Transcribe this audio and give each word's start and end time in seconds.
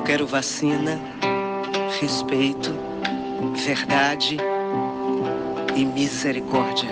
Eu 0.00 0.04
quero 0.04 0.26
vacina, 0.26 0.98
respeito, 2.00 2.74
verdade 3.54 4.38
e 5.76 5.84
misericórdia. 5.84 6.88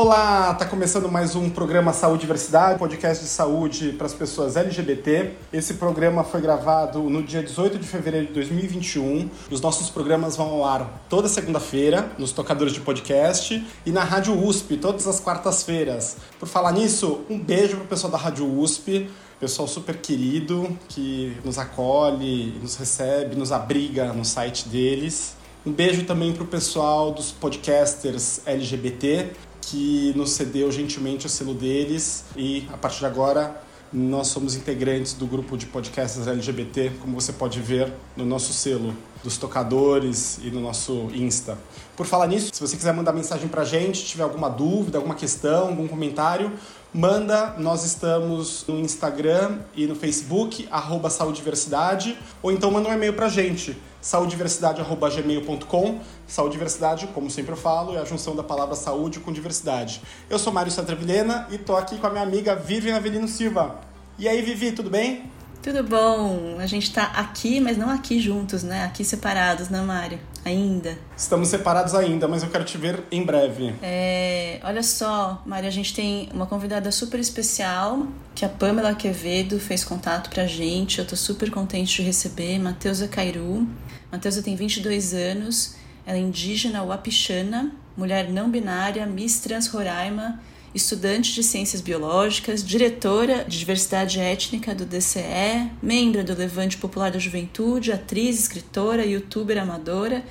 Olá, 0.00 0.54
tá 0.54 0.64
começando 0.64 1.10
mais 1.10 1.34
um 1.34 1.50
programa 1.50 1.92
Saúde 1.92 2.18
e 2.18 2.20
Diversidade, 2.20 2.78
podcast 2.78 3.24
de 3.24 3.28
saúde 3.28 3.90
para 3.94 4.06
as 4.06 4.14
pessoas 4.14 4.56
LGBT. 4.56 5.32
Esse 5.52 5.74
programa 5.74 6.22
foi 6.22 6.40
gravado 6.40 7.00
no 7.10 7.20
dia 7.20 7.42
18 7.42 7.80
de 7.80 7.84
fevereiro 7.84 8.28
de 8.28 8.32
2021. 8.32 9.28
Os 9.50 9.60
nossos 9.60 9.90
programas 9.90 10.36
vão 10.36 10.50
ao 10.50 10.64
ar 10.64 11.02
toda 11.08 11.28
segunda-feira 11.28 12.12
nos 12.16 12.30
tocadores 12.30 12.72
de 12.72 12.80
podcast 12.80 13.66
e 13.84 13.90
na 13.90 14.04
Rádio 14.04 14.40
USP 14.40 14.76
todas 14.76 15.04
as 15.08 15.18
quartas-feiras. 15.18 16.16
Por 16.38 16.46
falar 16.46 16.70
nisso, 16.70 17.22
um 17.28 17.36
beijo 17.36 17.78
pro 17.78 17.86
pessoal 17.86 18.12
da 18.12 18.18
Rádio 18.18 18.46
USP 18.56 19.10
pessoal 19.40 19.66
super 19.66 19.96
querido 19.96 20.78
que 20.88 21.36
nos 21.44 21.58
acolhe, 21.58 22.56
nos 22.62 22.76
recebe, 22.76 23.34
nos 23.34 23.50
abriga 23.50 24.12
no 24.12 24.24
site 24.24 24.68
deles. 24.68 25.36
Um 25.66 25.72
beijo 25.72 26.04
também 26.04 26.32
para 26.32 26.44
o 26.44 26.46
pessoal 26.46 27.10
dos 27.10 27.32
podcasters 27.32 28.40
LGBT 28.46 29.47
que 29.70 30.12
nos 30.16 30.30
cedeu 30.30 30.72
gentilmente 30.72 31.26
o 31.26 31.28
selo 31.28 31.52
deles 31.52 32.24
e 32.36 32.66
a 32.72 32.76
partir 32.76 33.00
de 33.00 33.06
agora 33.06 33.62
nós 33.92 34.28
somos 34.28 34.54
integrantes 34.54 35.14
do 35.14 35.26
grupo 35.26 35.56
de 35.56 35.66
podcasts 35.66 36.26
LGBT, 36.26 36.92
como 37.00 37.18
você 37.18 37.32
pode 37.32 37.60
ver 37.60 37.92
no 38.16 38.24
nosso 38.24 38.52
selo 38.52 38.94
dos 39.24 39.38
tocadores 39.38 40.38
e 40.42 40.50
no 40.50 40.60
nosso 40.60 41.08
Insta. 41.14 41.58
Por 41.96 42.06
falar 42.06 42.26
nisso, 42.26 42.50
se 42.52 42.60
você 42.60 42.76
quiser 42.76 42.92
mandar 42.92 43.12
mensagem 43.12 43.48
pra 43.48 43.64
gente, 43.64 44.04
tiver 44.04 44.22
alguma 44.22 44.48
dúvida, 44.48 44.98
alguma 44.98 45.14
questão, 45.14 45.68
algum 45.68 45.88
comentário, 45.88 46.52
manda. 46.92 47.54
Nós 47.58 47.84
estamos 47.84 48.64
no 48.66 48.78
Instagram 48.80 49.58
e 49.74 49.86
no 49.86 49.94
Facebook, 49.94 50.68
arroba 50.70 51.10
Saudiversidade, 51.10 52.18
ou 52.42 52.52
então 52.52 52.70
manda 52.70 52.88
um 52.88 52.92
e-mail 52.92 53.12
pra 53.12 53.28
gente, 53.28 53.76
saudiversidade.gmail.com. 54.00 56.00
Saudiversidade, 56.26 57.06
como 57.08 57.30
sempre 57.30 57.52
eu 57.52 57.56
falo, 57.56 57.96
é 57.96 58.00
a 58.00 58.04
junção 58.04 58.34
da 58.34 58.42
palavra 58.42 58.74
saúde 58.74 59.20
com 59.20 59.32
diversidade. 59.32 60.02
Eu 60.28 60.38
sou 60.38 60.52
Mário 60.52 60.72
Santravilena 60.72 61.46
e 61.50 61.58
tô 61.58 61.76
aqui 61.76 61.98
com 61.98 62.06
a 62.06 62.10
minha 62.10 62.22
amiga 62.22 62.54
Vivian 62.54 62.96
Avelino 62.96 63.28
Silva. 63.28 63.80
E 64.18 64.28
aí, 64.28 64.42
Vivi, 64.42 64.72
tudo 64.72 64.90
bem? 64.90 65.30
Tudo 65.62 65.82
bom? 65.82 66.56
A 66.58 66.66
gente 66.66 66.92
tá 66.92 67.04
aqui, 67.14 67.60
mas 67.60 67.76
não 67.76 67.90
aqui 67.90 68.20
juntos, 68.20 68.62
né? 68.62 68.84
Aqui 68.84 69.04
separados, 69.04 69.68
né, 69.68 69.80
Mário? 69.80 70.18
Ainda. 70.48 70.96
Estamos 71.14 71.48
separados 71.48 71.94
ainda, 71.94 72.26
mas 72.26 72.42
eu 72.42 72.48
quero 72.48 72.64
te 72.64 72.78
ver 72.78 73.04
em 73.12 73.22
breve. 73.22 73.74
É, 73.82 74.58
olha 74.64 74.82
só, 74.82 75.42
Mário, 75.44 75.68
a 75.68 75.70
gente 75.70 75.92
tem 75.92 76.30
uma 76.32 76.46
convidada 76.46 76.90
super 76.90 77.20
especial, 77.20 78.06
que 78.34 78.46
a 78.46 78.48
Pamela 78.48 78.94
Quevedo 78.94 79.60
fez 79.60 79.84
contato 79.84 80.30
pra 80.30 80.46
gente. 80.46 81.00
Eu 81.00 81.06
tô 81.06 81.14
super 81.16 81.50
contente 81.50 81.96
de 81.96 82.02
receber, 82.02 82.58
Matheusa 82.58 83.06
Cairu. 83.06 83.68
Matheusa 84.10 84.42
tem 84.42 84.56
22 84.56 85.12
anos, 85.12 85.76
ela 86.06 86.16
é 86.16 86.20
indígena 86.20 86.82
wapichana, 86.82 87.70
mulher 87.94 88.30
não 88.30 88.50
binária, 88.50 89.04
Miss 89.04 89.40
Trans 89.40 89.66
Roraima, 89.68 90.40
estudante 90.74 91.34
de 91.34 91.42
ciências 91.42 91.80
biológicas, 91.80 92.64
diretora 92.64 93.44
de 93.44 93.58
diversidade 93.58 94.20
étnica 94.20 94.74
do 94.74 94.84
DCE, 94.84 95.70
membro 95.82 96.22
do 96.22 96.34
Levante 96.34 96.76
Popular 96.76 97.10
da 97.10 97.18
Juventude, 97.18 97.92
atriz, 97.92 98.38
escritora, 98.38 99.04
youtuber 99.04 99.58
amadora 99.58 100.24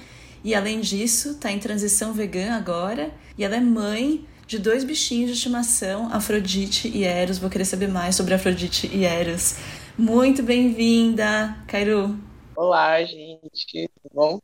e, 0.43 0.53
além 0.53 0.79
disso, 0.79 1.31
está 1.31 1.51
em 1.51 1.59
transição 1.59 2.13
vegana 2.13 2.55
agora 2.55 3.11
e 3.37 3.43
ela 3.43 3.55
é 3.55 3.59
mãe 3.59 4.25
de 4.47 4.57
dois 4.57 4.83
bichinhos 4.83 5.31
de 5.31 5.35
estimação, 5.35 6.11
Afrodite 6.13 6.87
e 6.87 7.03
Eros. 7.03 7.37
Vou 7.37 7.49
querer 7.49 7.65
saber 7.65 7.89
mais 7.89 8.15
sobre 8.15 8.33
Afrodite 8.33 8.89
e 8.93 9.03
Eros. 9.03 9.55
Muito 9.97 10.41
bem-vinda, 10.41 11.57
Cairu. 11.67 12.17
Olá, 12.55 13.03
gente, 13.03 13.89
tudo 14.01 14.13
bom? 14.13 14.39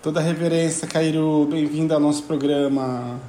Toda 0.00 0.20
reverência, 0.20 0.86
Cairu, 0.86 1.46
bem-vinda 1.50 1.94
ao 1.94 2.00
nosso 2.00 2.22
programa. 2.22 3.20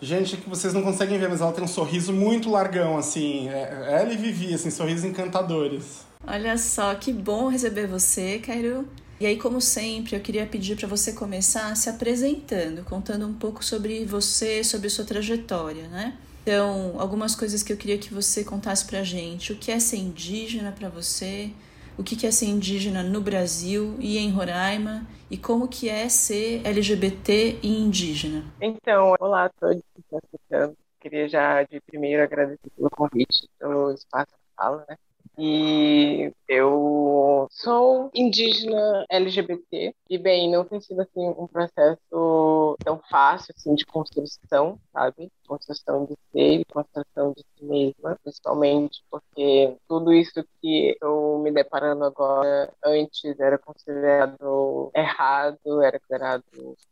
Gente, 0.00 0.36
que 0.36 0.48
vocês 0.48 0.74
não 0.74 0.82
conseguem 0.82 1.18
ver, 1.18 1.28
mas 1.28 1.40
ela 1.40 1.52
tem 1.52 1.64
um 1.64 1.68
sorriso 1.68 2.12
muito 2.12 2.50
largão, 2.50 2.98
assim. 2.98 3.48
É, 3.48 4.00
ela 4.00 4.12
e 4.12 4.16
Vivi, 4.16 4.52
assim, 4.52 4.70
sorrisos 4.70 5.04
encantadores. 5.04 6.04
Olha 6.26 6.58
só, 6.58 6.94
que 6.94 7.12
bom 7.12 7.48
receber 7.48 7.86
você, 7.86 8.38
Cairo. 8.38 8.86
E 9.18 9.24
aí, 9.24 9.38
como 9.38 9.60
sempre, 9.60 10.14
eu 10.14 10.20
queria 10.20 10.44
pedir 10.44 10.76
para 10.76 10.86
você 10.86 11.12
começar 11.12 11.74
se 11.74 11.88
apresentando, 11.88 12.84
contando 12.84 13.26
um 13.26 13.32
pouco 13.32 13.64
sobre 13.64 14.04
você, 14.04 14.62
sobre 14.62 14.90
sua 14.90 15.06
trajetória, 15.06 15.88
né? 15.88 16.14
Então, 16.42 16.96
algumas 16.98 17.34
coisas 17.34 17.62
que 17.62 17.72
eu 17.72 17.76
queria 17.76 17.96
que 17.96 18.12
você 18.12 18.44
contasse 18.44 18.84
pra 18.84 19.02
gente. 19.02 19.52
O 19.52 19.56
que 19.56 19.70
é 19.72 19.80
ser 19.80 19.96
indígena 19.96 20.70
para 20.70 20.90
você? 20.90 21.50
O 21.98 22.02
que 22.02 22.26
é 22.26 22.30
ser 22.30 22.46
indígena 22.46 23.02
no 23.02 23.20
Brasil 23.20 23.96
e 23.98 24.18
em 24.18 24.30
Roraima 24.30 25.06
e 25.30 25.36
como 25.36 25.68
que 25.68 25.88
é 25.88 26.08
ser 26.08 26.64
LGBT 26.66 27.58
e 27.62 27.80
indígena. 27.80 28.44
Então, 28.60 29.14
olá 29.18 29.46
a 29.46 29.48
todos 29.48 29.82
que 29.94 30.00
estão 30.00 30.20
escutando. 30.24 30.76
Queria 31.00 31.28
já 31.28 31.62
de 31.62 31.80
primeiro 31.80 32.22
agradecer 32.22 32.70
pelo 32.76 32.90
convite, 32.90 33.48
pelo 33.58 33.92
espaço 33.92 34.32
de 34.32 34.56
fala, 34.56 34.84
né? 34.88 34.96
E 35.38 36.32
eu 36.48 37.46
sou 37.50 38.10
indígena 38.14 39.04
LGBT 39.10 39.94
e 40.08 40.16
bem, 40.18 40.50
não 40.50 40.64
tem 40.64 40.80
sido 40.80 41.00
assim 41.02 41.28
um 41.38 41.46
processo 41.46 42.76
tão 42.82 42.98
fácil 43.10 43.54
assim 43.56 43.74
de 43.74 43.84
construção, 43.84 44.78
sabe? 44.92 45.30
Construção 45.46 46.06
de 46.06 46.16
ser, 46.32 46.64
construção 46.72 47.32
de 47.32 47.44
si 47.54 47.64
mesma, 47.64 48.18
principalmente 48.22 49.04
porque 49.10 49.76
tudo 49.86 50.12
isso 50.12 50.42
que 50.62 50.92
estou 50.92 51.38
me 51.38 51.50
deparando 51.50 52.04
agora 52.04 52.72
antes 52.84 53.38
era 53.38 53.58
considerado 53.58 54.90
errado, 54.94 55.82
era 55.82 55.98
considerado 56.00 56.44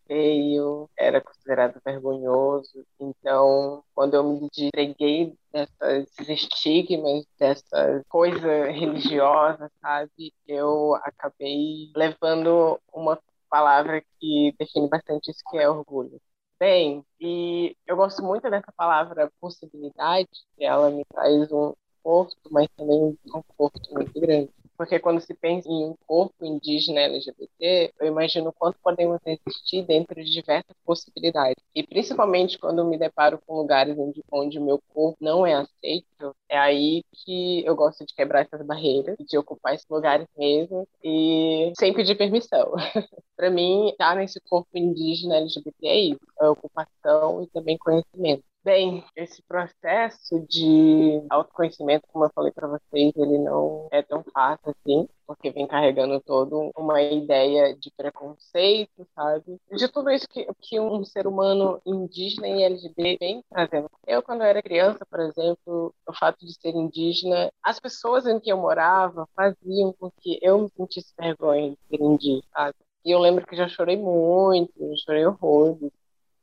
feio, 0.06 0.88
era 0.98 1.20
considerado 1.20 1.80
vergonhoso. 1.84 2.84
Então, 3.00 3.82
quando 3.94 4.14
eu 4.14 4.24
me 4.24 4.48
entreguei 4.52 5.34
dessas 5.54 6.28
estigmas, 6.28 7.24
dessas 7.38 8.02
coisas 8.08 8.42
religiosas, 8.74 9.70
sabe? 9.80 10.34
Eu 10.46 10.96
acabei 10.96 11.92
levando 11.94 12.80
uma 12.92 13.18
palavra 13.48 14.02
que 14.18 14.52
define 14.58 14.88
bastante 14.88 15.30
isso 15.30 15.42
que 15.48 15.58
é 15.58 15.68
orgulho. 15.70 16.20
Bem, 16.58 17.04
e 17.20 17.76
eu 17.86 17.96
gosto 17.96 18.22
muito 18.22 18.50
dessa 18.50 18.72
palavra 18.76 19.30
possibilidade, 19.40 20.28
que 20.56 20.64
ela 20.64 20.90
me 20.90 21.04
traz 21.04 21.52
um 21.52 21.72
conforto, 22.02 22.36
mas 22.50 22.68
também 22.76 23.00
um 23.00 23.16
conforto 23.30 23.92
muito 23.92 24.20
grande. 24.20 24.50
Porque 24.76 24.98
quando 24.98 25.20
se 25.20 25.34
pensa 25.34 25.68
em 25.68 25.84
um 25.84 25.94
corpo 26.06 26.44
indígena 26.44 27.00
LGBT, 27.00 27.92
eu 28.00 28.06
imagino 28.06 28.52
quanto 28.52 28.78
podemos 28.82 29.20
existir 29.24 29.84
dentro 29.86 30.14
de 30.22 30.30
diversas 30.30 30.76
possibilidades. 30.84 31.62
E 31.74 31.86
principalmente 31.86 32.58
quando 32.58 32.84
me 32.84 32.98
deparo 32.98 33.40
com 33.46 33.56
lugares 33.56 33.96
onde, 33.98 34.22
onde 34.30 34.58
o 34.58 34.64
meu 34.64 34.80
corpo 34.88 35.16
não 35.20 35.46
é 35.46 35.54
aceito, 35.54 36.34
é 36.48 36.58
aí 36.58 37.04
que 37.12 37.64
eu 37.64 37.74
gosto 37.76 38.04
de 38.04 38.14
quebrar 38.14 38.42
essas 38.42 38.64
barreiras, 38.66 39.16
de 39.18 39.38
ocupar 39.38 39.74
esses 39.74 39.88
lugares 39.88 40.26
mesmo 40.36 40.86
e 41.02 41.72
sem 41.78 41.92
pedir 41.94 42.16
permissão. 42.16 42.72
Para 43.36 43.50
mim, 43.50 43.88
estar 43.90 44.16
nesse 44.16 44.40
corpo 44.40 44.68
indígena 44.74 45.36
LGBT 45.36 45.86
é 45.86 45.96
isso, 45.96 46.20
é 46.40 46.48
ocupação 46.48 47.42
e 47.42 47.46
também 47.48 47.76
conhecimento. 47.78 48.44
Bem, 48.64 49.04
esse 49.14 49.42
processo 49.42 50.40
de 50.48 51.22
autoconhecimento, 51.28 52.06
como 52.10 52.24
eu 52.24 52.30
falei 52.34 52.50
para 52.50 52.66
vocês, 52.66 53.12
ele 53.14 53.36
não 53.36 53.88
é 53.92 54.00
tão 54.02 54.24
fácil 54.32 54.70
assim, 54.70 55.06
porque 55.26 55.50
vem 55.50 55.66
carregando 55.66 56.18
todo 56.22 56.70
uma 56.74 57.02
ideia 57.02 57.76
de 57.76 57.90
preconceito, 57.94 59.06
sabe? 59.14 59.60
De 59.70 59.86
tudo 59.88 60.10
isso 60.10 60.26
que, 60.26 60.46
que 60.62 60.80
um 60.80 61.04
ser 61.04 61.26
humano 61.26 61.78
indígena 61.84 62.48
e 62.48 62.62
LGBT 62.62 63.18
vem 63.20 63.44
trazendo. 63.50 63.90
Eu, 64.06 64.22
quando 64.22 64.42
era 64.42 64.62
criança, 64.62 65.04
por 65.10 65.20
exemplo, 65.20 65.94
o 66.08 66.14
fato 66.14 66.38
de 66.46 66.54
ser 66.58 66.70
indígena, 66.74 67.52
as 67.62 67.78
pessoas 67.78 68.26
em 68.26 68.40
que 68.40 68.50
eu 68.50 68.56
morava 68.56 69.28
faziam 69.36 69.92
com 69.92 70.10
que 70.22 70.38
eu 70.40 70.62
me 70.62 70.70
sentisse 70.70 71.12
vergonha 71.18 71.72
de 71.72 71.78
ser 71.90 72.02
indígena, 72.02 72.42
sabe? 72.50 72.76
E 73.04 73.10
eu 73.10 73.18
lembro 73.18 73.46
que 73.46 73.54
já 73.54 73.68
chorei 73.68 73.98
muito, 73.98 74.72
eu 74.80 74.96
chorei 75.04 75.26
horrores 75.26 75.92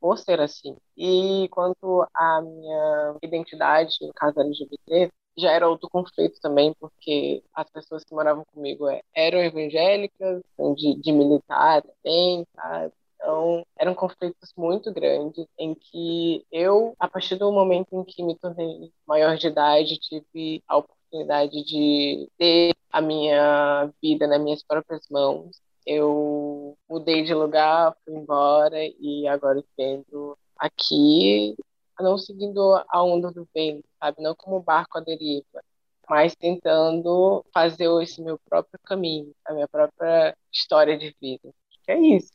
por 0.01 0.17
ser 0.17 0.41
assim. 0.41 0.75
E 0.97 1.47
quanto 1.49 2.05
à 2.13 2.41
minha 2.41 3.17
identidade, 3.23 3.95
no 4.01 4.13
caso 4.13 4.41
LGBT, 4.41 5.11
já 5.37 5.51
era 5.51 5.69
outro 5.69 5.89
conflito 5.89 6.39
também, 6.41 6.73
porque 6.79 7.43
as 7.53 7.69
pessoas 7.69 8.03
que 8.03 8.13
moravam 8.13 8.43
comigo 8.53 8.89
é, 8.89 9.01
eram 9.15 9.39
evangélicas, 9.39 10.41
de, 10.75 10.95
de 10.99 11.11
militar 11.13 11.81
também, 11.83 12.45
sabe? 12.55 12.93
Então, 13.15 13.63
eram 13.77 13.93
conflitos 13.93 14.51
muito 14.57 14.91
grandes 14.91 15.45
em 15.57 15.75
que 15.75 16.43
eu, 16.51 16.95
a 16.99 17.07
partir 17.07 17.35
do 17.35 17.51
momento 17.51 17.87
em 17.93 18.03
que 18.03 18.23
me 18.23 18.35
tornei 18.35 18.91
maior 19.05 19.37
de 19.37 19.47
idade, 19.47 19.99
tive 19.99 20.63
a 20.67 20.77
oportunidade 20.77 21.63
de 21.63 22.27
ter 22.37 22.73
a 22.91 22.99
minha 22.99 23.91
vida 24.01 24.25
nas 24.27 24.41
minhas 24.41 24.63
próprias 24.63 25.07
mãos, 25.09 25.61
eu 25.85 26.77
mudei 26.89 27.23
de 27.23 27.33
lugar, 27.33 27.95
fui 28.03 28.15
embora 28.15 28.77
e 28.99 29.27
agora 29.27 29.63
vendo 29.77 30.37
aqui, 30.57 31.55
não 31.99 32.17
seguindo 32.17 32.83
a 32.87 33.03
onda 33.03 33.31
do 33.31 33.47
vento, 33.53 33.87
sabe? 33.99 34.21
Não 34.21 34.35
como 34.35 34.61
barco 34.61 34.97
à 34.97 35.01
deriva, 35.01 35.63
mas 36.09 36.35
tentando 36.35 37.43
fazer 37.53 37.89
esse 38.01 38.21
meu 38.21 38.39
próprio 38.49 38.79
caminho, 38.83 39.33
a 39.45 39.53
minha 39.53 39.67
própria 39.67 40.35
história 40.51 40.97
de 40.97 41.15
vida. 41.21 41.53
É 41.87 41.97
isso. 41.97 42.31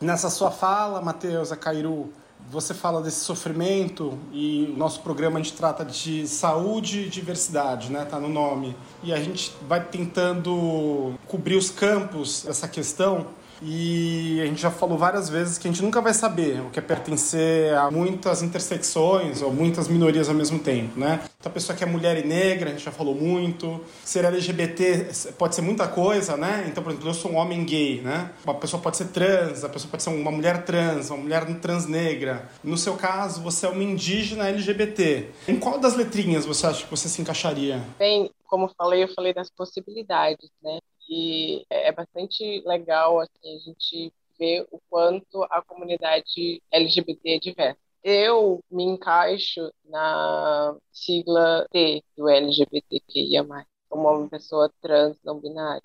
Nessa 0.00 0.30
sua 0.30 0.50
fala, 0.50 1.00
Matheus, 1.00 1.50
a 1.50 1.56
Cairu, 1.56 2.12
você 2.50 2.72
fala 2.72 3.02
desse 3.02 3.20
sofrimento 3.20 4.18
e 4.32 4.72
o 4.74 4.78
nosso 4.78 5.00
programa 5.00 5.38
a 5.38 5.42
gente 5.42 5.54
trata 5.54 5.84
de 5.84 6.26
saúde 6.26 7.00
e 7.00 7.08
diversidade, 7.08 7.90
né? 7.90 8.04
Tá 8.04 8.20
no 8.20 8.28
nome. 8.28 8.76
E 9.02 9.12
a 9.12 9.16
gente 9.16 9.52
vai 9.68 9.84
tentando 9.84 11.14
cobrir 11.26 11.56
os 11.56 11.70
campos 11.70 12.44
dessa 12.44 12.68
questão 12.68 13.26
e 13.62 14.40
a 14.42 14.46
gente 14.46 14.60
já 14.60 14.70
falou 14.70 14.98
várias 14.98 15.28
vezes 15.28 15.58
que 15.58 15.66
a 15.66 15.70
gente 15.70 15.82
nunca 15.82 16.00
vai 16.00 16.14
saber 16.14 16.60
o 16.60 16.70
que 16.70 16.78
é 16.78 16.82
pertencer 16.82 17.74
a 17.74 17.90
muitas 17.90 18.42
intersecções 18.42 19.42
ou 19.42 19.52
muitas 19.52 19.88
minorias 19.88 20.28
ao 20.28 20.34
mesmo 20.34 20.58
tempo, 20.58 20.98
né? 20.98 21.20
Então 21.38 21.50
a 21.50 21.54
pessoa 21.54 21.76
que 21.76 21.84
é 21.84 21.86
mulher 21.86 22.16
e 22.18 22.26
negra, 22.26 22.70
a 22.70 22.72
gente 22.72 22.84
já 22.84 22.92
falou 22.92 23.14
muito. 23.14 23.80
Ser 24.04 24.24
LGBT 24.24 25.08
pode 25.38 25.54
ser 25.54 25.62
muita 25.62 25.86
coisa, 25.88 26.36
né? 26.36 26.66
Então, 26.68 26.82
por 26.82 26.90
exemplo, 26.90 27.08
eu 27.08 27.14
sou 27.14 27.32
um 27.32 27.36
homem 27.36 27.64
gay, 27.64 28.00
né? 28.00 28.32
Uma 28.44 28.54
pessoa 28.54 28.82
pode 28.82 28.96
ser 28.96 29.06
trans, 29.06 29.64
a 29.64 29.68
pessoa 29.68 29.90
pode 29.90 30.02
ser 30.02 30.10
uma 30.10 30.30
mulher 30.30 30.64
trans, 30.64 31.10
uma 31.10 31.18
mulher 31.18 31.44
trans 31.60 31.86
negra. 31.86 32.48
No 32.62 32.76
seu 32.76 32.96
caso, 32.96 33.40
você 33.42 33.66
é 33.66 33.68
uma 33.68 33.82
indígena 33.82 34.48
LGBT. 34.48 35.30
Em 35.48 35.58
qual 35.58 35.78
das 35.78 35.94
letrinhas 35.96 36.44
você 36.44 36.66
acha 36.66 36.84
que 36.84 36.90
você 36.90 37.08
se 37.08 37.22
encaixaria? 37.22 37.82
Bem, 37.98 38.30
como 38.46 38.68
falei, 38.76 39.02
eu 39.02 39.08
falei 39.14 39.32
das 39.34 39.50
possibilidades, 39.50 40.50
né? 40.62 40.78
E 41.08 41.64
é 41.70 41.92
bastante 41.92 42.62
legal 42.66 43.20
assim, 43.20 43.56
a 43.56 43.58
gente 43.58 44.12
ver 44.38 44.66
o 44.70 44.80
quanto 44.88 45.42
a 45.44 45.62
comunidade 45.62 46.62
LGBT 46.70 47.36
é 47.36 47.38
diversa. 47.38 47.78
Eu 48.02 48.60
me 48.70 48.84
encaixo 48.84 49.72
na 49.84 50.76
sigla 50.92 51.66
T 51.70 52.02
do 52.16 52.28
LGBTQIA+, 52.28 53.44
como 53.88 54.08
uma 54.08 54.28
pessoa 54.28 54.70
trans 54.80 55.16
não 55.24 55.40
binária. 55.40 55.82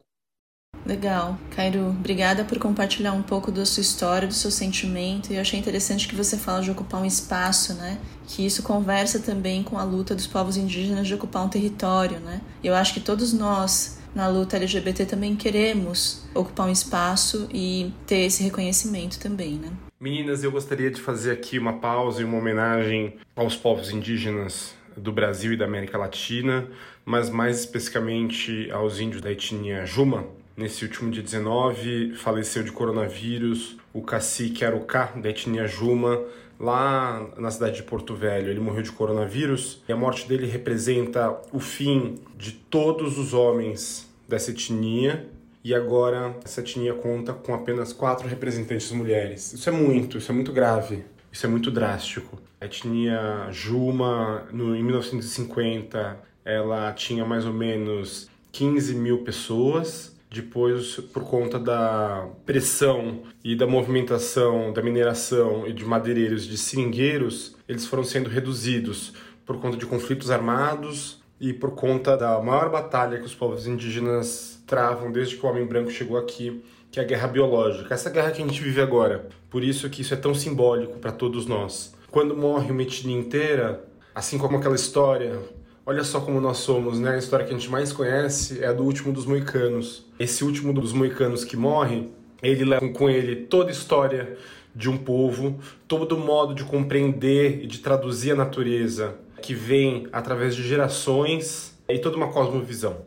Legal. 0.85 1.37
Cairo, 1.51 1.89
obrigada 1.89 2.43
por 2.43 2.57
compartilhar 2.59 3.13
um 3.13 3.21
pouco 3.21 3.51
da 3.51 3.65
sua 3.65 3.81
história, 3.81 4.27
do 4.27 4.33
seu 4.33 4.49
sentimento. 4.49 5.31
E 5.31 5.35
eu 5.35 5.41
achei 5.41 5.59
interessante 5.59 6.07
que 6.07 6.15
você 6.15 6.37
fala 6.37 6.61
de 6.61 6.71
ocupar 6.71 7.01
um 7.01 7.05
espaço, 7.05 7.73
né? 7.75 7.99
Que 8.27 8.45
isso 8.45 8.63
conversa 8.63 9.19
também 9.19 9.63
com 9.63 9.77
a 9.77 9.83
luta 9.83 10.15
dos 10.15 10.25
povos 10.25 10.57
indígenas 10.57 11.07
de 11.07 11.13
ocupar 11.13 11.45
um 11.45 11.49
território, 11.49 12.19
né? 12.19 12.41
Eu 12.63 12.73
acho 12.73 12.93
que 12.93 12.99
todos 12.99 13.31
nós 13.31 14.00
na 14.13 14.27
luta 14.27 14.57
LGBT 14.57 15.05
também 15.05 15.35
queremos 15.35 16.25
ocupar 16.33 16.67
um 16.67 16.71
espaço 16.71 17.47
e 17.53 17.93
ter 18.05 18.25
esse 18.25 18.43
reconhecimento 18.43 19.19
também, 19.19 19.53
né? 19.53 19.71
Meninas, 19.99 20.43
eu 20.43 20.51
gostaria 20.51 20.89
de 20.89 20.99
fazer 20.99 21.31
aqui 21.31 21.59
uma 21.59 21.73
pausa 21.73 22.21
e 22.21 22.25
uma 22.25 22.37
homenagem 22.37 23.17
aos 23.35 23.55
povos 23.55 23.91
indígenas 23.91 24.73
do 24.97 25.11
Brasil 25.11 25.53
e 25.53 25.57
da 25.57 25.65
América 25.65 25.97
Latina, 25.97 26.67
mas 27.05 27.29
mais 27.29 27.59
especificamente 27.59 28.69
aos 28.71 28.99
índios 28.99 29.21
da 29.21 29.31
etnia 29.31 29.85
Juma. 29.85 30.25
Nesse 30.57 30.83
último 30.83 31.09
dia 31.11 31.23
19, 31.23 32.15
faleceu 32.15 32.63
de 32.63 32.71
coronavírus 32.71 33.77
o 33.93 34.01
cacique 34.01 34.63
Arucá, 34.63 35.13
da 35.15 35.29
etnia 35.29 35.67
Juma, 35.67 36.21
lá 36.59 37.27
na 37.37 37.49
cidade 37.49 37.77
de 37.77 37.83
Porto 37.83 38.15
Velho. 38.15 38.49
Ele 38.49 38.59
morreu 38.59 38.83
de 38.83 38.91
coronavírus 38.91 39.81
e 39.87 39.91
a 39.91 39.95
morte 39.95 40.27
dele 40.27 40.45
representa 40.45 41.35
o 41.51 41.59
fim 41.59 42.19
de 42.37 42.51
todos 42.51 43.17
os 43.17 43.33
homens 43.33 44.09
dessa 44.27 44.51
etnia. 44.51 45.27
E 45.63 45.75
agora 45.75 46.35
essa 46.43 46.61
etnia 46.61 46.93
conta 46.93 47.33
com 47.33 47.53
apenas 47.53 47.93
quatro 47.93 48.27
representantes 48.27 48.91
mulheres. 48.91 49.53
Isso 49.53 49.69
é 49.69 49.71
muito, 49.71 50.17
isso 50.17 50.31
é 50.31 50.35
muito 50.35 50.51
grave, 50.51 51.03
isso 51.31 51.45
é 51.45 51.49
muito 51.49 51.69
drástico. 51.69 52.41
A 52.59 52.65
etnia 52.65 53.47
Juma, 53.51 54.47
no, 54.51 54.75
em 54.75 54.83
1950, 54.83 56.19
ela 56.43 56.91
tinha 56.93 57.25
mais 57.25 57.45
ou 57.45 57.53
menos 57.53 58.29
15 58.51 58.95
mil 58.95 59.19
pessoas 59.19 60.15
depois, 60.31 60.95
por 61.11 61.25
conta 61.25 61.59
da 61.59 62.25
pressão 62.45 63.23
e 63.43 63.53
da 63.53 63.67
movimentação 63.67 64.71
da 64.71 64.81
mineração 64.81 65.67
e 65.67 65.73
de 65.73 65.83
madeireiros 65.83 66.45
de 66.45 66.57
seringueiros, 66.57 67.57
eles 67.67 67.85
foram 67.85 68.05
sendo 68.05 68.29
reduzidos 68.29 69.11
por 69.45 69.59
conta 69.59 69.75
de 69.75 69.85
conflitos 69.85 70.31
armados 70.31 71.21
e 71.37 71.51
por 71.51 71.71
conta 71.71 72.15
da 72.15 72.39
maior 72.39 72.69
batalha 72.69 73.17
que 73.17 73.25
os 73.25 73.35
povos 73.35 73.67
indígenas 73.67 74.63
travam 74.65 75.11
desde 75.11 75.35
que 75.35 75.45
o 75.45 75.49
homem 75.49 75.65
branco 75.65 75.91
chegou 75.91 76.17
aqui, 76.17 76.63
que 76.89 77.01
é 77.01 77.03
a 77.03 77.05
guerra 77.05 77.27
biológica. 77.27 77.93
Essa 77.93 78.09
guerra 78.09 78.31
que 78.31 78.41
a 78.41 78.45
gente 78.45 78.61
vive 78.61 78.79
agora. 78.79 79.27
Por 79.49 79.61
isso 79.61 79.89
que 79.89 80.01
isso 80.01 80.13
é 80.13 80.17
tão 80.17 80.33
simbólico 80.33 80.97
para 80.99 81.11
todos 81.11 81.45
nós. 81.45 81.93
Quando 82.09 82.37
morre 82.37 82.71
uma 82.71 82.83
etnia 82.83 83.17
inteira, 83.17 83.83
assim 84.15 84.37
como 84.37 84.55
aquela 84.55 84.75
história 84.75 85.37
Olha 85.83 86.03
só 86.03 86.21
como 86.21 86.39
nós 86.39 86.57
somos, 86.57 86.99
né? 86.99 87.15
A 87.15 87.17
história 87.17 87.43
que 87.43 87.51
a 87.51 87.57
gente 87.57 87.69
mais 87.69 87.91
conhece 87.91 88.63
é 88.63 88.67
a 88.67 88.73
do 88.73 88.83
último 88.83 89.11
dos 89.11 89.25
moicanos. 89.25 90.05
Esse 90.19 90.43
último 90.43 90.71
dos 90.71 90.93
moicanos 90.93 91.43
que 91.43 91.57
morre, 91.57 92.07
ele 92.43 92.63
leva 92.63 92.87
com 92.89 93.09
ele 93.09 93.47
toda 93.47 93.69
a 93.69 93.71
história 93.71 94.37
de 94.75 94.87
um 94.87 94.97
povo, 94.97 95.59
todo 95.87 96.15
modo 96.15 96.53
de 96.53 96.63
compreender 96.63 97.63
e 97.63 97.67
de 97.67 97.79
traduzir 97.79 98.33
a 98.33 98.35
natureza 98.35 99.15
que 99.41 99.55
vem 99.55 100.07
através 100.13 100.55
de 100.55 100.61
gerações 100.61 101.75
e 101.89 101.97
toda 101.97 102.15
uma 102.15 102.31
cosmovisão. 102.31 102.97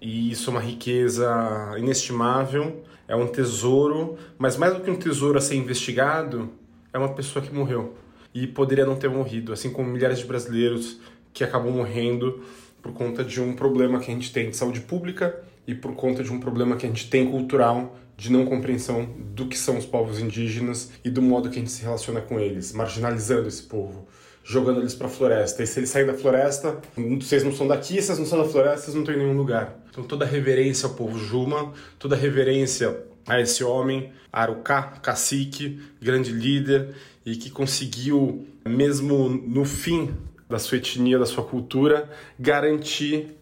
E 0.00 0.32
isso 0.32 0.50
é 0.50 0.52
uma 0.54 0.60
riqueza 0.60 1.76
inestimável, 1.78 2.82
é 3.06 3.14
um 3.14 3.28
tesouro, 3.28 4.16
mas 4.36 4.56
mais 4.56 4.74
do 4.74 4.80
que 4.80 4.90
um 4.90 4.96
tesouro 4.96 5.38
a 5.38 5.40
ser 5.40 5.54
investigado, 5.54 6.50
é 6.92 6.98
uma 6.98 7.10
pessoa 7.10 7.44
que 7.44 7.54
morreu 7.54 7.94
e 8.34 8.46
poderia 8.46 8.84
não 8.84 8.96
ter 8.96 9.08
morrido, 9.08 9.52
assim 9.52 9.70
como 9.70 9.88
milhares 9.88 10.18
de 10.18 10.24
brasileiros 10.24 10.98
que 11.32 11.44
acabam 11.44 11.72
morrendo 11.72 12.42
por 12.82 12.92
conta 12.92 13.24
de 13.24 13.40
um 13.40 13.54
problema 13.54 14.00
que 14.00 14.10
a 14.10 14.14
gente 14.14 14.32
tem 14.32 14.50
de 14.50 14.56
saúde 14.56 14.80
pública 14.80 15.42
e 15.66 15.74
por 15.74 15.94
conta 15.94 16.22
de 16.22 16.32
um 16.32 16.40
problema 16.40 16.76
que 16.76 16.86
a 16.86 16.88
gente 16.88 17.10
tem 17.10 17.30
cultural 17.30 17.96
de 18.16 18.32
não 18.32 18.44
compreensão 18.46 19.08
do 19.34 19.46
que 19.46 19.56
são 19.56 19.78
os 19.78 19.86
povos 19.86 20.18
indígenas 20.18 20.90
e 21.04 21.10
do 21.10 21.22
modo 21.22 21.48
que 21.48 21.56
a 21.56 21.60
gente 21.60 21.70
se 21.70 21.82
relaciona 21.82 22.20
com 22.20 22.40
eles, 22.40 22.72
marginalizando 22.72 23.46
esse 23.46 23.62
povo, 23.62 24.08
jogando 24.42 24.80
eles 24.80 24.94
para 24.94 25.06
a 25.06 25.10
floresta. 25.10 25.62
E 25.62 25.66
se 25.66 25.78
eles 25.78 25.90
saírem 25.90 26.12
da 26.12 26.18
floresta, 26.18 26.78
vocês 27.20 27.44
não 27.44 27.52
são 27.52 27.68
daqui, 27.68 28.02
vocês 28.02 28.18
não 28.18 28.26
são 28.26 28.42
da 28.42 28.48
floresta, 28.48 28.86
vocês 28.86 28.94
não 28.94 29.02
estão 29.02 29.14
em 29.14 29.18
nenhum 29.18 29.36
lugar. 29.36 29.78
Então 29.90 30.02
toda 30.02 30.24
reverência 30.24 30.88
ao 30.88 30.94
povo 30.94 31.16
Juma, 31.16 31.72
toda 31.96 32.16
reverência 32.16 33.04
a 33.26 33.40
esse 33.40 33.62
homem, 33.62 34.10
Arucá, 34.32 34.82
cacique, 35.02 35.80
grande 36.00 36.32
líder 36.32 36.94
e 37.24 37.36
que 37.36 37.50
conseguiu, 37.50 38.46
mesmo 38.66 39.28
no 39.28 39.64
fim 39.64 40.14
da 40.48 40.58
sua 40.58 40.78
etnia, 40.78 41.18
da 41.18 41.26
sua 41.26 41.44
cultura, 41.44 42.08
garantir 42.38 43.36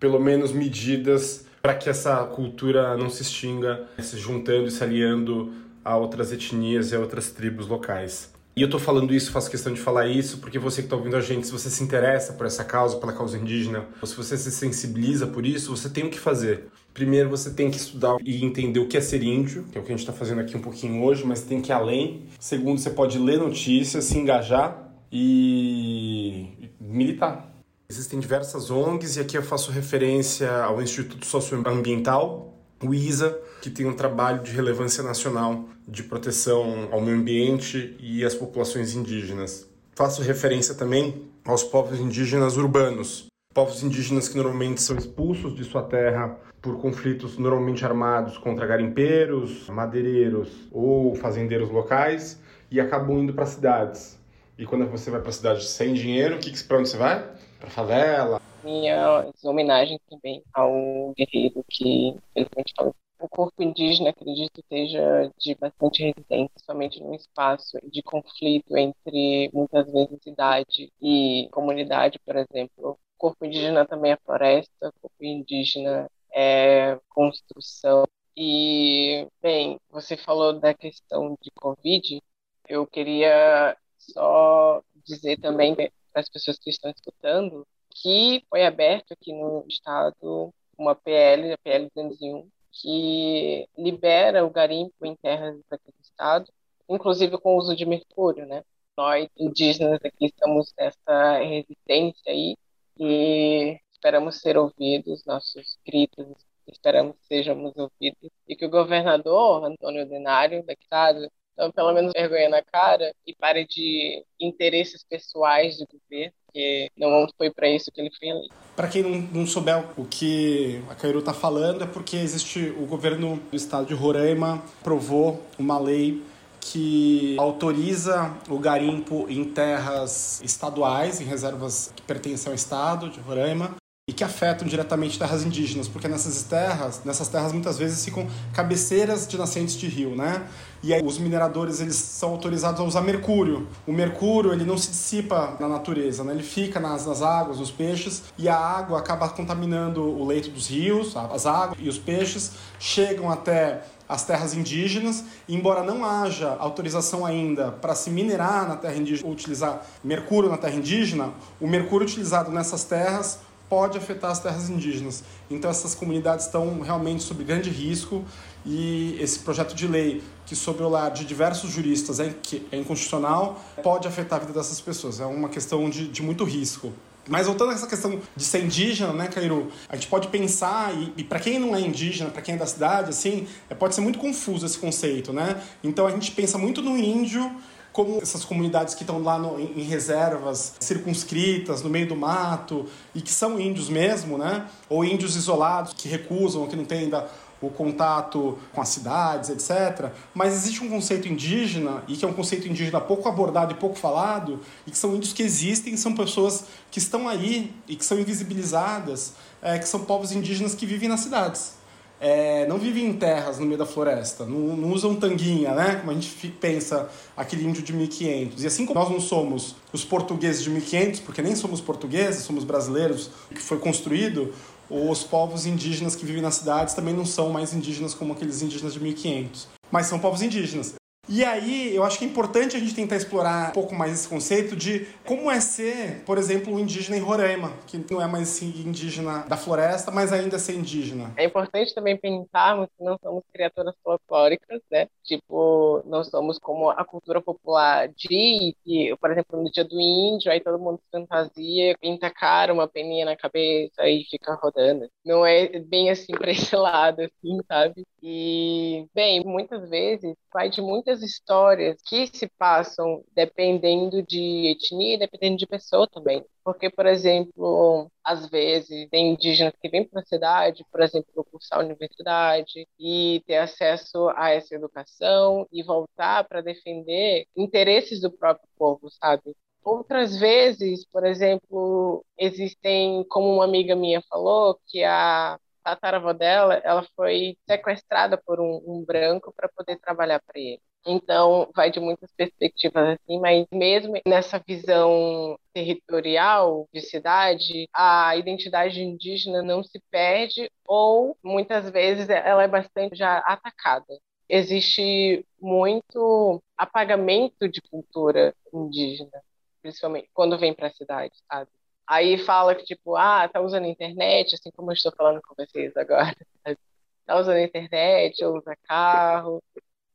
pelo 0.00 0.18
menos 0.18 0.52
medidas 0.52 1.46
para 1.62 1.74
que 1.74 1.88
essa 1.88 2.16
cultura 2.24 2.96
não 2.96 3.10
se 3.10 3.22
extinga, 3.22 3.86
se 3.98 4.16
juntando 4.18 4.68
e 4.68 4.70
se 4.70 4.82
aliando 4.82 5.52
a 5.84 5.96
outras 5.96 6.32
etnias 6.32 6.92
e 6.92 6.96
a 6.96 7.00
outras 7.00 7.30
tribos 7.30 7.66
locais. 7.66 8.32
E 8.58 8.60
eu 8.60 8.66
estou 8.66 8.80
falando 8.80 9.14
isso, 9.14 9.30
faço 9.30 9.48
questão 9.48 9.72
de 9.72 9.80
falar 9.80 10.08
isso, 10.08 10.38
porque 10.38 10.58
você 10.58 10.82
que 10.82 10.86
está 10.86 10.96
ouvindo 10.96 11.16
a 11.16 11.20
gente, 11.20 11.46
se 11.46 11.52
você 11.52 11.70
se 11.70 11.80
interessa 11.82 12.32
por 12.32 12.44
essa 12.44 12.64
causa, 12.64 12.96
pela 12.96 13.12
causa 13.12 13.38
indígena, 13.38 13.86
ou 14.02 14.08
se 14.08 14.16
você 14.16 14.36
se 14.36 14.50
sensibiliza 14.50 15.28
por 15.28 15.46
isso, 15.46 15.76
você 15.76 15.88
tem 15.88 16.04
o 16.04 16.10
que 16.10 16.18
fazer. 16.18 16.66
Primeiro, 16.92 17.28
você 17.28 17.50
tem 17.50 17.70
que 17.70 17.76
estudar 17.76 18.16
e 18.24 18.44
entender 18.44 18.80
o 18.80 18.88
que 18.88 18.96
é 18.96 19.00
ser 19.00 19.22
índio, 19.22 19.64
que 19.70 19.78
é 19.78 19.80
o 19.80 19.84
que 19.84 19.92
a 19.92 19.96
gente 19.96 20.00
está 20.00 20.12
fazendo 20.12 20.40
aqui 20.40 20.56
um 20.56 20.60
pouquinho 20.60 21.04
hoje, 21.04 21.24
mas 21.24 21.42
tem 21.42 21.60
que 21.60 21.70
ir 21.70 21.72
além. 21.72 22.24
Segundo, 22.40 22.80
você 22.80 22.90
pode 22.90 23.16
ler 23.16 23.38
notícias, 23.38 24.06
se 24.06 24.18
engajar 24.18 24.87
e 25.10 26.70
militar. 26.80 27.48
Existem 27.90 28.20
diversas 28.20 28.70
ONGs 28.70 29.16
e 29.16 29.20
aqui 29.20 29.36
eu 29.36 29.42
faço 29.42 29.72
referência 29.72 30.50
ao 30.62 30.82
Instituto 30.82 31.24
Socioambiental, 31.24 32.54
o 32.82 32.94
ISA, 32.94 33.38
que 33.62 33.70
tem 33.70 33.86
um 33.86 33.94
trabalho 33.94 34.42
de 34.42 34.52
relevância 34.52 35.02
nacional 35.02 35.64
de 35.86 36.02
proteção 36.02 36.88
ao 36.92 37.00
meio 37.00 37.16
ambiente 37.16 37.96
e 37.98 38.24
às 38.24 38.34
populações 38.34 38.94
indígenas. 38.94 39.66
Faço 39.94 40.22
referência 40.22 40.74
também 40.74 41.28
aos 41.44 41.64
povos 41.64 41.98
indígenas 41.98 42.58
urbanos, 42.58 43.26
povos 43.54 43.82
indígenas 43.82 44.28
que 44.28 44.36
normalmente 44.36 44.82
são 44.82 44.96
expulsos 44.96 45.56
de 45.56 45.64
sua 45.64 45.82
terra 45.82 46.36
por 46.60 46.78
conflitos 46.78 47.38
normalmente 47.38 47.84
armados 47.84 48.36
contra 48.36 48.66
garimpeiros, 48.66 49.66
madeireiros 49.70 50.68
ou 50.70 51.14
fazendeiros 51.14 51.70
locais 51.70 52.38
e 52.70 52.78
acabam 52.78 53.18
indo 53.18 53.32
para 53.32 53.46
cidades 53.46 54.18
e 54.58 54.66
quando 54.66 54.86
você 54.88 55.10
vai 55.10 55.20
para 55.20 55.30
cidade 55.30 55.64
sem 55.64 55.94
dinheiro, 55.94 56.38
que, 56.38 56.50
para 56.64 56.78
onde 56.78 56.88
você 56.88 56.96
vai? 56.96 57.22
Para 57.60 57.70
favela? 57.70 58.42
Minha 58.64 59.30
homenagem 59.44 60.00
também 60.10 60.42
ao 60.52 61.14
guerreiro 61.16 61.64
que, 61.68 62.08
infelizmente, 62.08 62.74
falou. 62.76 62.94
O 63.20 63.28
corpo 63.28 63.62
indígena, 63.62 64.10
acredito, 64.10 64.60
esteja 64.60 65.32
de 65.38 65.54
bastante 65.56 66.02
resistência, 66.04 66.54
somente 66.64 67.00
num 67.00 67.14
espaço 67.14 67.78
de 67.90 68.00
conflito 68.02 68.76
entre, 68.76 69.50
muitas 69.52 69.90
vezes, 69.90 70.22
cidade 70.22 70.92
e 71.00 71.48
comunidade, 71.50 72.18
por 72.24 72.36
exemplo. 72.36 72.90
O 72.90 72.98
corpo 73.16 73.44
indígena 73.44 73.84
também 73.84 74.12
é 74.12 74.18
floresta, 74.24 74.88
o 74.88 75.00
corpo 75.00 75.24
indígena 75.24 76.08
é 76.32 76.98
construção, 77.08 78.04
E, 78.36 79.26
bem, 79.42 79.80
você 79.90 80.16
falou 80.16 80.60
da 80.60 80.72
questão 80.72 81.36
de 81.42 81.50
Covid, 81.50 82.22
eu 82.68 82.86
queria 82.86 83.76
só 84.10 84.82
dizer 85.04 85.38
também 85.40 85.74
para 85.74 85.90
as 86.14 86.28
pessoas 86.28 86.58
que 86.58 86.70
estão 86.70 86.90
escutando 86.90 87.66
que 87.90 88.44
foi 88.48 88.64
aberto 88.64 89.12
aqui 89.12 89.32
no 89.32 89.64
estado 89.68 90.52
uma 90.76 90.94
PL, 90.94 91.52
a 91.52 91.58
PL 91.58 91.90
201, 91.94 92.48
que 92.70 93.68
libera 93.76 94.44
o 94.44 94.50
garimpo 94.50 95.04
em 95.04 95.16
terras 95.16 95.60
daquele 95.68 95.96
estado, 96.00 96.50
inclusive 96.88 97.36
com 97.38 97.54
o 97.54 97.58
uso 97.58 97.74
de 97.74 97.84
mercúrio, 97.84 98.46
né? 98.46 98.62
Nós, 98.96 99.28
indígenas, 99.36 99.98
aqui 100.04 100.26
estamos 100.26 100.72
nessa 100.78 101.38
resistência 101.38 102.32
aí 102.32 102.56
e 102.98 103.78
esperamos 103.92 104.40
ser 104.40 104.56
ouvidos, 104.56 105.24
nossos 105.24 105.78
gritos, 105.84 106.26
esperamos 106.66 107.16
que 107.16 107.26
sejamos 107.26 107.72
ouvidos 107.76 108.30
e 108.46 108.56
que 108.56 108.66
o 108.66 108.70
governador, 108.70 109.64
Antônio 109.64 110.08
Denário, 110.08 110.64
daqui 110.64 110.82
estado, 110.82 111.30
então, 111.58 111.72
pelo 111.72 111.92
menos 111.92 112.12
vergonha 112.12 112.48
na 112.48 112.62
cara 112.62 113.12
e 113.26 113.34
pare 113.34 113.66
de 113.66 114.24
interesses 114.40 115.02
pessoais 115.02 115.76
do 115.76 115.88
governo, 115.88 116.32
porque 116.46 116.88
não 116.96 117.26
foi 117.36 117.50
para 117.50 117.68
isso 117.68 117.90
que 117.90 118.00
ele 118.00 118.12
foi 118.16 118.28
eleito. 118.28 118.54
Para 118.76 118.86
quem 118.86 119.02
não, 119.02 119.40
não 119.40 119.44
souber 119.44 119.84
o 119.96 120.04
que 120.04 120.80
a 120.88 120.94
Cairu 120.94 121.18
está 121.18 121.34
falando, 121.34 121.82
é 121.82 121.86
porque 121.88 122.16
existe 122.16 122.72
o 122.78 122.86
governo 122.86 123.42
do 123.50 123.56
estado 123.56 123.86
de 123.86 123.94
Roraima 123.94 124.62
aprovou 124.80 125.42
uma 125.58 125.80
lei 125.80 126.22
que 126.60 127.34
autoriza 127.40 128.36
o 128.48 128.58
garimpo 128.60 129.26
em 129.28 129.44
terras 129.44 130.40
estaduais, 130.42 131.20
em 131.20 131.24
reservas 131.24 131.92
que 131.96 132.02
pertencem 132.02 132.50
ao 132.50 132.54
estado 132.54 133.10
de 133.10 133.18
Roraima, 133.18 133.74
e 134.08 134.12
que 134.14 134.24
afetam 134.24 134.66
diretamente 134.66 135.18
terras 135.18 135.44
indígenas, 135.44 135.86
porque 135.86 136.08
nessas 136.08 136.42
terras, 136.42 137.02
nessas 137.04 137.28
terras 137.28 137.52
muitas 137.52 137.76
vezes 137.76 138.02
ficam 138.02 138.26
cabeceiras 138.54 139.28
de 139.28 139.36
nascentes 139.36 139.74
de 139.76 139.86
rio, 139.86 140.16
né? 140.16 140.46
E 140.82 140.94
aí 140.94 141.02
os 141.04 141.18
mineradores 141.18 141.78
eles 141.78 141.96
são 141.96 142.30
autorizados 142.30 142.80
a 142.80 142.84
usar 142.84 143.02
mercúrio. 143.02 143.68
O 143.86 143.92
mercúrio 143.92 144.54
ele 144.54 144.64
não 144.64 144.78
se 144.78 144.88
dissipa 144.88 145.56
na 145.60 145.68
natureza, 145.68 146.24
né? 146.24 146.32
Ele 146.32 146.42
fica 146.42 146.80
nas, 146.80 147.04
nas 147.04 147.20
águas, 147.20 147.58
nos 147.58 147.70
peixes 147.70 148.22
e 148.38 148.48
a 148.48 148.56
água 148.56 148.98
acaba 148.98 149.28
contaminando 149.28 150.02
o 150.02 150.24
leito 150.24 150.48
dos 150.48 150.68
rios, 150.68 151.14
as 151.14 151.44
águas 151.44 151.76
e 151.78 151.86
os 151.86 151.98
peixes 151.98 152.52
chegam 152.78 153.30
até 153.30 153.82
as 154.08 154.24
terras 154.24 154.54
indígenas, 154.54 155.22
embora 155.46 155.82
não 155.82 156.02
haja 156.02 156.56
autorização 156.58 157.26
ainda 157.26 157.72
para 157.72 157.94
se 157.94 158.08
minerar 158.08 158.66
na 158.66 158.74
terra 158.74 158.96
indígena 158.96 159.26
ou 159.26 159.34
utilizar 159.34 159.84
mercúrio 160.02 160.48
na 160.48 160.56
terra 160.56 160.76
indígena, 160.76 161.34
o 161.60 161.68
mercúrio 161.68 162.06
utilizado 162.06 162.50
nessas 162.50 162.84
terras 162.84 163.40
pode 163.68 163.98
afetar 163.98 164.30
as 164.30 164.40
terras 164.40 164.70
indígenas. 164.70 165.22
Então 165.50 165.70
essas 165.70 165.94
comunidades 165.94 166.46
estão 166.46 166.80
realmente 166.80 167.22
sob 167.22 167.44
grande 167.44 167.70
risco 167.70 168.24
e 168.64 169.16
esse 169.20 169.38
projeto 169.40 169.74
de 169.74 169.86
lei, 169.86 170.22
que 170.46 170.56
sob 170.56 170.82
o 170.82 170.88
olhar 170.88 171.10
de 171.10 171.24
diversos 171.24 171.70
juristas 171.70 172.20
é, 172.20 172.34
é 172.72 172.76
inconstitucional, 172.76 173.62
pode 173.82 174.08
afetar 174.08 174.38
a 174.38 174.40
vida 174.40 174.58
dessas 174.58 174.80
pessoas. 174.80 175.20
É 175.20 175.26
uma 175.26 175.48
questão 175.48 175.88
de, 175.88 176.08
de 176.08 176.22
muito 176.22 176.44
risco. 176.44 176.92
Mas 177.28 177.46
voltando 177.46 177.72
a 177.72 177.74
essa 177.74 177.86
questão 177.86 178.18
de 178.34 178.44
ser 178.44 178.64
indígena, 178.64 179.12
né, 179.12 179.28
Cairu? 179.28 179.70
A 179.88 179.96
gente 179.96 180.08
pode 180.08 180.28
pensar, 180.28 180.94
e, 180.94 181.12
e 181.18 181.24
para 181.24 181.38
quem 181.38 181.58
não 181.58 181.76
é 181.76 181.80
indígena, 181.80 182.30
para 182.30 182.40
quem 182.40 182.54
é 182.54 182.58
da 182.58 182.66
cidade, 182.66 183.10
assim, 183.10 183.46
é, 183.68 183.74
pode 183.74 183.94
ser 183.94 184.00
muito 184.00 184.18
confuso 184.18 184.64
esse 184.64 184.78
conceito, 184.78 185.30
né? 185.30 185.62
Então 185.84 186.06
a 186.06 186.10
gente 186.10 186.30
pensa 186.30 186.56
muito 186.56 186.80
no 186.80 186.96
índio 186.96 187.54
como 187.92 188.20
essas 188.22 188.44
comunidades 188.44 188.94
que 188.94 189.02
estão 189.02 189.22
lá 189.22 189.38
no, 189.38 189.58
em, 189.58 189.82
reservas 189.82 190.74
circunscritas, 190.80 191.82
no 191.82 191.90
meio 191.90 192.08
do 192.08 192.16
mato, 192.16 192.86
e 193.14 193.20
que 193.20 193.30
são 193.30 193.58
índios 193.58 193.88
mesmo, 193.88 194.38
né? 194.38 194.66
Ou 194.88 195.04
índios 195.04 195.36
isolados 195.36 195.92
que 195.94 196.08
recusam, 196.08 196.66
que 196.66 196.76
não 196.76 196.84
têm 196.84 197.00
ainda 197.00 197.28
o 197.60 197.68
contato 197.70 198.56
com 198.72 198.80
as 198.80 198.88
cidades, 198.88 199.50
etc. 199.50 200.12
Mas 200.32 200.54
existe 200.54 200.82
um 200.84 200.88
conceito 200.88 201.26
indígena, 201.26 202.04
e 202.06 202.16
que 202.16 202.24
é 202.24 202.28
um 202.28 202.32
conceito 202.32 202.68
indígena 202.68 203.00
pouco 203.00 203.28
abordado 203.28 203.72
e 203.72 203.76
pouco 203.76 203.96
falado, 203.96 204.60
e 204.86 204.90
que 204.92 204.98
são 204.98 205.14
índios 205.16 205.32
que 205.32 205.42
existem, 205.42 205.96
são 205.96 206.14
pessoas 206.14 206.64
que 206.90 206.98
estão 206.98 207.28
aí 207.28 207.74
e 207.88 207.96
que 207.96 208.04
são 208.04 208.18
invisibilizadas, 208.18 209.32
é, 209.60 209.78
que 209.78 209.88
são 209.88 210.04
povos 210.04 210.30
indígenas 210.30 210.74
que 210.74 210.86
vivem 210.86 211.08
nas 211.08 211.20
cidades 211.20 211.78
é, 212.20 212.66
não 212.66 212.78
vivem 212.78 213.06
em 213.06 213.12
terras 213.12 213.58
no 213.58 213.66
meio 213.66 213.78
da 213.78 213.86
floresta, 213.86 214.44
não, 214.44 214.76
não, 214.76 214.92
usam 214.92 215.14
tanguinha, 215.14 215.74
né? 215.74 215.96
Como 215.96 216.10
a 216.10 216.14
gente 216.14 216.48
pensa 216.60 217.08
aquele 217.36 217.64
índio 217.64 217.82
de 217.82 217.92
1500. 217.92 218.64
E 218.64 218.66
assim 218.66 218.84
como 218.84 218.98
nós 218.98 219.10
não 219.10 219.20
somos 219.20 219.76
os 219.92 220.04
portugueses 220.04 220.62
de 220.62 220.70
1500, 220.70 221.20
porque 221.20 221.40
nem 221.42 221.54
somos 221.54 221.80
portugueses, 221.80 222.42
somos 222.42 222.64
brasileiros, 222.64 223.30
que 223.50 223.60
foi 223.60 223.78
construído, 223.78 224.52
os 224.90 225.22
povos 225.22 225.66
indígenas 225.66 226.16
que 226.16 226.24
vivem 226.24 226.42
nas 226.42 226.56
cidades 226.56 226.94
também 226.94 227.14
não 227.14 227.26
são 227.26 227.50
mais 227.50 227.72
indígenas 227.72 228.14
como 228.14 228.32
aqueles 228.32 228.62
indígenas 228.62 228.94
de 228.94 229.00
1500. 229.00 229.68
Mas 229.90 230.06
são 230.06 230.18
povos 230.18 230.42
indígenas. 230.42 230.97
E 231.28 231.44
aí, 231.44 231.94
eu 231.94 232.02
acho 232.04 232.18
que 232.18 232.24
é 232.24 232.28
importante 232.28 232.74
a 232.74 232.80
gente 232.80 232.94
tentar 232.94 233.16
explorar 233.16 233.68
um 233.68 233.72
pouco 233.72 233.94
mais 233.94 234.12
esse 234.12 234.28
conceito 234.28 234.74
de 234.74 235.06
como 235.26 235.50
é 235.50 235.60
ser, 235.60 236.22
por 236.24 236.38
exemplo, 236.38 236.72
um 236.72 236.78
indígena 236.78 237.18
em 237.18 237.20
Roraima, 237.20 237.70
que 237.86 238.02
não 238.10 238.20
é 238.20 238.26
mais 238.26 238.48
assim, 238.48 238.72
indígena 238.86 239.44
da 239.46 239.56
floresta, 239.56 240.10
mas 240.10 240.32
ainda 240.32 240.56
é 240.56 240.58
ser 240.58 240.74
indígena. 240.74 241.32
É 241.36 241.44
importante 241.44 241.94
também 241.94 242.16
pensarmos 242.16 242.88
que 242.96 243.04
não 243.04 243.18
somos 243.22 243.42
criaturas 243.52 243.94
folclóricas, 244.02 244.80
né? 244.90 245.06
Tipo, 245.22 246.02
não 246.06 246.24
somos 246.24 246.58
como 246.58 246.88
a 246.88 247.04
cultura 247.04 247.42
popular 247.42 248.08
de 248.08 248.74
que, 248.82 249.14
por 249.20 249.30
exemplo, 249.30 249.62
no 249.62 249.70
dia 249.70 249.84
do 249.84 250.00
índio, 250.00 250.50
aí 250.50 250.60
todo 250.60 250.78
mundo 250.78 250.98
fantasia, 251.12 251.94
pinta 252.00 252.30
cara, 252.30 252.72
uma 252.72 252.88
peninha 252.88 253.26
na 253.26 253.36
cabeça 253.36 254.08
e 254.08 254.24
fica 254.30 254.54
rodando. 254.54 255.06
Não 255.24 255.44
é 255.44 255.78
bem 255.80 256.08
assim 256.10 256.32
para 256.32 256.50
esse 256.50 256.74
lado, 256.76 257.20
assim, 257.20 257.58
sabe? 257.66 258.06
E, 258.22 259.06
bem, 259.14 259.44
muitas 259.44 259.88
vezes 259.90 260.34
vai 260.52 260.70
de 260.70 260.80
muitas 260.80 261.17
histórias 261.22 262.00
que 262.06 262.26
se 262.26 262.48
passam 262.58 263.24
dependendo 263.34 264.22
de 264.22 264.68
etnia, 264.72 265.18
dependendo 265.18 265.56
de 265.56 265.66
pessoa 265.66 266.08
também. 266.08 266.44
Porque, 266.64 266.90
por 266.90 267.06
exemplo, 267.06 268.10
às 268.22 268.48
vezes 268.48 269.08
tem 269.10 269.32
indígenas 269.32 269.72
que 269.80 269.88
vêm 269.88 270.06
para 270.06 270.20
a 270.20 270.26
cidade, 270.26 270.84
por 270.90 271.00
exemplo, 271.00 271.44
cursar 271.50 271.80
a 271.80 271.84
universidade 271.84 272.86
e 272.98 273.42
ter 273.46 273.56
acesso 273.58 274.28
a 274.36 274.50
essa 274.50 274.74
educação 274.74 275.66
e 275.72 275.82
voltar 275.82 276.44
para 276.48 276.60
defender 276.60 277.46
interesses 277.56 278.20
do 278.20 278.30
próprio 278.30 278.68
povo, 278.76 279.08
sabe? 279.10 279.56
Outras 279.82 280.36
vezes, 280.38 281.06
por 281.06 281.24
exemplo, 281.24 282.24
existem, 282.36 283.24
como 283.30 283.54
uma 283.54 283.64
amiga 283.64 283.96
minha 283.96 284.22
falou, 284.28 284.78
que 284.86 285.02
a 285.02 285.58
tataravó 285.82 286.32
dela, 286.32 286.74
ela 286.84 287.06
foi 287.16 287.56
sequestrada 287.66 288.36
por 288.36 288.60
um, 288.60 288.82
um 288.86 289.04
branco 289.04 289.52
para 289.56 289.68
poder 289.68 289.98
trabalhar 289.98 290.40
para 290.40 290.60
ele. 290.60 290.82
Então, 291.10 291.70
vai 291.74 291.90
de 291.90 291.98
muitas 292.00 292.30
perspectivas 292.32 293.18
assim, 293.18 293.40
mas 293.40 293.66
mesmo 293.72 294.14
nessa 294.26 294.58
visão 294.58 295.58
territorial 295.72 296.86
de 296.92 297.00
cidade, 297.00 297.88
a 297.94 298.36
identidade 298.36 299.00
indígena 299.02 299.62
não 299.62 299.82
se 299.82 299.98
perde 300.10 300.70
ou 300.86 301.34
muitas 301.42 301.88
vezes 301.90 302.28
ela 302.28 302.62
é 302.62 302.68
bastante 302.68 303.16
já 303.16 303.38
atacada. 303.38 304.06
Existe 304.50 305.46
muito 305.60 306.62
apagamento 306.76 307.66
de 307.68 307.80
cultura 307.82 308.54
indígena, 308.72 309.42
principalmente 309.80 310.28
quando 310.34 310.58
vem 310.58 310.74
para 310.74 310.88
a 310.88 310.94
cidade, 310.94 311.34
sabe? 311.50 311.70
Aí 312.06 312.38
fala 312.38 312.74
que, 312.74 312.84
tipo, 312.84 313.16
ah, 313.16 313.48
tá 313.48 313.60
usando 313.60 313.86
internet, 313.86 314.54
assim 314.54 314.70
como 314.70 314.90
eu 314.90 314.94
estou 314.94 315.12
falando 315.16 315.40
com 315.42 315.54
vocês 315.56 315.96
agora. 315.96 316.34
Tá 317.26 317.38
usando 317.38 317.58
internet, 317.58 318.42
ou 318.42 318.56
usa 318.56 318.74
carro, 318.84 319.62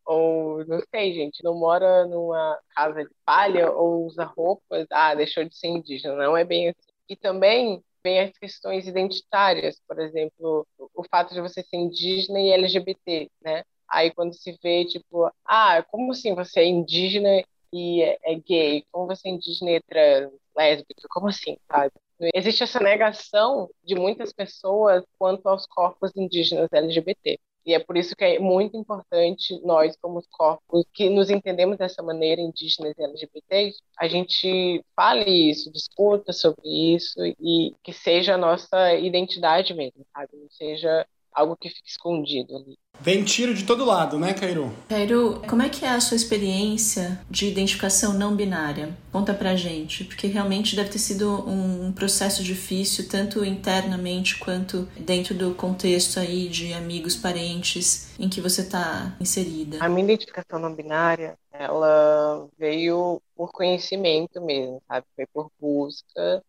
ou 0.06 0.66
não 0.66 0.82
sei, 0.94 1.14
gente, 1.14 1.44
não 1.44 1.56
mora 1.56 2.06
numa 2.08 2.60
casa 2.76 3.04
de 3.04 3.12
palha 3.26 3.72
ou 3.72 4.06
usa 4.06 4.24
roupas, 4.26 4.88
ah, 4.92 5.16
deixou 5.16 5.44
de 5.44 5.56
ser 5.58 5.68
indígena. 5.68 6.16
Não 6.16 6.36
é 6.38 6.44
bem 6.44 6.70
assim. 6.70 6.80
E 7.10 7.16
também 7.16 7.84
vem 8.04 8.20
as 8.20 8.38
questões 8.38 8.88
identitárias, 8.88 9.80
por 9.88 10.00
exemplo, 10.00 10.68
o 10.94 11.04
fato 11.10 11.34
de 11.34 11.42
você 11.42 11.64
ser 11.64 11.78
indígena 11.78 12.40
e 12.40 12.52
LGBT, 12.52 13.30
né? 13.42 13.64
Aí 13.90 14.12
quando 14.12 14.34
se 14.34 14.58
vê, 14.62 14.86
tipo, 14.86 15.32
ah, 15.46 15.84
como 15.90 16.12
assim 16.12 16.36
você 16.36 16.62
é 16.62 16.66
indígena 16.66 17.44
e 17.72 18.02
é, 18.04 18.18
é 18.24 18.36
gay? 18.36 18.86
Como 18.92 19.08
você 19.08 19.30
é 19.30 19.32
indígena 19.32 19.72
e 19.72 19.76
é 19.76 19.82
trans? 19.82 20.34
lésbica, 20.56 21.08
como 21.10 21.28
assim, 21.28 21.58
sabe? 21.68 21.92
Existe 22.34 22.64
essa 22.64 22.80
negação 22.80 23.70
de 23.84 23.96
muitas 23.96 24.32
pessoas 24.32 25.04
quanto 25.18 25.48
aos 25.48 25.66
corpos 25.66 26.12
indígenas 26.16 26.72
LGBT. 26.72 27.40
E 27.66 27.74
é 27.74 27.80
por 27.80 27.96
isso 27.98 28.16
que 28.16 28.24
é 28.24 28.40
muito 28.40 28.76
importante 28.78 29.60
nós, 29.64 29.96
como 30.02 30.22
corpos 30.32 30.86
que 30.94 31.10
nos 31.10 31.30
entendemos 31.30 31.78
dessa 31.78 32.04
maneira, 32.04 32.42
indígenas 32.42 32.94
e 32.98 33.04
LGBTs, 33.04 33.82
a 33.98 34.08
gente 34.08 34.84
fale 34.96 35.50
isso, 35.50 35.72
discuta 35.72 36.34
sobre 36.34 36.68
isso 36.96 37.18
e 37.40 37.74
que 37.84 37.94
seja 37.94 38.36
a 38.36 38.38
nossa 38.38 38.94
identidade 38.96 39.74
mesmo, 39.74 40.06
sabe? 40.14 40.30
Não 40.36 40.50
seja 40.50 41.06
algo 41.34 41.58
que 41.58 41.70
fica 41.70 41.88
escondido 41.88 42.56
ali. 42.56 42.78
Vem 43.00 43.24
tiro 43.24 43.54
de 43.54 43.66
todo 43.66 43.84
lado, 43.84 44.20
né, 44.20 44.34
Cairu? 44.34 44.72
Cairu, 44.88 45.42
como 45.50 45.64
é 45.64 45.70
que 45.70 45.84
é 45.84 45.90
a 45.90 46.00
sua 46.00 46.16
experiência 46.16 47.20
de 47.30 47.48
identificação 47.48 48.14
não 48.14 48.36
binária? 48.36 48.96
Conta 49.12 49.34
pra 49.34 49.56
gente, 49.56 50.04
porque 50.04 50.28
realmente 50.28 50.76
deve 50.76 50.90
ter 50.90 51.00
sido 51.00 51.50
um 51.50 51.92
processo 51.92 52.44
difícil, 52.44 53.10
tanto 53.10 53.44
internamente 53.44 54.38
quanto 54.38 54.84
dentro 54.98 55.34
do 55.34 55.56
contexto 55.56 56.20
aí 56.20 56.48
de 56.48 56.72
amigos, 56.74 57.16
parentes, 57.16 58.18
em 58.20 58.30
que 58.30 58.40
você 58.40 58.62
está 58.62 59.18
inserida. 59.20 59.84
A 59.84 59.90
minha 59.90 60.06
identificação 60.06 60.60
não 60.60 60.74
binária, 60.74 61.38
ela 61.52 62.48
veio 62.58 63.22
por 63.36 63.52
conhecimento 63.52 64.40
mesmo, 64.40 64.82
sabe? 64.88 65.06
Foi 65.16 65.26
por 65.34 65.52
busca, 65.60 66.44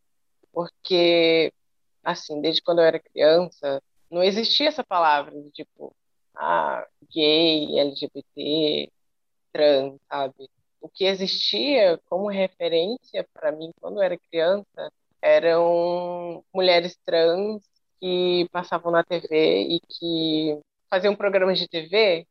porque, 0.52 1.52
assim, 2.04 2.40
desde 2.40 2.62
quando 2.62 2.78
eu 2.78 2.84
era 2.84 3.00
criança, 3.00 3.82
não 4.14 4.22
existia 4.22 4.68
essa 4.68 4.84
palavra 4.84 5.32
tipo, 5.52 5.94
ah, 6.36 6.86
gay, 7.12 7.78
LGBT, 7.80 8.90
trans, 9.52 9.98
sabe? 10.08 10.48
O 10.80 10.88
que 10.88 11.04
existia 11.04 11.98
como 12.06 12.28
referência 12.28 13.26
para 13.34 13.52
mim 13.52 13.72
quando 13.80 13.98
eu 13.98 14.02
era 14.02 14.18
criança 14.18 14.92
eram 15.22 16.44
mulheres 16.54 16.96
trans 17.04 17.62
que 18.00 18.48
passavam 18.52 18.92
na 18.92 19.02
TV 19.02 19.62
e 19.62 19.80
que 19.80 20.60
faziam 20.90 21.16
programas 21.16 21.58
de 21.58 21.68
TV 21.68 22.26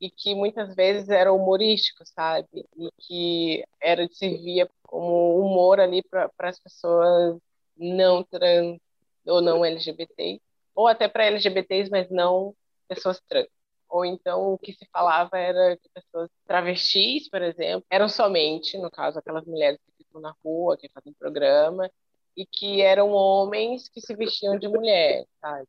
e 0.00 0.10
que 0.10 0.34
muitas 0.34 0.74
vezes 0.74 1.08
eram 1.10 1.36
humorísticos, 1.36 2.08
sabe? 2.10 2.66
E 2.76 2.90
que 2.98 3.64
era 3.80 4.08
servia 4.12 4.68
como 4.82 5.38
humor 5.40 5.78
ali 5.80 6.02
para 6.02 6.30
as 6.40 6.58
pessoas 6.58 7.38
não 7.76 8.24
trans 8.24 8.78
ou 9.26 9.40
não 9.42 9.64
LGBT, 9.64 10.40
ou 10.74 10.88
até 10.88 11.08
para 11.08 11.26
LGBTs, 11.26 11.90
mas 11.90 12.10
não 12.10 12.54
pessoas 12.88 13.20
trans. 13.28 13.48
Ou 13.88 14.04
então 14.04 14.52
o 14.54 14.58
que 14.58 14.72
se 14.72 14.86
falava 14.92 15.36
era 15.36 15.76
que 15.76 15.88
pessoas 15.88 16.30
travestis, 16.46 17.28
por 17.28 17.42
exemplo, 17.42 17.84
eram 17.90 18.08
somente, 18.08 18.78
no 18.78 18.90
caso, 18.90 19.18
aquelas 19.18 19.44
mulheres 19.44 19.80
que 19.84 20.04
ficam 20.04 20.20
na 20.20 20.34
rua, 20.44 20.76
que 20.76 20.88
fazem 20.90 21.12
programa, 21.14 21.90
e 22.36 22.46
que 22.46 22.80
eram 22.80 23.10
homens 23.10 23.88
que 23.88 24.00
se 24.00 24.14
vestiam 24.14 24.58
de 24.58 24.68
mulher, 24.68 25.26
sabe? 25.40 25.66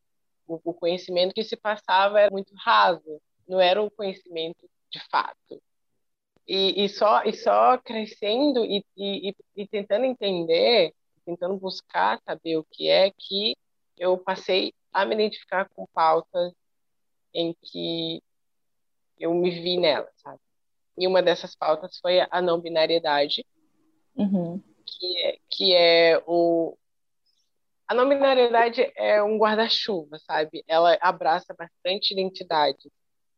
O, 0.47 0.59
o 0.63 0.73
conhecimento 0.73 1.33
que 1.33 1.43
se 1.43 1.55
passava 1.57 2.19
era 2.21 2.31
muito 2.31 2.53
raso, 2.55 3.21
não 3.47 3.59
era 3.59 3.81
um 3.81 3.89
conhecimento 3.89 4.69
de 4.91 4.99
fato. 5.09 5.61
E, 6.47 6.85
e, 6.85 6.89
só, 6.89 7.23
e 7.23 7.33
só 7.33 7.77
crescendo 7.77 8.65
e, 8.65 8.85
e, 8.97 9.35
e 9.55 9.67
tentando 9.67 10.05
entender, 10.05 10.93
tentando 11.25 11.57
buscar 11.57 12.19
saber 12.23 12.57
o 12.57 12.65
que 12.69 12.89
é 12.89 13.11
que 13.11 13.55
eu 13.97 14.17
passei 14.17 14.73
a 14.93 15.05
me 15.05 15.15
identificar 15.15 15.69
com 15.69 15.85
pautas 15.93 16.53
em 17.33 17.55
que 17.61 18.21
eu 19.19 19.33
me 19.33 19.51
vi 19.51 19.77
nela, 19.77 20.09
sabe? 20.17 20.39
E 20.97 21.07
uma 21.07 21.21
dessas 21.21 21.55
pautas 21.55 21.97
foi 21.99 22.19
a 22.29 22.41
não 22.41 22.59
binariedade, 22.59 23.45
uhum. 24.15 24.61
que, 24.85 25.17
é, 25.25 25.37
que 25.49 25.73
é 25.73 26.21
o. 26.27 26.77
A 27.87 27.93
não 27.93 28.07
binariedade 28.07 28.91
é 28.95 29.21
um 29.21 29.37
guarda-chuva, 29.37 30.17
sabe? 30.19 30.63
Ela 30.67 30.97
abraça 31.01 31.53
bastante 31.57 32.13
identidades. 32.13 32.89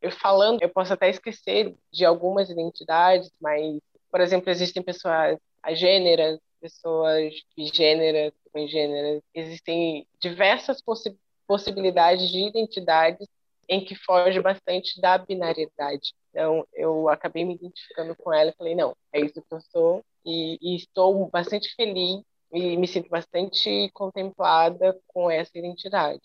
Eu 0.01 0.11
falando, 0.11 0.61
eu 0.61 0.69
posso 0.69 0.93
até 0.93 1.09
esquecer 1.09 1.75
de 1.91 2.05
algumas 2.05 2.49
identidades, 2.49 3.31
mas, 3.39 3.79
por 4.11 4.19
exemplo, 4.19 4.49
existem 4.49 4.83
pessoas 4.83 5.39
agêneras, 5.61 6.39
pessoas 6.59 7.33
bigêneras, 7.55 8.33
gêneras, 8.67 9.23
existem 9.33 10.07
diversas 10.19 10.81
possi 10.81 11.17
possibilidades 11.47 12.29
de 12.29 12.39
identidades 12.39 13.27
em 13.67 13.83
que 13.83 13.95
foge 13.95 14.39
bastante 14.41 14.99
da 14.99 15.17
binariedade. 15.17 16.13
Então, 16.29 16.67
eu 16.73 17.09
acabei 17.09 17.45
me 17.45 17.55
identificando 17.55 18.15
com 18.15 18.33
ela 18.33 18.49
e 18.49 18.55
falei, 18.55 18.75
não, 18.75 18.95
é 19.11 19.21
isso 19.21 19.41
que 19.41 19.53
eu 19.53 19.61
sou 19.61 20.03
e, 20.25 20.57
e 20.61 20.75
estou 20.75 21.29
bastante 21.29 21.73
feliz 21.75 22.21
e 22.51 22.77
me 22.77 22.87
sinto 22.87 23.09
bastante 23.09 23.89
contemplada 23.93 24.99
com 25.07 25.29
essa 25.29 25.57
identidade. 25.57 26.21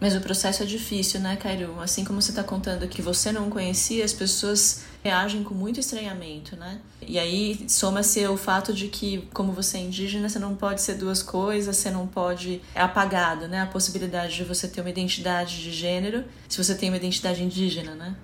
Mas 0.00 0.14
o 0.14 0.20
processo 0.20 0.62
é 0.62 0.66
difícil, 0.66 1.20
né, 1.20 1.36
Cairo? 1.36 1.80
Assim 1.80 2.04
como 2.04 2.20
você 2.20 2.30
está 2.30 2.44
contando 2.44 2.88
que 2.88 3.00
você 3.00 3.32
não 3.32 3.48
conhecia, 3.48 4.04
as 4.04 4.12
pessoas 4.12 4.84
reagem 5.02 5.42
com 5.42 5.54
muito 5.54 5.80
estranhamento, 5.80 6.56
né? 6.56 6.80
E 7.00 7.18
aí 7.18 7.68
soma-se 7.68 8.26
o 8.26 8.36
fato 8.36 8.72
de 8.74 8.88
que, 8.88 9.26
como 9.28 9.52
você 9.52 9.78
é 9.78 9.80
indígena, 9.80 10.28
você 10.28 10.38
não 10.38 10.54
pode 10.56 10.82
ser 10.82 10.94
duas 10.94 11.22
coisas, 11.22 11.76
você 11.76 11.90
não 11.90 12.06
pode. 12.06 12.60
É 12.74 12.80
apagado, 12.80 13.48
né? 13.48 13.60
A 13.60 13.66
possibilidade 13.66 14.34
de 14.34 14.44
você 14.44 14.68
ter 14.68 14.80
uma 14.80 14.90
identidade 14.90 15.62
de 15.62 15.70
gênero 15.70 16.24
se 16.48 16.62
você 16.62 16.76
tem 16.76 16.90
uma 16.90 16.96
identidade 16.96 17.42
indígena, 17.42 17.94
né? 17.94 18.16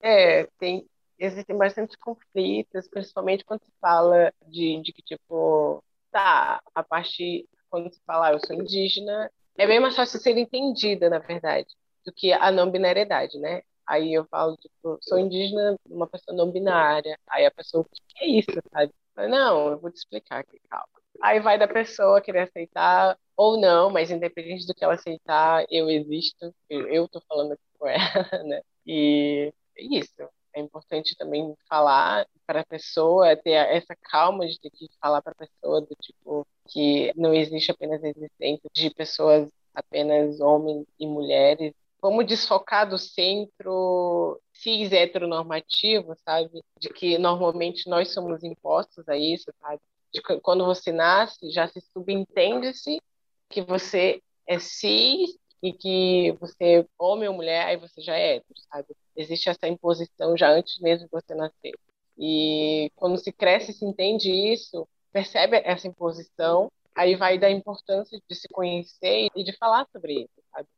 É, 0.00 0.46
tem, 0.58 0.86
existem 1.18 1.56
bastante 1.56 1.98
conflitos, 1.98 2.86
principalmente 2.88 3.44
quando 3.44 3.60
se 3.60 3.72
fala 3.80 4.32
de, 4.46 4.80
de 4.82 4.92
que, 4.92 5.02
tipo, 5.02 5.82
tá, 6.10 6.62
a 6.74 6.82
parte. 6.82 7.48
Quando 7.70 7.92
se 7.92 8.00
fala, 8.06 8.28
ah, 8.28 8.32
eu 8.32 8.40
sou 8.40 8.56
indígena, 8.56 9.30
é 9.58 9.66
bem 9.66 9.80
mais 9.80 9.96
fácil 9.96 10.20
ser 10.20 10.36
entendida, 10.38 11.10
na 11.10 11.18
verdade, 11.18 11.68
do 12.04 12.12
que 12.12 12.32
a 12.32 12.50
não 12.50 12.70
binariedade, 12.70 13.38
né? 13.38 13.62
Aí 13.86 14.12
eu 14.14 14.26
falo, 14.26 14.56
tipo, 14.56 14.98
sou 15.02 15.18
indígena, 15.18 15.76
uma 15.88 16.06
pessoa 16.06 16.36
não 16.36 16.50
binária. 16.52 17.18
Aí 17.28 17.46
a 17.46 17.50
pessoa, 17.50 17.82
o 17.82 17.86
que 17.86 18.24
é 18.24 18.26
isso, 18.28 18.52
sabe? 18.72 18.92
Eu, 19.16 19.28
não, 19.28 19.70
eu 19.72 19.78
vou 19.80 19.90
te 19.90 19.96
explicar 19.96 20.40
aqui, 20.40 20.60
calma. 20.68 20.86
Aí 21.22 21.40
vai 21.40 21.58
da 21.58 21.66
pessoa 21.66 22.20
querer 22.20 22.40
aceitar 22.40 23.18
ou 23.36 23.58
não, 23.60 23.90
mas 23.90 24.10
independente 24.10 24.66
do 24.66 24.74
que 24.74 24.84
ela 24.84 24.94
aceitar, 24.94 25.64
eu 25.70 25.88
existo, 25.90 26.54
eu 26.68 27.08
tô 27.08 27.20
falando 27.28 27.52
aqui 27.52 27.62
com 27.78 27.86
ela, 27.88 27.98
né? 28.44 28.60
E 28.86 29.52
é 29.76 29.82
isso. 29.84 30.14
É 30.58 30.60
importante 30.60 31.16
também 31.16 31.54
falar 31.68 32.26
para 32.44 32.62
a 32.62 32.66
pessoa, 32.66 33.36
ter 33.36 33.52
essa 33.52 33.94
calma 33.94 34.44
de 34.44 34.58
ter 34.58 34.70
que 34.70 34.88
falar 35.00 35.22
para 35.22 35.32
a 35.32 35.46
pessoa 35.46 35.80
do 35.80 35.94
tipo 36.02 36.44
que 36.66 37.12
não 37.16 37.32
existe 37.32 37.70
apenas 37.70 38.02
a 38.02 38.08
existência 38.08 38.68
de 38.72 38.90
pessoas 38.90 39.48
apenas 39.72 40.40
homens 40.40 40.84
e 40.98 41.06
mulheres. 41.06 41.72
Vamos 42.02 42.26
desfocar 42.26 42.88
do 42.88 42.98
centro 42.98 44.40
cis 44.52 44.90
heteronormativo, 44.90 46.16
sabe? 46.24 46.60
De 46.80 46.88
que 46.88 47.18
normalmente 47.18 47.88
nós 47.88 48.12
somos 48.12 48.42
impostos 48.42 49.08
a 49.08 49.16
isso, 49.16 49.52
sabe? 49.60 49.80
De 50.12 50.20
que 50.20 50.40
quando 50.40 50.64
você 50.64 50.90
nasce, 50.90 51.50
já 51.50 51.68
se 51.68 51.80
subentende-se 51.92 53.00
que 53.48 53.62
você 53.62 54.20
é 54.44 54.58
cis 54.58 55.38
e 55.62 55.72
que 55.72 56.36
você 56.40 56.80
é 56.80 56.86
homem 56.98 57.28
ou 57.28 57.34
mulher, 57.34 57.66
aí 57.66 57.76
você 57.76 58.00
já 58.00 58.16
é 58.16 58.36
hétero, 58.36 58.60
sabe? 58.70 58.88
Existe 59.16 59.48
essa 59.48 59.66
imposição 59.66 60.36
já 60.36 60.50
antes 60.50 60.78
mesmo 60.80 61.06
de 61.06 61.10
você 61.10 61.34
nascer. 61.34 61.72
E 62.16 62.90
quando 62.96 63.18
se 63.18 63.32
cresce, 63.32 63.72
se 63.72 63.84
entende 63.84 64.30
isso, 64.30 64.86
percebe 65.12 65.60
essa 65.64 65.86
imposição, 65.86 66.70
aí 66.94 67.14
vai 67.14 67.38
da 67.38 67.50
importância 67.50 68.20
de 68.28 68.34
se 68.34 68.48
conhecer 68.48 69.28
e 69.34 69.44
de 69.44 69.56
falar 69.56 69.86
sobre 69.92 70.20
isso, 70.20 70.42
sabe? 70.52 70.68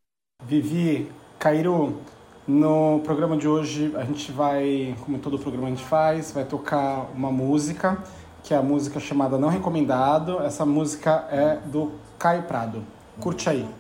Vivi, 0.43 1.11
Cairo, 1.39 2.01
no 2.47 3.01
programa 3.01 3.37
de 3.37 3.47
hoje 3.47 3.95
a 3.97 4.05
gente 4.05 4.33
vai, 4.33 4.97
como 5.05 5.19
todo 5.19 5.39
programa 5.39 5.69
a 5.69 5.71
gente 5.71 5.85
faz, 5.85 6.33
vai 6.33 6.45
tocar 6.45 7.11
uma 7.15 7.31
música, 7.31 8.03
que 8.43 8.55
é 8.55 8.57
a 8.57 8.63
música 8.63 8.99
chamada 8.99 9.39
Não 9.39 9.49
Recomendado. 9.49 10.41
Essa 10.41 10.65
música 10.65 11.29
é 11.31 11.57
do 11.57 11.93
Caio 12.19 12.43
Prado. 12.45 12.85
Curte 13.21 13.49
aí. 13.49 13.80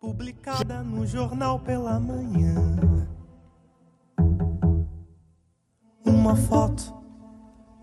Publicada 0.00 0.82
no 0.82 1.06
jornal 1.06 1.60
pela 1.60 2.00
manhã. 2.00 2.54
Uma 6.06 6.34
foto, 6.34 6.94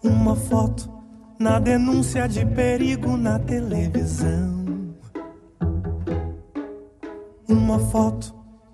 uma 0.03 0.36
foto 0.36 0.91
na 1.39 1.60
denúncia 1.60 2.27
de 2.27 2.43
perigo 2.43 3.15
na 3.15 3.38
televisão. 3.38 4.65
Uma 7.47 7.77
foto 7.77 8.34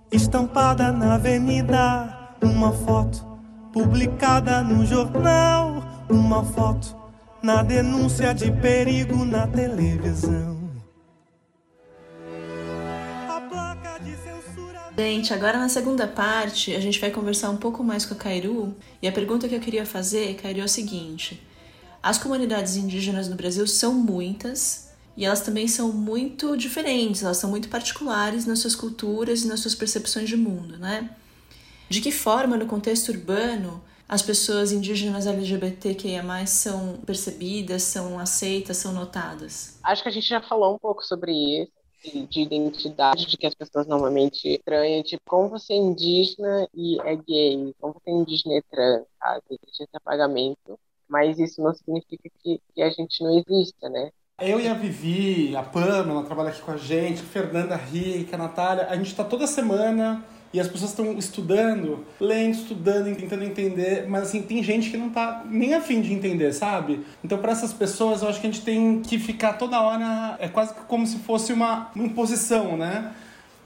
estampada 0.09 0.93
na 0.93 1.15
avenida, 1.15 2.37
uma 2.41 2.71
foto 2.71 3.27
publicada 3.73 4.63
no 4.63 4.85
jornal, 4.85 5.83
uma 6.09 6.45
foto 6.45 6.95
na 7.43 7.61
denúncia 7.61 8.33
de 8.33 8.49
perigo 8.53 9.25
na 9.25 9.45
televisão. 9.47 10.52
Gente, 14.97 15.33
agora 15.33 15.57
na 15.57 15.69
segunda 15.69 16.07
parte 16.07 16.75
a 16.75 16.79
gente 16.79 16.99
vai 16.99 17.09
conversar 17.09 17.49
um 17.49 17.57
pouco 17.57 17.83
mais 17.83 18.05
com 18.05 18.13
a 18.13 18.17
Cairu 18.17 18.75
e 19.01 19.07
a 19.07 19.11
pergunta 19.11 19.49
que 19.49 19.55
eu 19.55 19.59
queria 19.59 19.85
fazer, 19.85 20.35
Cairu, 20.35 20.61
é 20.61 20.63
o 20.65 20.69
seguinte: 20.69 21.41
as 22.01 22.17
comunidades 22.19 22.75
indígenas 22.75 23.27
no 23.27 23.35
Brasil 23.35 23.65
são 23.67 23.93
muitas 23.93 24.91
e 25.17 25.25
elas 25.25 25.41
também 25.41 25.67
são 25.67 25.91
muito 25.93 26.55
diferentes, 26.57 27.23
elas 27.23 27.37
são 27.37 27.49
muito 27.49 27.69
particulares 27.69 28.45
nas 28.45 28.59
suas 28.59 28.75
culturas 28.75 29.43
e 29.43 29.47
nas 29.47 29.61
suas 29.61 29.75
percepções 29.75 30.29
de 30.29 30.37
mundo, 30.37 30.77
né? 30.77 31.15
De 31.89 32.01
que 32.01 32.11
forma, 32.11 32.57
no 32.57 32.67
contexto 32.67 33.09
urbano, 33.09 33.83
as 34.09 34.21
pessoas 34.21 34.71
indígenas 34.71 35.27
LGBTQIA+, 35.27 36.45
são 36.47 36.99
percebidas, 37.05 37.83
são 37.83 38.19
aceitas, 38.19 38.77
são 38.77 38.93
notadas? 38.93 39.79
Acho 39.83 40.03
que 40.03 40.09
a 40.09 40.11
gente 40.11 40.27
já 40.27 40.41
falou 40.41 40.75
um 40.75 40.79
pouco 40.79 41.03
sobre 41.03 41.31
isso, 41.33 41.71
de 42.03 42.41
identidade 42.41 43.25
de 43.25 43.37
que 43.37 43.47
as 43.47 43.53
pessoas 43.53 43.87
normalmente 43.87 44.47
estranham, 44.47 45.03
tipo, 45.03 45.21
como 45.25 45.49
você 45.49 45.73
é 45.73 45.77
indígena 45.77 46.67
e 46.73 46.99
é 47.01 47.15
gay, 47.15 47.73
como 47.79 47.93
você 47.93 48.09
é 48.09 48.13
indígena 48.13 48.55
e 48.55 48.57
é 48.57 48.61
trans, 48.69 49.05
sabe? 49.19 49.41
Existe 49.49 49.83
esse 49.83 49.97
apagamento, 49.97 50.79
mas 51.07 51.39
isso 51.39 51.61
não 51.61 51.73
significa 51.73 52.29
que, 52.41 52.61
que 52.73 52.81
a 52.81 52.89
gente 52.89 53.23
não 53.23 53.37
exista, 53.37 53.89
né? 53.89 54.11
Eu 54.41 54.59
e 54.59 54.67
a 54.67 54.73
Vivi, 54.73 55.55
a 55.55 55.63
Pamela, 55.63 56.23
trabalha 56.23 56.49
aqui 56.49 56.61
com 56.61 56.71
a 56.71 56.77
gente, 56.77 57.21
a 57.21 57.25
Fernanda 57.25 57.75
Rica, 57.75 58.35
a 58.35 58.39
Natália, 58.39 58.87
a 58.89 58.95
gente 58.95 59.07
está 59.07 59.23
toda 59.23 59.45
semana 59.47 60.25
e 60.53 60.59
as 60.59 60.67
pessoas 60.67 60.91
estão 60.91 61.17
estudando, 61.17 62.05
lendo, 62.19 62.53
estudando, 62.53 63.15
tentando 63.15 63.43
entender, 63.43 64.05
mas 64.07 64.23
assim, 64.23 64.43
tem 64.43 64.61
gente 64.61 64.91
que 64.91 64.97
não 64.97 65.09
tá 65.09 65.43
nem 65.49 65.73
afim 65.73 65.99
de 65.99 66.13
entender, 66.13 66.53
sabe? 66.53 67.03
Então, 67.23 67.39
para 67.39 67.51
essas 67.51 67.73
pessoas, 67.73 68.21
eu 68.21 68.29
acho 68.29 68.39
que 68.39 68.45
a 68.45 68.51
gente 68.51 68.63
tem 68.63 69.01
que 69.01 69.17
ficar 69.17 69.53
toda 69.53 69.81
hora, 69.81 70.37
é 70.39 70.47
quase 70.47 70.73
como 70.87 71.07
se 71.07 71.17
fosse 71.19 71.51
uma, 71.51 71.89
uma 71.95 72.05
imposição, 72.05 72.77
né? 72.77 73.11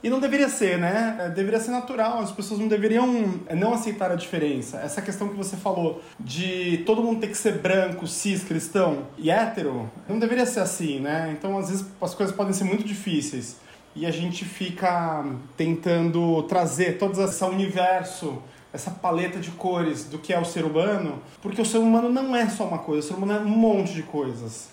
E 0.02 0.08
não 0.08 0.20
deveria 0.20 0.48
ser, 0.48 0.78
né? 0.78 1.16
É, 1.18 1.28
deveria 1.28 1.58
ser 1.58 1.72
natural. 1.72 2.20
As 2.20 2.30
pessoas 2.30 2.60
não 2.60 2.68
deveriam 2.68 3.40
não 3.56 3.74
aceitar 3.74 4.12
a 4.12 4.14
diferença. 4.14 4.78
Essa 4.78 5.02
questão 5.02 5.28
que 5.28 5.36
você 5.36 5.56
falou 5.56 6.00
de 6.20 6.84
todo 6.86 7.02
mundo 7.02 7.20
ter 7.20 7.26
que 7.26 7.36
ser 7.36 7.58
branco, 7.58 8.06
cis, 8.06 8.44
cristão 8.44 9.08
e 9.18 9.28
hétero, 9.28 9.90
não 10.08 10.18
deveria 10.18 10.46
ser 10.46 10.60
assim, 10.60 11.00
né? 11.00 11.34
Então, 11.36 11.58
às 11.58 11.68
vezes, 11.68 11.84
as 12.00 12.14
coisas 12.14 12.34
podem 12.34 12.52
ser 12.52 12.64
muito 12.64 12.84
difíceis. 12.84 13.56
E 13.98 14.06
a 14.06 14.12
gente 14.12 14.44
fica 14.44 15.24
tentando 15.56 16.40
trazer 16.44 16.98
todo 16.98 17.20
esse 17.20 17.42
universo, 17.42 18.40
essa 18.72 18.92
paleta 18.92 19.40
de 19.40 19.50
cores 19.50 20.04
do 20.04 20.20
que 20.20 20.32
é 20.32 20.38
o 20.38 20.44
ser 20.44 20.64
humano, 20.64 21.20
porque 21.42 21.60
o 21.60 21.64
ser 21.64 21.78
humano 21.78 22.08
não 22.08 22.36
é 22.36 22.48
só 22.48 22.64
uma 22.64 22.78
coisa, 22.78 23.04
o 23.04 23.08
ser 23.08 23.16
humano 23.16 23.32
é 23.32 23.44
um 23.44 23.48
monte 23.48 23.94
de 23.94 24.04
coisas. 24.04 24.68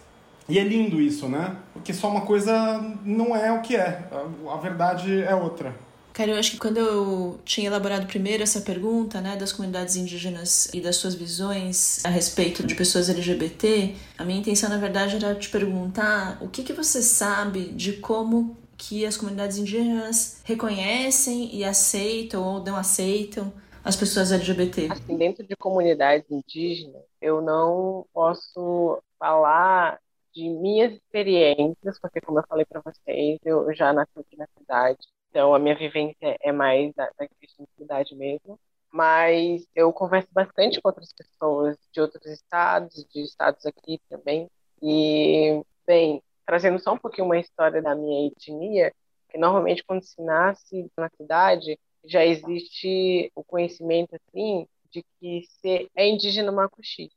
E 0.47 0.59
é 0.59 0.63
lindo 0.63 1.01
isso, 1.01 1.27
né? 1.27 1.55
Porque 1.73 1.91
só 1.91 2.07
uma 2.07 2.21
coisa 2.21 2.79
não 3.03 3.35
é 3.35 3.51
o 3.51 3.63
que 3.63 3.75
é. 3.75 4.07
A, 4.47 4.57
verdade 4.57 5.23
é 5.23 5.33
outra. 5.33 5.75
Cara, 6.13 6.29
eu 6.29 6.37
acho 6.37 6.51
que 6.51 6.57
quando 6.57 6.77
eu 6.77 7.39
tinha 7.43 7.65
elaborado 7.65 8.05
primeiro 8.05 8.43
essa 8.43 8.61
pergunta, 8.61 9.19
né, 9.21 9.35
das 9.35 9.51
comunidades 9.51 9.95
indígenas 9.95 10.69
e 10.71 10.79
das 10.79 10.97
suas 10.97 11.15
visões 11.15 12.05
a 12.05 12.09
respeito 12.09 12.65
de 12.65 12.75
pessoas 12.75 13.09
LGBT, 13.09 13.95
a 14.19 14.23
minha 14.23 14.39
intenção, 14.39 14.69
na 14.69 14.77
verdade, 14.77 15.15
era 15.15 15.33
te 15.33 15.49
perguntar 15.49 16.37
o 16.41 16.47
que, 16.47 16.61
que 16.61 16.73
você 16.73 17.01
sabe 17.01 17.71
de 17.71 17.93
como 17.93 18.55
que 18.77 19.05
as 19.05 19.17
comunidades 19.17 19.57
indígenas 19.57 20.41
reconhecem 20.43 21.55
e 21.55 21.63
aceitam 21.63 22.43
ou 22.43 22.63
não 22.63 22.75
aceitam 22.75 23.53
as 23.83 23.95
pessoas 23.95 24.31
LGBT? 24.31 24.89
Assim, 24.91 25.17
dentro 25.17 25.45
de 25.45 25.55
comunidades 25.55 26.29
indígenas, 26.29 27.03
eu 27.21 27.41
não 27.41 28.05
posso 28.13 29.01
falar 29.19 29.99
de 30.33 30.49
minhas 30.49 30.93
experiências, 30.93 31.99
porque 31.99 32.19
como 32.19 32.39
eu 32.39 32.45
falei 32.47 32.65
para 32.65 32.81
vocês, 32.81 33.39
eu 33.45 33.73
já 33.73 33.93
nasci 33.93 34.19
aqui 34.19 34.35
na 34.37 34.47
cidade, 34.57 35.07
então 35.29 35.53
a 35.53 35.59
minha 35.59 35.75
vivência 35.75 36.37
é 36.41 36.51
mais 36.51 36.93
da, 36.93 37.09
da 37.17 37.27
questão 37.39 37.65
de 37.65 37.83
cidade 37.83 38.15
mesmo. 38.15 38.59
Mas 38.91 39.67
eu 39.75 39.91
converso 39.91 40.29
bastante 40.31 40.81
com 40.81 40.87
outras 40.87 41.11
pessoas 41.11 41.77
de 41.91 41.99
outros 41.99 42.25
estados, 42.27 43.05
de 43.13 43.23
estados 43.23 43.65
aqui 43.65 43.99
também. 44.09 44.49
E, 44.81 45.61
bem, 45.85 46.23
trazendo 46.45 46.79
só 46.79 46.93
um 46.93 46.97
pouquinho 46.97 47.25
uma 47.25 47.39
história 47.39 47.81
da 47.81 47.95
minha 47.95 48.27
etnia, 48.27 48.93
que 49.29 49.37
normalmente 49.37 49.83
quando 49.83 50.03
se 50.03 50.21
nasce 50.21 50.89
na 50.97 51.09
cidade, 51.09 51.79
já 52.05 52.25
existe 52.25 53.31
o 53.35 53.43
conhecimento, 53.43 54.15
assim, 54.15 54.67
de 54.91 55.03
que 55.19 55.43
você 55.47 55.89
é 55.95 56.07
indígena 56.07 56.51
macuxi, 56.51 57.11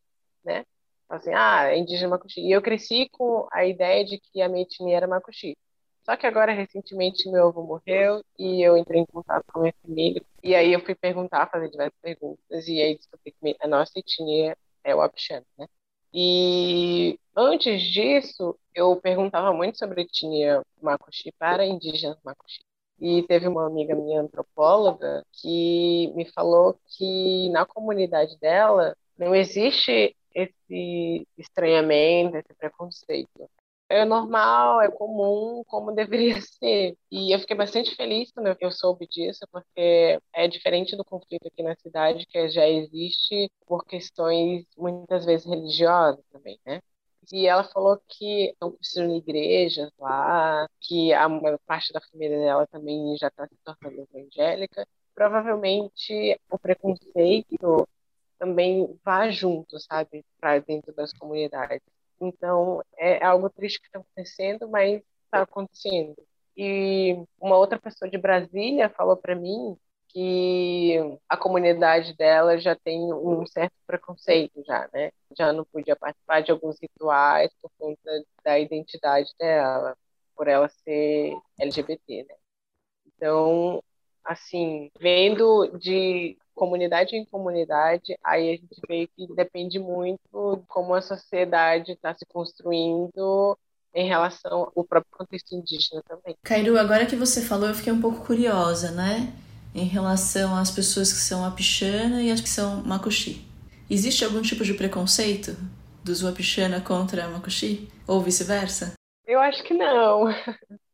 né? 0.45 0.65
assim, 1.09 1.31
ah, 1.35 1.65
é 1.69 1.79
indígena 1.79 2.11
Macuxi. 2.11 2.41
E 2.41 2.53
eu 2.53 2.63
cresci 2.63 3.09
com 3.11 3.47
a 3.53 3.65
ideia 3.65 4.05
de 4.05 4.19
que 4.19 4.43
a 4.43 4.49
minha 4.49 4.63
etnia 4.63 4.97
era 4.97 5.07
Macuxi. 5.07 5.57
Só 6.05 6.17
que 6.17 6.27
agora, 6.27 6.53
recentemente, 6.53 7.31
meu 7.31 7.49
avô 7.49 7.63
morreu 7.63 8.23
e 8.39 8.63
eu 8.63 8.77
entrei 8.77 9.01
em 9.01 9.07
contato 9.07 9.45
com 9.53 9.61
a 9.61 9.63
minha 9.63 9.75
família. 9.83 10.23
E 10.43 10.55
aí 10.55 10.73
eu 10.73 10.81
fui 10.85 10.95
perguntar, 10.95 11.51
fazer 11.51 11.69
diversas 11.71 11.99
perguntas, 12.01 12.69
e 12.69 12.81
aí 12.81 12.97
descobri 12.97 13.33
que 13.33 13.57
a 13.61 13.69
nossa 13.69 13.93
etnia 13.99 14.57
é 14.85 14.95
o 14.95 15.03
Apixana, 15.03 15.45
né? 15.59 15.67
E 16.13 17.19
antes 17.37 17.83
disso, 17.83 18.59
eu 18.75 18.97
perguntava 19.01 19.53
muito 19.53 19.79
sobre 19.79 20.03
etnia 20.03 20.63
Macuxi 20.83 21.33
para 21.39 21.67
indígenas 21.67 22.19
Macuxi. 22.25 22.61
E 23.01 23.23
teve 23.25 23.47
uma 23.47 23.67
amiga 23.67 23.95
minha 23.95 24.21
antropóloga 24.21 25.25
que 25.33 26.13
me 26.17 26.25
falou 26.33 26.79
que 26.87 27.49
na 27.51 27.65
comunidade 27.65 28.37
dela 28.39 28.97
não 29.17 29.35
existe 29.35 30.17
esse 30.35 31.27
estranhamento, 31.37 32.37
esse 32.37 32.55
preconceito. 32.55 33.49
É 33.91 34.05
normal, 34.05 34.83
é 34.83 34.91
comum, 34.91 35.63
como 35.67 35.93
deveria 35.95 36.35
ser. 36.43 36.97
E 37.11 37.35
eu 37.35 37.39
fiquei 37.41 37.57
bastante 37.57 37.95
feliz 37.97 38.31
quando 38.33 38.55
eu 38.61 38.71
soube 38.71 39.07
disso, 39.07 39.41
porque 39.51 40.21
é 40.35 40.47
diferente 40.47 40.95
do 40.97 41.05
conflito 41.05 41.47
aqui 41.47 41.63
na 41.63 41.75
cidade, 41.77 42.27
que 42.27 42.49
já 42.51 42.69
existe 42.69 43.51
por 43.67 43.85
questões 43.87 44.67
muitas 44.77 45.25
vezes 45.25 45.47
religiosas 45.47 46.23
também, 46.31 46.59
né? 46.67 46.81
E 47.33 47.47
ela 47.47 47.65
falou 47.65 47.99
que 48.09 48.51
estão 48.51 48.71
construindo 48.73 49.17
igrejas 49.17 49.91
lá, 49.99 50.67
que 50.81 51.13
a 51.13 51.29
parte 51.67 51.93
da 51.93 52.01
família 52.01 52.39
dela 52.39 52.67
também 52.67 53.17
já 53.19 53.29
está 53.29 53.47
se 53.47 53.57
tornando 53.65 54.07
evangélica. 54.15 54.87
Provavelmente 55.15 56.39
o 56.51 56.59
preconceito 56.59 57.89
também 58.39 58.99
vá 59.05 59.31
junto, 59.31 59.79
sabe, 59.81 60.25
para 60.41 60.59
dentro 60.61 60.95
das 60.95 61.13
comunidades. 61.13 61.83
Então, 62.21 62.83
é 62.97 63.25
algo 63.25 63.49
triste 63.51 63.81
que 63.81 63.87
está 63.87 64.01
acontecendo, 64.01 64.69
mas 64.69 65.03
está 65.25 65.43
acontecendo. 65.43 66.17
E 66.57 67.17
uma 67.41 67.57
outra 67.57 67.79
pessoa 67.79 68.11
de 68.11 68.19
Brasília 68.19 68.89
falou 68.89 69.17
para 69.17 69.35
mim 69.37 69.77
que 70.09 70.97
a 71.29 71.37
comunidade 71.37 72.17
dela 72.17 72.59
já 72.59 72.75
tem 72.75 73.13
um 73.13 73.47
certo 73.47 73.75
preconceito 73.87 74.65
já, 74.67 74.89
né? 74.93 75.11
Já 75.37 75.53
não 75.53 75.65
podia 75.65 75.95
participar 75.95 76.41
de 76.43 76.51
alguns 76.51 76.77
rituais 76.81 77.53
por 77.61 77.71
conta 77.79 78.25
da 78.43 78.59
identidade 78.59 79.31
dela, 79.39 79.97
por 80.35 80.49
ela 80.49 80.69
ser 80.69 81.37
LGBT, 81.61 82.25
né? 82.29 82.35
Então, 83.07 83.83
assim, 84.25 84.91
vendo 84.99 85.69
de 85.79 86.39
comunidade 86.59 87.17
em 87.17 87.25
comunidade, 87.25 88.19
aí 88.25 88.51
a 88.51 88.53
gente 88.53 88.81
vê 88.89 89.07
que 89.07 89.33
depende 89.35 89.79
muito 89.79 90.57
de 90.57 90.67
como 90.67 90.93
a 90.93 91.01
sociedade 91.01 91.93
está 91.93 92.13
se 92.13 92.27
construindo 92.27 93.57
em 93.95 94.07
relação 94.07 94.71
ao 94.77 94.85
próprio 94.85 95.17
contexto 95.17 95.55
indígena 95.55 96.03
também. 96.07 96.37
Cairu, 96.43 96.77
agora 96.79 97.07
que 97.07 97.17
você 97.17 97.41
falou, 97.41 97.69
eu 97.69 97.75
fiquei 97.75 97.93
um 97.93 98.01
pouco 98.01 98.27
curiosa, 98.27 98.91
né? 98.91 99.33
Em 99.75 99.85
relação 99.85 100.57
às 100.57 100.71
pessoas 100.71 101.13
que 101.13 101.21
são 101.21 101.45
Apixana 101.45 102.23
e 102.23 102.31
as 102.31 102.41
que 102.41 102.49
são 102.49 102.83
Makuxi. 102.85 103.47
Existe 103.89 104.25
algum 104.25 104.43
tipo 104.43 104.65
de 104.65 104.75
preconceito 104.75 105.57
dos 106.05 106.23
Wapixana 106.23 106.81
contra 106.81 107.29
Makuxi? 107.29 107.89
Ou 108.07 108.21
vice-versa? 108.21 108.95
Eu 109.27 109.41
acho 109.41 109.63
que 109.63 109.75
não. 109.75 110.25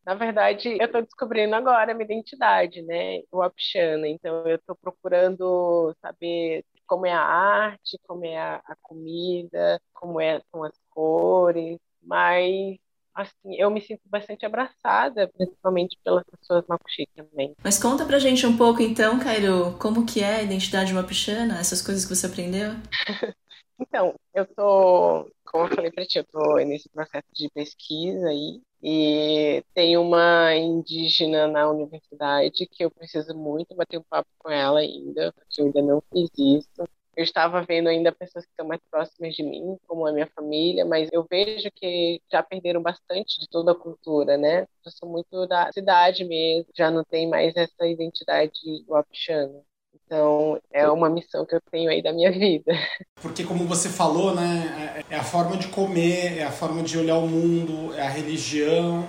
Na 0.05 0.15
verdade, 0.15 0.77
eu 0.79 0.87
estou 0.87 1.03
descobrindo 1.03 1.55
agora 1.55 1.93
a 1.93 1.95
minha 1.95 2.05
identidade, 2.05 2.83
né? 2.83 3.23
O 3.33 3.41
Apixana. 3.43 4.07
Então, 4.07 4.47
eu 4.47 4.57
estou 4.57 4.77
procurando 4.77 5.95
saber 6.01 6.63
como 6.87 7.07
é 7.07 7.13
a 7.13 7.23
arte, 7.23 7.99
como 8.07 8.25
é 8.25 8.37
a, 8.37 8.57
a 8.67 8.77
comida, 8.83 9.81
como 9.95 10.21
é, 10.21 10.41
são 10.51 10.63
as 10.63 10.79
cores. 10.91 11.79
Mas, 12.03 12.77
assim, 13.15 13.55
eu 13.57 13.71
me 13.71 13.81
sinto 13.81 14.03
bastante 14.07 14.45
abraçada, 14.45 15.31
principalmente 15.37 15.99
pelas 16.05 16.25
pessoas 16.25 16.67
mapuche 16.69 17.09
também. 17.17 17.55
Mas 17.65 17.83
conta 17.83 18.05
pra 18.05 18.19
gente 18.19 18.47
um 18.47 18.57
pouco, 18.57 18.83
então, 18.83 19.19
Cairo, 19.19 19.77
como 19.79 20.05
que 20.05 20.21
é 20.21 20.37
a 20.37 20.43
identidade 20.43 20.93
mapuchana? 20.93 21.59
Essas 21.59 21.81
coisas 21.81 22.05
que 22.05 22.15
você 22.15 22.27
aprendeu? 22.27 22.73
então, 23.81 24.15
eu 24.35 24.45
tô, 24.47 25.31
como 25.47 25.65
eu 25.65 25.75
falei 25.75 25.91
pra 25.91 26.05
ti, 26.05 26.19
eu 26.19 26.25
tô 26.25 26.57
nesse 26.57 26.91
processo 26.91 27.29
de 27.33 27.49
pesquisa 27.55 28.29
aí, 28.29 28.61
e 28.85 29.65
tem 29.73 29.97
uma 29.97 30.55
indígena 30.55 31.49
na 31.49 31.71
universidade 31.71 32.67
que 32.67 32.85
eu 32.85 32.91
preciso 32.91 33.35
muito 33.35 33.75
bater 33.75 33.99
um 33.99 34.03
papo 34.03 34.29
com 34.39 34.51
ela 34.51 34.81
ainda, 34.81 35.33
porque 35.33 35.63
eu 35.63 35.67
ainda 35.67 35.83
não 35.83 36.03
fiz 36.13 36.31
isso. 36.39 36.85
Eu 37.17 37.25
estava 37.25 37.63
vendo 37.63 37.89
ainda 37.89 38.13
pessoas 38.13 38.45
que 38.45 38.51
estão 38.51 38.67
mais 38.67 38.81
próximas 38.91 39.35
de 39.35 39.43
mim, 39.43 39.79
como 39.87 40.07
a 40.07 40.13
minha 40.13 40.27
família, 40.35 40.85
mas 40.85 41.09
eu 41.13 41.25
vejo 41.31 41.71
que 41.75 42.21
já 42.31 42.43
perderam 42.43 42.83
bastante 42.83 43.41
de 43.41 43.49
toda 43.49 43.73
a 43.73 43.75
cultura, 43.75 44.37
né? 44.37 44.63
Eu 44.85 44.91
sou 44.93 45.09
muito 45.09 45.47
da 45.47 45.73
cidade 45.73 46.25
mesmo, 46.25 46.67
já 46.77 46.91
não 46.91 47.05
tem 47.05 47.27
mais 47.29 47.57
essa 47.57 47.87
identidade 47.87 48.53
wapixana. 48.87 49.63
Então, 50.07 50.61
é 50.73 50.89
uma 50.89 51.09
missão 51.09 51.45
que 51.47 51.55
eu 51.55 51.61
tenho 51.71 51.91
aí 51.91 52.03
da 52.03 52.13
minha 52.13 52.31
vida. 52.33 52.73
Porque, 53.21 53.45
como 53.45 53.65
você 53.67 53.89
falou, 53.89 54.35
né, 54.35 55.03
é, 55.11 55.15
é 55.15 55.19
a 55.19 55.25
forma 55.25 55.57
de 55.57 55.69
comer, 55.69 56.39
é 56.39 56.45
a 56.45 56.53
forma 56.53 56.83
de 56.83 56.99
olhar 56.99 57.17
o 57.19 57.27
mundo, 57.27 57.95
é 57.95 58.03
a 58.03 58.09
religião, 58.09 59.07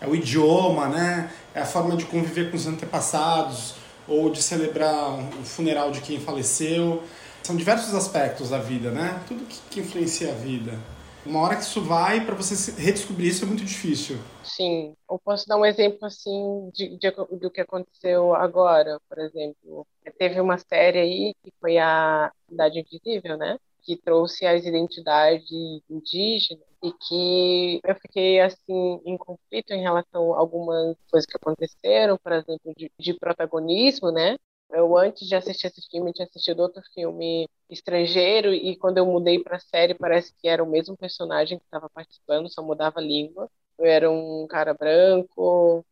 é 0.00 0.06
o 0.06 0.14
idioma, 0.14 0.88
né, 0.88 1.30
é 1.54 1.60
a 1.60 1.66
forma 1.66 1.96
de 1.96 2.04
conviver 2.06 2.50
com 2.50 2.56
os 2.56 2.66
antepassados 2.66 3.74
ou 4.06 4.30
de 4.30 4.42
celebrar 4.42 5.18
o 5.18 5.44
funeral 5.44 5.90
de 5.90 6.00
quem 6.00 6.20
faleceu. 6.20 7.02
São 7.42 7.56
diversos 7.56 7.94
aspectos 7.94 8.50
da 8.50 8.58
vida, 8.58 8.90
né? 8.90 9.20
Tudo 9.28 9.44
que, 9.44 9.58
que 9.70 9.80
influencia 9.80 10.30
a 10.30 10.34
vida. 10.34 10.78
Uma 11.26 11.40
hora 11.40 11.56
que 11.56 11.62
isso 11.62 11.82
vai, 11.82 12.24
para 12.24 12.34
você 12.34 12.72
redescobrir 12.80 13.28
isso 13.28 13.44
é 13.44 13.48
muito 13.48 13.64
difícil. 13.64 14.16
Sim. 14.44 14.94
Eu 15.10 15.18
posso 15.18 15.46
dar 15.46 15.56
um 15.56 15.64
exemplo, 15.64 16.06
assim, 16.06 16.70
de, 16.72 16.96
de, 16.96 17.10
do 17.10 17.50
que 17.50 17.60
aconteceu 17.60 18.34
agora, 18.34 19.00
por 19.08 19.18
exemplo. 19.18 19.86
Teve 20.18 20.40
uma 20.40 20.56
série 20.58 20.98
aí, 20.98 21.34
que 21.42 21.52
foi 21.60 21.78
a 21.78 22.30
Cidade 22.48 22.78
Invisível, 22.78 23.36
né? 23.36 23.58
que 23.86 23.96
trouxe 23.96 24.44
as 24.44 24.64
identidades 24.64 25.80
indígenas 25.88 26.64
e 26.82 26.92
que 26.92 27.80
eu 27.84 27.94
fiquei 27.94 28.40
assim 28.40 29.00
em 29.04 29.16
conflito 29.16 29.70
em 29.70 29.80
relação 29.80 30.34
a 30.34 30.38
algumas 30.38 30.96
coisas 31.08 31.24
que 31.24 31.36
aconteceram, 31.36 32.18
por 32.18 32.32
exemplo, 32.32 32.74
de, 32.76 32.90
de 32.98 33.14
protagonismo, 33.14 34.10
né? 34.10 34.36
Eu 34.70 34.96
antes 34.96 35.28
de 35.28 35.34
assistir 35.34 35.68
esse 35.68 35.80
filme 35.90 36.12
tinha 36.12 36.26
assistido 36.26 36.60
outro 36.60 36.82
filme 36.94 37.48
estrangeiro 37.70 38.52
e 38.52 38.76
quando 38.76 38.98
eu 38.98 39.06
mudei 39.06 39.42
para 39.42 39.56
a 39.56 39.60
série 39.60 39.94
parece 39.94 40.34
que 40.36 40.48
era 40.48 40.62
o 40.62 40.66
mesmo 40.68 40.96
personagem 40.96 41.58
que 41.58 41.64
estava 41.64 41.88
participando, 41.90 42.50
só 42.52 42.62
mudava 42.62 42.98
a 43.00 43.02
língua. 43.02 43.50
Eu 43.78 43.86
era 43.86 44.10
um 44.10 44.46
cara 44.48 44.74
branco, 44.74 45.84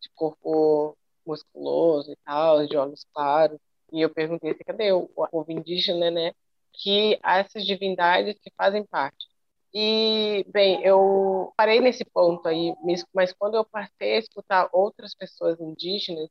de 0.00 0.08
corpo 0.14 0.96
musculoso 1.26 2.12
e 2.12 2.16
tal, 2.24 2.66
de 2.66 2.76
olhos 2.76 3.04
claros. 3.12 3.58
E 3.92 4.00
eu 4.00 4.10
perguntei 4.12 4.50
assim, 4.52 4.64
cadê 4.64 4.92
o 4.92 5.06
povo 5.08 5.52
indígena, 5.52 6.10
né? 6.10 6.32
que 6.72 7.18
essas 7.22 7.64
divindades 7.66 8.38
que 8.40 8.50
fazem 8.56 8.84
parte. 8.84 9.26
E, 9.74 10.44
bem, 10.52 10.82
eu 10.84 11.52
parei 11.56 11.80
nesse 11.80 12.04
ponto 12.04 12.46
aí, 12.48 12.74
mas 13.14 13.32
quando 13.32 13.56
eu 13.56 13.64
passei 13.64 14.16
a 14.16 14.18
escutar 14.18 14.68
outras 14.72 15.14
pessoas 15.14 15.58
indígenas 15.60 16.28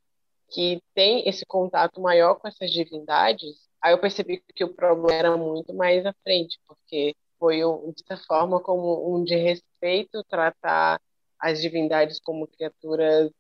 que 0.51 0.81
têm 0.93 1.27
esse 1.27 1.45
contato 1.45 2.01
maior 2.01 2.35
com 2.35 2.47
essas 2.47 2.71
divindades, 2.71 3.55
aí 3.81 3.93
eu 3.93 3.99
percebi 3.99 4.43
que 4.55 4.63
o 4.63 4.73
problema 4.73 5.13
era 5.13 5.37
muito 5.37 5.73
mais 5.73 6.05
à 6.05 6.13
frente, 6.23 6.59
porque 6.67 7.15
foi, 7.39 7.63
um, 7.65 7.91
de 7.91 8.03
certa 8.05 8.23
forma, 8.25 8.59
como 8.59 9.15
um 9.15 9.23
de 9.23 9.35
respeito 9.35 10.23
tratar 10.25 10.99
as 11.39 11.61
divindades 11.61 12.19
como 12.19 12.47
criaturas 12.47 13.31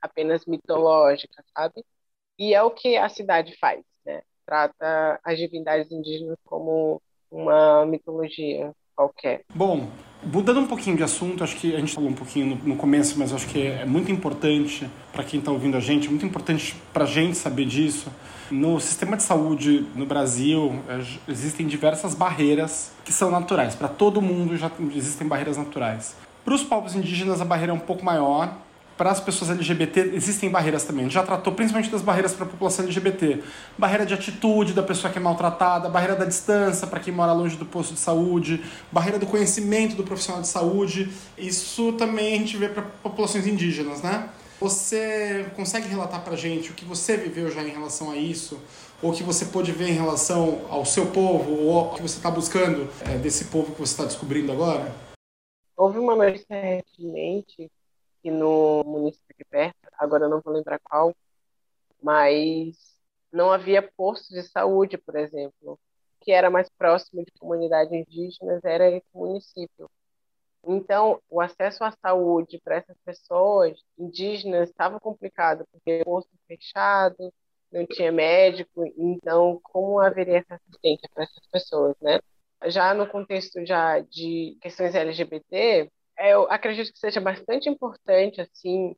apenas 0.00 0.44
mitológicas, 0.46 1.44
sabe? 1.56 1.84
E 2.38 2.54
é 2.54 2.62
o 2.62 2.70
que 2.70 2.96
a 2.96 3.08
cidade 3.08 3.56
faz 3.58 3.82
trata 4.48 5.20
as 5.22 5.36
divindades 5.36 5.92
indígenas 5.92 6.38
como 6.42 7.02
uma 7.30 7.84
mitologia 7.84 8.72
qualquer. 8.96 9.42
Bom, 9.54 9.90
mudando 10.24 10.60
um 10.60 10.66
pouquinho 10.66 10.96
de 10.96 11.02
assunto, 11.02 11.44
acho 11.44 11.56
que 11.56 11.74
a 11.74 11.78
gente 11.78 11.94
falou 11.94 12.10
um 12.10 12.14
pouquinho 12.14 12.46
no, 12.46 12.68
no 12.70 12.76
começo, 12.76 13.18
mas 13.18 13.32
acho 13.32 13.46
que 13.46 13.66
é 13.66 13.84
muito 13.84 14.10
importante 14.10 14.88
para 15.12 15.24
quem 15.24 15.38
está 15.40 15.50
ouvindo 15.50 15.76
a 15.76 15.80
gente, 15.80 16.06
é 16.06 16.10
muito 16.10 16.26
importante 16.26 16.74
para 16.92 17.04
a 17.04 17.06
gente 17.06 17.36
saber 17.36 17.66
disso. 17.66 18.10
No 18.50 18.80
sistema 18.80 19.16
de 19.16 19.22
saúde 19.22 19.86
no 19.94 20.06
Brasil, 20.06 20.80
é, 20.88 21.00
existem 21.30 21.66
diversas 21.66 22.14
barreiras 22.14 22.92
que 23.04 23.12
são 23.12 23.30
naturais. 23.30 23.74
Para 23.74 23.88
todo 23.88 24.22
mundo 24.22 24.56
já 24.56 24.70
existem 24.94 25.26
barreiras 25.26 25.56
naturais. 25.56 26.14
Para 26.44 26.54
os 26.54 26.62
povos 26.62 26.94
indígenas, 26.94 27.40
a 27.40 27.44
barreira 27.44 27.72
é 27.72 27.74
um 27.74 27.80
pouco 27.80 28.04
maior, 28.04 28.56
para 28.98 29.12
as 29.12 29.20
pessoas 29.20 29.48
LGBT 29.52 30.10
existem 30.12 30.50
barreiras 30.50 30.82
também. 30.82 31.02
A 31.02 31.04
gente 31.04 31.14
já 31.14 31.22
tratou 31.22 31.52
principalmente 31.52 31.88
das 31.88 32.02
barreiras 32.02 32.34
para 32.34 32.44
a 32.44 32.48
população 32.48 32.84
LGBT. 32.84 33.40
Barreira 33.78 34.04
de 34.04 34.12
atitude 34.12 34.72
da 34.72 34.82
pessoa 34.82 35.10
que 35.12 35.18
é 35.18 35.22
maltratada, 35.22 35.88
barreira 35.88 36.16
da 36.16 36.24
distância 36.24 36.84
para 36.84 36.98
quem 36.98 37.14
mora 37.14 37.32
longe 37.32 37.56
do 37.56 37.64
posto 37.64 37.94
de 37.94 38.00
saúde, 38.00 38.60
barreira 38.90 39.16
do 39.16 39.24
conhecimento 39.24 39.94
do 39.94 40.02
profissional 40.02 40.42
de 40.42 40.48
saúde. 40.48 41.12
Isso 41.38 41.92
também 41.92 42.34
a 42.34 42.38
gente 42.38 42.56
vê 42.56 42.68
para 42.68 42.82
populações 42.82 43.46
indígenas, 43.46 44.02
né? 44.02 44.28
Você 44.60 45.46
consegue 45.54 45.86
relatar 45.86 46.24
para 46.24 46.34
a 46.34 46.36
gente 46.36 46.72
o 46.72 46.74
que 46.74 46.84
você 46.84 47.16
viveu 47.16 47.48
já 47.52 47.62
em 47.62 47.70
relação 47.70 48.10
a 48.10 48.16
isso? 48.16 48.60
Ou 49.00 49.12
o 49.12 49.14
que 49.14 49.22
você 49.22 49.44
pôde 49.44 49.70
ver 49.70 49.90
em 49.90 49.92
relação 49.92 50.62
ao 50.68 50.84
seu 50.84 51.06
povo? 51.06 51.52
Ou 51.52 51.84
o 51.84 51.94
que 51.94 52.02
você 52.02 52.16
está 52.16 52.28
buscando 52.32 52.88
é, 53.08 53.16
desse 53.16 53.44
povo 53.44 53.72
que 53.72 53.78
você 53.78 53.92
está 53.92 54.04
descobrindo 54.04 54.50
agora? 54.50 54.92
Houve 55.76 56.00
uma 56.00 56.16
notícia 56.16 56.60
recentemente 56.60 57.70
que 58.22 58.30
no 58.30 58.82
município 58.84 59.26
aqui 59.30 59.44
perto, 59.44 59.76
agora 59.98 60.28
não 60.28 60.40
vou 60.40 60.52
lembrar 60.54 60.78
qual, 60.80 61.14
mas 62.02 62.76
não 63.32 63.52
havia 63.52 63.82
posto 63.82 64.32
de 64.32 64.42
saúde, 64.42 64.98
por 64.98 65.16
exemplo, 65.16 65.78
que 66.20 66.32
era 66.32 66.50
mais 66.50 66.68
próximo 66.70 67.24
de 67.24 67.32
comunidades 67.38 67.92
indígenas, 67.92 68.64
era 68.64 68.90
esse 68.90 69.06
município. 69.14 69.90
Então, 70.66 71.20
o 71.30 71.40
acesso 71.40 71.84
à 71.84 71.92
saúde 71.92 72.60
para 72.62 72.76
essas 72.76 72.96
pessoas 73.04 73.78
indígenas 73.98 74.68
estava 74.70 75.00
complicado, 75.00 75.66
porque 75.72 76.02
o 76.02 76.04
posto 76.04 76.30
fechado, 76.46 77.32
não 77.70 77.86
tinha 77.86 78.10
médico, 78.10 78.84
então 78.96 79.60
como 79.62 80.00
haveria 80.00 80.38
essa 80.38 80.54
assistência 80.54 81.08
para 81.14 81.24
essas 81.24 81.46
pessoas, 81.46 81.94
né? 82.00 82.18
Já 82.66 82.94
no 82.94 83.06
contexto 83.08 83.64
já 83.64 84.00
de 84.00 84.58
questões 84.60 84.94
LGBT, 84.94 85.56
é, 85.56 85.90
eu 86.20 86.50
acredito 86.50 86.92
que 86.92 86.98
seja 86.98 87.20
bastante 87.20 87.68
importante, 87.68 88.40
assim, 88.40 88.94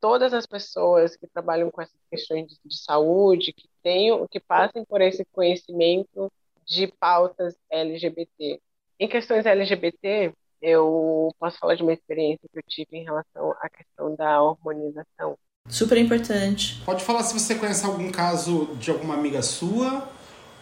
todas 0.00 0.34
as 0.34 0.46
pessoas 0.46 1.16
que 1.16 1.26
trabalham 1.26 1.70
com 1.70 1.80
essas 1.80 2.00
questões 2.10 2.48
de, 2.48 2.56
de 2.64 2.82
saúde, 2.82 3.52
que 3.52 3.68
tenham, 3.82 4.26
que 4.28 4.40
passem 4.40 4.84
por 4.84 5.00
esse 5.00 5.24
conhecimento 5.32 6.30
de 6.66 6.86
pautas 6.98 7.56
LGBT. 7.70 8.60
Em 8.98 9.08
questões 9.08 9.46
LGBT, 9.46 10.32
eu 10.60 11.34
posso 11.38 11.58
falar 11.58 11.74
de 11.74 11.82
uma 11.82 11.92
experiência 11.92 12.48
que 12.52 12.58
eu 12.58 12.62
tive 12.66 12.96
em 12.96 13.04
relação 13.04 13.52
à 13.60 13.68
questão 13.68 14.14
da 14.14 14.42
hormonização. 14.42 15.36
Super 15.68 15.98
importante. 15.98 16.82
Pode 16.84 17.04
falar 17.04 17.22
se 17.22 17.38
você 17.38 17.54
conhece 17.54 17.84
algum 17.84 18.10
caso 18.10 18.74
de 18.76 18.90
alguma 18.90 19.14
amiga 19.14 19.42
sua 19.42 20.08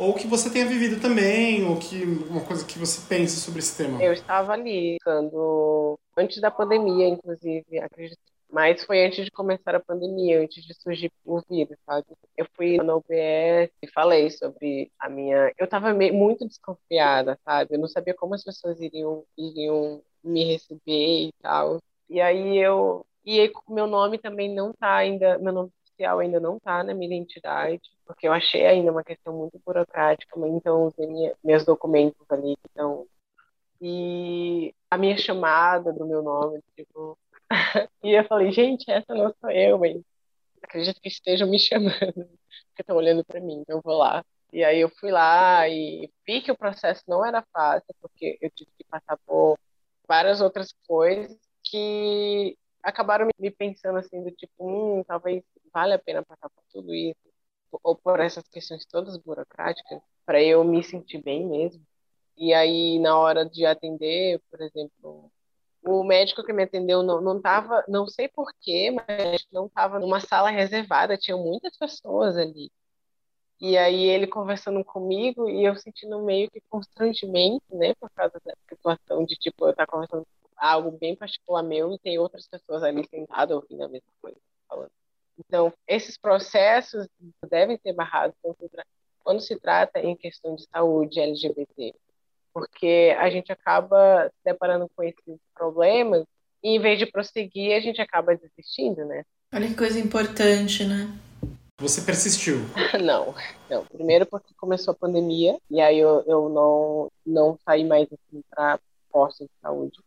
ou 0.00 0.14
que 0.14 0.26
você 0.26 0.50
tenha 0.50 0.64
vivido 0.64 0.98
também, 0.98 1.62
ou 1.68 1.78
que 1.78 2.02
uma 2.28 2.40
coisa 2.40 2.64
que 2.64 2.78
você 2.78 3.06
pense 3.06 3.38
sobre 3.38 3.58
esse 3.58 3.76
tema. 3.76 4.02
Eu 4.02 4.14
estava 4.14 4.54
ali, 4.54 4.96
quando 5.04 5.98
antes 6.16 6.40
da 6.40 6.50
pandemia, 6.50 7.06
inclusive, 7.06 7.78
acredito. 7.78 8.18
Mas 8.50 8.82
foi 8.82 9.06
antes 9.06 9.24
de 9.24 9.30
começar 9.30 9.76
a 9.76 9.80
pandemia, 9.80 10.40
antes 10.40 10.64
de 10.64 10.74
surgir 10.74 11.12
o 11.24 11.40
vírus, 11.48 11.76
sabe? 11.86 12.06
Eu 12.36 12.46
fui 12.56 12.78
na 12.78 12.96
UBS 12.96 13.70
e 13.80 13.86
falei 13.94 14.28
sobre 14.30 14.90
a 14.98 15.08
minha. 15.08 15.52
Eu 15.56 15.66
estava 15.66 15.94
muito 15.94 16.48
desconfiada, 16.48 17.38
sabe? 17.44 17.74
Eu 17.74 17.78
não 17.78 17.86
sabia 17.86 18.14
como 18.14 18.34
as 18.34 18.42
pessoas 18.42 18.80
iriam, 18.80 19.22
iriam 19.38 20.02
me 20.24 20.44
receber 20.44 21.28
e 21.28 21.32
tal. 21.40 21.78
E 22.08 22.20
aí 22.20 22.58
eu. 22.58 23.06
E 23.24 23.38
aí, 23.38 23.52
meu 23.68 23.86
nome 23.86 24.18
também 24.18 24.52
não 24.52 24.72
tá 24.72 24.94
ainda. 24.96 25.38
Meu 25.38 25.52
nome 25.52 25.70
ainda 26.04 26.40
não 26.40 26.58
tá 26.58 26.82
na 26.82 26.94
minha 26.94 27.16
identidade 27.16 27.82
porque 28.10 28.26
eu 28.26 28.32
achei 28.32 28.66
ainda 28.66 28.90
uma 28.90 29.04
questão 29.04 29.32
muito 29.32 29.60
burocrática, 29.64 30.32
então 30.48 30.88
usei 30.88 31.06
minha, 31.06 31.32
meus 31.44 31.64
documentos 31.64 32.28
ali 32.28 32.56
que 32.56 32.66
estão. 32.66 33.06
E 33.80 34.74
a 34.90 34.98
minha 34.98 35.16
chamada 35.16 35.92
do 35.92 36.04
meu 36.04 36.20
nome, 36.20 36.60
tipo. 36.74 37.16
e 38.02 38.10
eu 38.10 38.24
falei, 38.24 38.50
gente, 38.50 38.90
essa 38.90 39.14
não 39.14 39.32
sou 39.40 39.50
eu, 39.50 39.78
mas 39.78 40.02
acredito 40.60 41.00
que 41.00 41.08
estejam 41.08 41.48
me 41.48 41.58
chamando, 41.60 42.12
porque 42.12 42.82
estão 42.82 42.96
olhando 42.96 43.24
para 43.24 43.40
mim, 43.40 43.60
então 43.60 43.76
eu 43.76 43.82
vou 43.82 43.96
lá. 43.96 44.24
E 44.52 44.64
aí 44.64 44.80
eu 44.80 44.88
fui 44.88 45.12
lá 45.12 45.68
e 45.68 46.10
vi 46.26 46.42
que 46.42 46.50
o 46.50 46.58
processo 46.58 47.04
não 47.06 47.24
era 47.24 47.46
fácil, 47.52 47.94
porque 48.00 48.38
eu 48.40 48.50
tive 48.50 48.70
que 48.76 48.84
passar 48.84 49.16
por 49.24 49.56
várias 50.08 50.40
outras 50.40 50.74
coisas 50.88 51.38
que 51.62 52.58
acabaram 52.82 53.28
me 53.38 53.50
pensando 53.50 53.98
assim, 53.98 54.22
do 54.22 54.30
tipo, 54.30 54.52
hum, 54.60 55.04
talvez 55.04 55.42
vale 55.72 55.94
a 55.94 55.98
pena 55.98 56.24
passar 56.24 56.48
por 56.50 56.62
tudo 56.72 56.94
isso 56.94 57.18
ou 57.82 57.94
por 57.96 58.18
essas 58.20 58.46
questões 58.48 58.84
todas 58.86 59.16
burocráticas, 59.16 60.00
para 60.26 60.42
eu 60.42 60.64
me 60.64 60.82
sentir 60.82 61.22
bem 61.22 61.46
mesmo. 61.46 61.84
E 62.36 62.52
aí, 62.54 62.98
na 62.98 63.16
hora 63.18 63.44
de 63.48 63.64
atender, 63.66 64.40
por 64.50 64.60
exemplo, 64.60 65.30
o 65.82 66.04
médico 66.04 66.44
que 66.44 66.52
me 66.52 66.64
atendeu 66.64 67.02
não, 67.02 67.20
não 67.20 67.40
tava, 67.40 67.84
não 67.88 68.06
sei 68.06 68.28
porquê, 68.28 68.90
mas 68.90 69.46
não 69.52 69.66
estava 69.66 69.98
numa 69.98 70.20
sala 70.20 70.50
reservada, 70.50 71.16
tinha 71.16 71.36
muitas 71.36 71.76
pessoas 71.76 72.36
ali. 72.36 72.70
E 73.60 73.76
aí 73.76 74.04
ele 74.04 74.26
conversando 74.26 74.82
comigo 74.84 75.48
e 75.48 75.64
eu 75.64 75.76
sentindo 75.76 76.22
meio 76.22 76.50
que 76.50 76.62
constrangimento, 76.68 77.64
né, 77.70 77.94
por 77.94 78.10
causa 78.10 78.40
da 78.44 78.54
situação 78.68 79.24
de, 79.24 79.36
tipo, 79.36 79.66
eu 79.66 79.70
estar 79.70 79.86
conversando 79.86 80.26
algo 80.60 80.92
bem 80.92 81.16
particular 81.16 81.62
meu 81.62 81.94
e 81.94 81.98
tem 81.98 82.18
outras 82.18 82.46
pessoas 82.46 82.82
ali 82.82 83.06
sentadas 83.08 83.56
ouvindo 83.56 83.82
a 83.82 83.88
mesma 83.88 84.12
coisa, 84.20 84.36
falando. 84.68 84.90
Então, 85.38 85.72
esses 85.88 86.18
processos 86.18 87.08
devem 87.48 87.78
ser 87.78 87.94
barrados 87.94 88.36
quando 89.22 89.40
se 89.40 89.58
trata 89.58 89.98
em 90.00 90.14
questão 90.14 90.54
de 90.54 90.66
saúde 90.70 91.18
LGBT, 91.18 91.94
porque 92.52 93.16
a 93.18 93.30
gente 93.30 93.50
acaba 93.50 94.28
se 94.28 94.44
deparando 94.44 94.88
com 94.94 95.02
esses 95.02 95.38
problemas 95.54 96.24
e, 96.62 96.76
em 96.76 96.78
vez 96.80 96.98
de 96.98 97.06
prosseguir, 97.06 97.74
a 97.74 97.80
gente 97.80 98.00
acaba 98.02 98.36
desistindo, 98.36 99.04
né? 99.06 99.24
Olha 99.54 99.66
que 99.66 99.74
coisa 99.74 99.98
importante, 99.98 100.84
né? 100.84 101.10
Você 101.78 102.02
persistiu? 102.02 102.58
não, 103.02 103.34
não. 103.70 103.86
Primeiro 103.86 104.26
porque 104.26 104.52
começou 104.54 104.92
a 104.92 104.96
pandemia 104.96 105.58
e 105.70 105.80
aí 105.80 105.98
eu, 105.98 106.22
eu 106.26 106.48
não, 106.50 107.10
não 107.24 107.58
saí 107.64 107.84
mais 107.84 108.06
assim, 108.12 108.42
para 108.50 108.78
postos 109.10 109.46
de 109.46 109.52
saúde. 109.62 109.98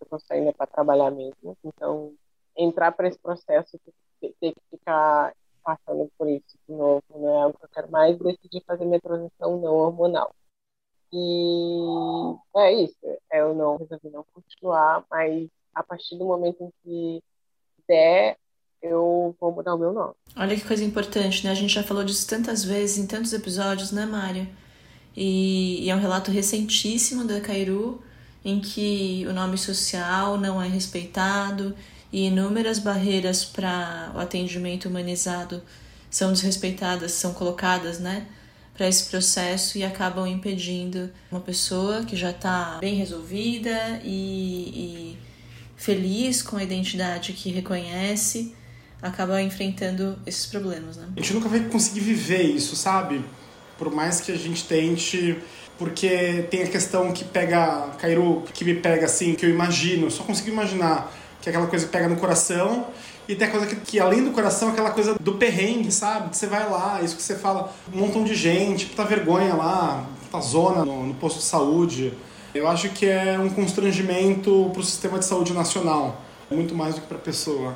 Eu 0.00 0.04
estou 0.04 0.20
saindo 0.20 0.52
para 0.52 0.66
trabalhar 0.66 1.10
mesmo. 1.10 1.56
Então, 1.64 2.12
entrar 2.56 2.92
para 2.92 3.08
esse 3.08 3.18
processo 3.18 3.78
ter 4.20 4.34
que 4.40 4.54
ficar 4.70 5.32
passando 5.62 6.10
por 6.16 6.28
isso 6.28 6.58
de 6.66 6.74
novo, 6.74 7.02
não 7.10 7.28
é 7.28 7.42
algo 7.42 7.58
que 7.58 7.64
eu 7.64 7.68
quero 7.68 7.90
mais, 7.90 8.18
decidi 8.18 8.62
fazer 8.66 8.84
minha 8.84 9.00
transição 9.00 9.60
não 9.60 9.74
hormonal. 9.74 10.34
E 11.12 11.78
é 12.56 12.72
isso, 12.72 12.96
é, 13.30 13.40
eu 13.40 13.54
não 13.54 13.76
resolvi 13.76 14.10
não 14.10 14.24
continuar, 14.32 15.04
mas 15.10 15.48
a 15.74 15.82
partir 15.82 16.16
do 16.16 16.24
momento 16.24 16.62
em 16.62 16.70
que 16.82 17.22
der, 17.86 18.36
eu 18.82 19.34
vou 19.40 19.52
mudar 19.52 19.74
o 19.74 19.78
meu 19.78 19.92
nome. 19.92 20.14
Olha 20.36 20.56
que 20.56 20.66
coisa 20.66 20.84
importante, 20.84 21.44
né? 21.44 21.50
A 21.50 21.54
gente 21.54 21.74
já 21.74 21.82
falou 21.82 22.04
disso 22.04 22.28
tantas 22.28 22.64
vezes, 22.64 22.98
em 22.98 23.06
tantos 23.06 23.32
episódios, 23.32 23.92
né, 23.92 24.06
Mário? 24.06 24.48
E, 25.16 25.84
e 25.84 25.90
é 25.90 25.96
um 25.96 26.00
relato 26.00 26.30
recentíssimo 26.30 27.24
da 27.24 27.40
Cairu, 27.40 28.02
em 28.44 28.60
que 28.60 29.26
o 29.28 29.32
nome 29.32 29.58
social 29.58 30.38
não 30.38 30.62
é 30.62 30.68
respeitado 30.68 31.74
e 32.12 32.26
inúmeras 32.26 32.78
barreiras 32.78 33.44
para 33.44 34.12
o 34.14 34.18
atendimento 34.18 34.88
humanizado 34.88 35.62
são 36.10 36.32
desrespeitadas, 36.32 37.12
são 37.12 37.34
colocadas, 37.34 37.98
né? 37.98 38.26
para 38.78 38.86
esse 38.86 39.06
processo 39.10 39.76
e 39.76 39.82
acabam 39.82 40.24
impedindo 40.24 41.10
uma 41.32 41.40
pessoa 41.40 42.04
que 42.04 42.14
já 42.14 42.30
está 42.30 42.78
bem 42.80 42.94
resolvida 42.94 44.00
e, 44.04 45.16
e, 45.16 45.18
feliz 45.76 46.42
com 46.42 46.56
a 46.56 46.62
identidade 46.62 47.32
que 47.32 47.50
reconhece, 47.50 48.54
acaba 49.02 49.42
enfrentando 49.42 50.16
esses 50.24 50.46
problemas, 50.46 50.96
né? 50.96 51.08
A 51.16 51.20
gente 51.20 51.34
nunca 51.34 51.48
vai 51.48 51.60
conseguir 51.64 52.00
viver 52.00 52.42
isso, 52.42 52.76
sabe? 52.76 53.24
Por 53.76 53.92
mais 53.92 54.20
que 54.20 54.30
a 54.30 54.36
gente 54.36 54.64
tente, 54.64 55.36
porque 55.78 56.46
tem 56.50 56.64
a 56.64 56.66
questão 56.66 57.12
que 57.12 57.24
pega, 57.24 57.90
Cairo, 57.98 58.42
que 58.52 58.64
me 58.64 58.74
pega 58.74 59.06
assim, 59.06 59.34
que 59.34 59.46
eu 59.46 59.50
imagino, 59.50 60.10
só 60.10 60.24
consigo 60.24 60.50
imaginar 60.50 61.12
que 61.40 61.48
é 61.48 61.50
aquela 61.50 61.68
coisa 61.68 61.86
que 61.86 61.92
pega 61.92 62.08
no 62.08 62.16
coração 62.16 62.88
e 63.28 63.34
tem 63.34 63.46
a 63.46 63.50
coisa 63.50 63.66
que, 63.66 63.76
que, 63.76 64.00
além 64.00 64.24
do 64.24 64.30
coração, 64.30 64.70
aquela 64.70 64.90
coisa 64.90 65.14
do 65.14 65.34
perrengue, 65.34 65.92
sabe? 65.92 66.34
Você 66.34 66.46
vai 66.46 66.68
lá, 66.68 67.00
isso 67.02 67.14
que 67.14 67.22
você 67.22 67.36
fala, 67.36 67.72
um 67.92 67.98
montão 67.98 68.24
de 68.24 68.34
gente, 68.34 68.86
puta 68.86 69.04
vergonha 69.04 69.54
lá, 69.54 70.06
puta 70.22 70.40
zona 70.40 70.84
no, 70.84 71.06
no 71.06 71.14
posto 71.14 71.38
de 71.38 71.44
saúde. 71.44 72.12
Eu 72.54 72.66
acho 72.66 72.88
que 72.88 73.06
é 73.06 73.38
um 73.38 73.50
constrangimento 73.50 74.70
para 74.72 74.80
o 74.80 74.84
sistema 74.84 75.18
de 75.18 75.26
saúde 75.26 75.52
nacional, 75.52 76.22
muito 76.50 76.74
mais 76.74 76.94
do 76.94 77.02
que 77.02 77.06
para 77.06 77.18
a 77.18 77.20
pessoa. 77.20 77.74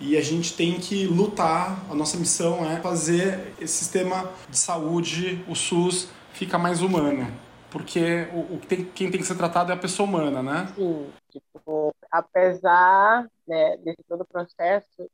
E 0.00 0.16
a 0.16 0.22
gente 0.22 0.54
tem 0.54 0.74
que 0.74 1.06
lutar, 1.06 1.84
a 1.90 1.94
nossa 1.94 2.16
missão 2.16 2.70
é 2.70 2.80
fazer 2.80 3.52
esse 3.60 3.74
sistema 3.74 4.30
de 4.48 4.58
saúde, 4.58 5.44
o 5.46 5.54
SUS, 5.54 6.08
ficar 6.36 6.58
mais 6.58 6.82
humano. 6.82 7.26
Porque 7.70 8.28
o, 8.32 8.54
o 8.54 8.60
tem, 8.60 8.84
quem 8.84 9.10
tem 9.10 9.20
que 9.20 9.26
ser 9.26 9.36
tratado 9.36 9.72
é 9.72 9.74
a 9.74 9.78
pessoa 9.78 10.08
humana, 10.08 10.42
né? 10.42 10.72
Sim, 10.74 11.10
tipo, 11.30 11.94
apesar 12.10 13.28
né, 13.46 13.76
desse 13.78 14.02
todo 14.08 14.22
o 14.22 14.26
processo, 14.26 15.10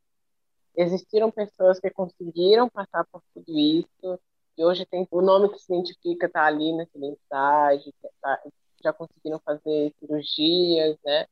existiram 0.77 1.31
pessoas 1.31 1.81
que 1.81 1.91
conseguiram 1.91 2.69
passar 2.69 3.05
por 3.11 3.23
tudo 3.35 3.59
isso, 3.59 4.19
e 4.57 4.65
hoje 4.65 4.85
tem 4.85 5.07
o 5.11 5.23
nome 5.23 5.49
que 5.49 5.59
se 5.59 5.73
identifica 5.73 6.27
está 6.27 6.45
ali 6.45 6.73
nessa 6.73 6.97
identidade, 6.97 7.95
tá, 8.21 8.39
já 8.85 8.93
conseguiram 8.93 9.41
fazer 9.45 9.93
cirurgias, 9.99 10.97
né? 11.05 11.27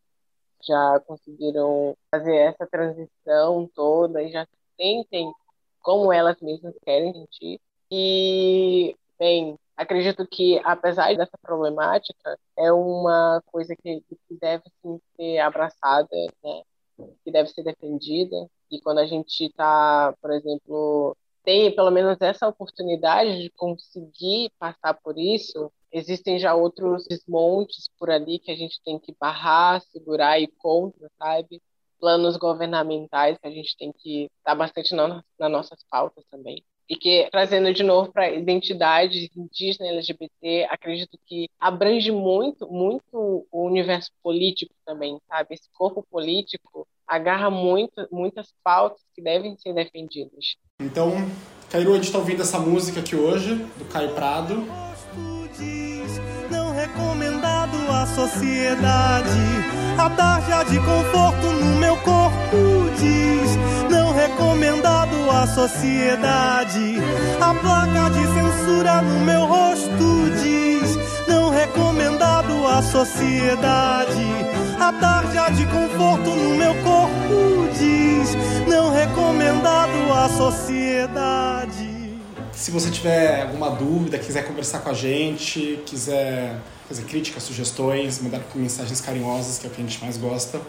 já 0.62 1.00
conseguiram 1.06 1.96
fazer 2.10 2.36
essa 2.36 2.66
transição 2.66 3.68
toda 3.74 4.22
e 4.22 4.30
já 4.30 4.46
sentem 4.76 5.32
como 5.80 6.12
elas 6.12 6.40
mesmas 6.40 6.74
querem 6.84 7.12
sentir. 7.12 7.60
E, 7.90 8.94
bem, 9.18 9.58
acredito 9.80 10.26
que, 10.26 10.60
apesar 10.62 11.16
dessa 11.16 11.38
problemática, 11.40 12.38
é 12.56 12.70
uma 12.70 13.42
coisa 13.46 13.74
que, 13.74 14.02
que 14.02 14.38
deve 14.38 14.64
sim, 14.82 15.00
ser 15.16 15.38
abraçada, 15.38 16.08
né? 16.44 16.62
que 17.24 17.32
deve 17.32 17.48
ser 17.48 17.62
defendida. 17.62 18.36
E 18.70 18.78
quando 18.80 18.98
a 18.98 19.06
gente 19.06 19.46
está, 19.46 20.14
por 20.20 20.30
exemplo, 20.32 21.16
tem 21.42 21.74
pelo 21.74 21.90
menos 21.90 22.18
essa 22.20 22.46
oportunidade 22.46 23.42
de 23.42 23.50
conseguir 23.56 24.52
passar 24.58 24.94
por 24.94 25.18
isso, 25.18 25.72
existem 25.90 26.38
já 26.38 26.54
outros 26.54 27.06
desmontes 27.06 27.88
por 27.98 28.10
ali 28.10 28.38
que 28.38 28.50
a 28.50 28.56
gente 28.56 28.80
tem 28.84 28.98
que 28.98 29.16
barrar, 29.18 29.80
segurar 29.80 30.38
e 30.38 30.46
contra, 30.58 31.10
sabe? 31.18 31.62
Planos 31.98 32.36
governamentais 32.36 33.38
que 33.38 33.48
a 33.48 33.50
gente 33.50 33.74
tem 33.78 33.92
que 33.92 34.30
estar 34.38 34.54
bastante 34.54 34.94
na, 34.94 35.24
nas 35.38 35.50
nossas 35.50 35.82
pautas 35.90 36.24
também 36.30 36.62
e 36.90 36.96
que 36.96 37.28
trazendo 37.30 37.72
de 37.72 37.84
novo 37.84 38.10
para 38.12 38.28
identidades 38.28 39.30
indígena 39.36 39.88
LGBT, 39.90 40.66
acredito 40.68 41.16
que 41.24 41.48
abrange 41.60 42.10
muito, 42.10 42.66
muito 42.68 43.46
o 43.48 43.64
universo 43.64 44.10
político 44.20 44.74
também, 44.84 45.16
sabe? 45.28 45.54
Esse 45.54 45.68
corpo 45.72 46.04
político 46.10 46.84
agarra 47.06 47.48
muito, 47.48 48.08
muitas 48.10 48.52
pautas 48.64 49.00
que 49.14 49.22
devem 49.22 49.56
ser 49.56 49.72
defendidas. 49.72 50.56
Então, 50.80 51.12
Cairu, 51.70 51.92
a 51.92 51.94
gente 51.94 52.06
está 52.06 52.18
ouvindo 52.18 52.42
essa 52.42 52.58
música 52.58 52.98
aqui 52.98 53.14
hoje, 53.14 53.54
do 53.54 53.84
Caio 53.84 54.12
Prado. 54.12 54.66
Não 56.50 56.72
recomendado 56.72 57.76
à 57.92 58.06
sociedade, 58.06 59.28
a 59.96 60.10
tarja 60.10 60.64
de 60.64 60.78
conforto 60.78 61.46
no 61.46 61.76
meu 61.78 61.96
corpo 61.98 62.90
diz 62.98 63.90
não 63.90 64.12
recomendado 64.12 64.99
à 65.30 65.46
sociedade. 65.46 66.96
A 67.40 67.54
placa 67.54 68.10
de 68.10 68.24
censura 68.34 69.00
no 69.02 69.20
meu 69.20 69.46
rosto 69.46 70.30
diz: 70.42 70.96
não 71.28 71.50
recomendado 71.50 72.66
à 72.66 72.82
sociedade. 72.82 74.26
A 74.78 74.92
tarja 74.92 75.50
de 75.50 75.64
conforto 75.66 76.30
no 76.30 76.56
meu 76.56 76.74
corpo 76.82 77.68
diz: 77.78 78.36
não 78.68 78.92
recomendado 78.92 80.12
à 80.12 80.28
sociedade. 80.28 81.90
Se 82.52 82.70
você 82.70 82.90
tiver 82.90 83.42
alguma 83.42 83.70
dúvida, 83.70 84.18
quiser 84.18 84.46
conversar 84.46 84.80
com 84.80 84.90
a 84.90 84.94
gente, 84.94 85.80
quiser 85.86 86.56
fazer 86.86 87.04
críticas, 87.04 87.44
sugestões, 87.44 88.20
mandar 88.20 88.42
mensagens 88.54 89.00
carinhosas, 89.00 89.58
que 89.58 89.66
é 89.66 89.70
o 89.70 89.72
que 89.72 89.80
a 89.80 89.84
gente 89.84 90.02
mais 90.02 90.16
gosta, 90.16 90.60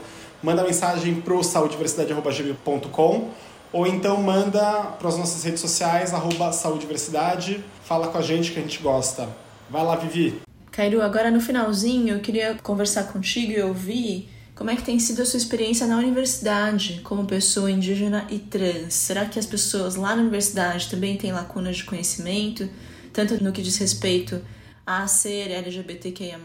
manda 0.41 0.63
mensagem 0.63 1.15
pro 1.15 1.43
saudiversidade.com 1.43 3.29
ou 3.73 3.87
então 3.87 4.21
manda 4.21 4.83
para 4.99 5.07
as 5.07 5.17
nossas 5.17 5.43
redes 5.43 5.61
sociais, 5.61 6.13
arroba 6.13 6.51
saudiversidade, 6.51 7.63
fala 7.83 8.07
com 8.09 8.17
a 8.17 8.21
gente 8.21 8.51
que 8.51 8.59
a 8.59 8.61
gente 8.61 8.79
gosta. 8.79 9.29
Vai 9.69 9.83
lá, 9.83 9.95
Vivi! 9.95 10.41
Cairo, 10.71 11.01
agora 11.01 11.31
no 11.31 11.41
finalzinho 11.41 12.15
eu 12.15 12.19
queria 12.19 12.57
conversar 12.61 13.03
contigo 13.03 13.51
e 13.51 13.61
ouvir 13.61 14.29
como 14.55 14.69
é 14.69 14.75
que 14.75 14.83
tem 14.83 14.99
sido 14.99 15.21
a 15.21 15.25
sua 15.25 15.37
experiência 15.37 15.87
na 15.87 15.97
universidade 15.97 17.01
como 17.03 17.25
pessoa 17.25 17.71
indígena 17.71 18.27
e 18.29 18.39
trans. 18.39 18.93
Será 18.93 19.25
que 19.25 19.39
as 19.39 19.45
pessoas 19.45 19.95
lá 19.95 20.15
na 20.15 20.21
universidade 20.21 20.89
também 20.89 21.17
têm 21.17 21.31
lacunas 21.31 21.77
de 21.77 21.83
conhecimento, 21.83 22.69
tanto 23.11 23.41
no 23.43 23.51
que 23.51 23.61
diz 23.61 23.77
respeito 23.77 24.41
a 24.85 25.07
ser 25.07 25.49
LGBTQIA+, 25.51 26.37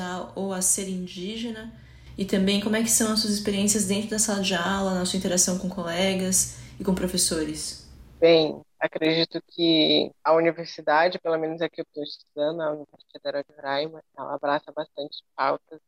a, 0.00 0.28
ou 0.34 0.52
a 0.52 0.62
ser 0.62 0.88
indígena? 0.88 1.72
E 2.16 2.24
também 2.24 2.60
como 2.60 2.74
é 2.74 2.82
que 2.82 2.90
são 2.90 3.12
as 3.12 3.20
suas 3.20 3.34
experiências 3.34 3.84
dentro 3.84 4.10
da 4.10 4.18
sala 4.18 4.42
de 4.42 4.54
aula, 4.54 4.94
na 4.94 5.04
sua 5.04 5.18
interação 5.18 5.58
com 5.58 5.68
colegas 5.68 6.54
e 6.78 6.84
com 6.84 6.94
professores? 6.94 7.88
Bem, 8.20 8.60
acredito 8.78 9.42
que 9.48 10.12
a 10.24 10.34
universidade, 10.34 11.18
pelo 11.18 11.38
menos 11.38 11.60
aqui 11.60 11.80
eu 11.80 11.84
estou 11.84 12.02
estudando, 12.02 12.60
a 12.60 12.70
Universidade 12.70 13.06
Federal 13.12 13.42
de 13.42 13.54
Roraima, 13.54 14.02
ela 14.16 14.34
abraça 14.34 14.72
bastante 14.72 15.22
pautas 15.36 15.80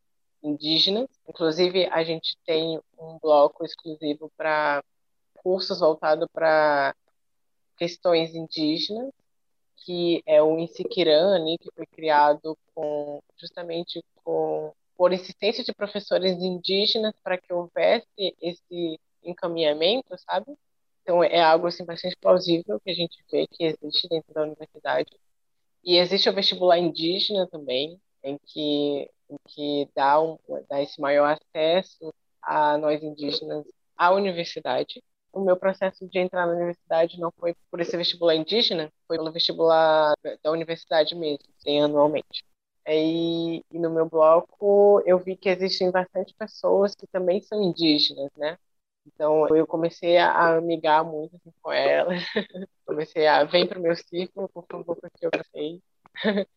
indígenas. 0.43 1.09
Inclusive, 1.29 1.87
a 1.87 2.03
gente 2.03 2.37
tem 2.47 2.81
um 2.99 3.19
bloco 3.21 3.65
exclusivo 3.65 4.31
para 4.37 4.83
cursos 5.35 5.81
voltado 5.81 6.29
para 6.29 6.95
questões 7.77 8.35
indígenas, 8.35 9.11
que 9.77 10.23
é 10.27 10.43
o 10.43 10.59
Insiquirani, 10.59 11.59
que 11.59 11.71
foi 11.75 11.87
criado 11.87 12.57
com, 12.75 13.21
justamente 13.37 14.05
com 14.23 14.73
por 14.97 15.15
insistência 15.15 15.65
de 15.65 15.73
professores 15.73 16.37
indígenas 16.43 17.15
para 17.25 17.39
que 17.39 17.51
houvesse 17.51 18.37
esse 18.39 19.01
encaminhamento, 19.25 20.15
sabe? 20.19 20.55
Então 21.03 21.23
é 21.25 21.41
algo 21.41 21.67
assim 21.67 21.85
bastante 21.85 22.17
plausível 22.21 22.81
que 22.81 22.91
a 22.91 22.95
gente 22.95 23.23
vê 23.31 23.47
que 23.49 23.65
existe 23.65 24.09
dentro 24.09 24.33
da 24.35 24.43
universidade. 24.43 25.11
E 25.85 25.97
existe 25.97 26.29
o 26.29 26.35
vestibular 26.35 26.79
indígena 26.79 27.49
também, 27.49 28.01
em 28.23 28.39
que 28.47 29.11
em 29.31 29.37
que 29.49 29.89
dá, 29.95 30.21
um, 30.21 30.37
dá 30.69 30.83
esse 30.83 31.01
maior 31.01 31.39
acesso 31.39 32.13
a 32.43 32.77
nós 32.79 33.03
indígenas 33.03 33.65
à 33.97 34.13
universidade. 34.13 35.03
O 35.33 35.41
meu 35.41 35.57
processo 35.57 36.09
de 36.09 36.19
entrar 36.19 36.47
na 36.47 36.55
universidade 36.55 37.19
não 37.21 37.31
foi 37.39 37.55
por 37.71 37.81
esse 37.81 37.97
vestibular 37.97 38.35
indígena, 38.35 38.93
foi 39.07 39.17
pelo 39.17 39.31
vestibular 39.33 40.15
da 40.43 40.51
universidade 40.51 41.15
mesmo, 41.15 41.45
tem 41.63 41.83
anualmente. 41.83 42.45
E, 42.87 43.63
e, 43.71 43.79
no 43.79 43.91
meu 43.91 44.09
bloco 44.09 45.01
eu 45.07 45.19
vi 45.19 45.37
que 45.37 45.49
existem 45.49 45.91
bastante 45.91 46.35
pessoas 46.35 46.95
que 46.95 47.07
também 47.07 47.41
são 47.43 47.63
indígenas, 47.63 48.31
né? 48.37 48.59
Então 49.07 49.47
eu 49.57 49.67
comecei 49.67 50.19
a 50.19 50.57
amigar 50.57 51.05
muito 51.05 51.37
assim, 51.37 51.53
com 51.63 51.73
elas, 51.73 52.23
comecei 52.87 53.27
a 53.27 53.45
vem 53.45 53.67
para 53.67 53.79
o 53.79 53.83
meu 53.83 53.97
círculo, 53.97 54.49
por 54.49 54.65
favor, 54.71 54.97
porque 54.97 55.27
eu 55.27 55.31
sei. 55.53 55.83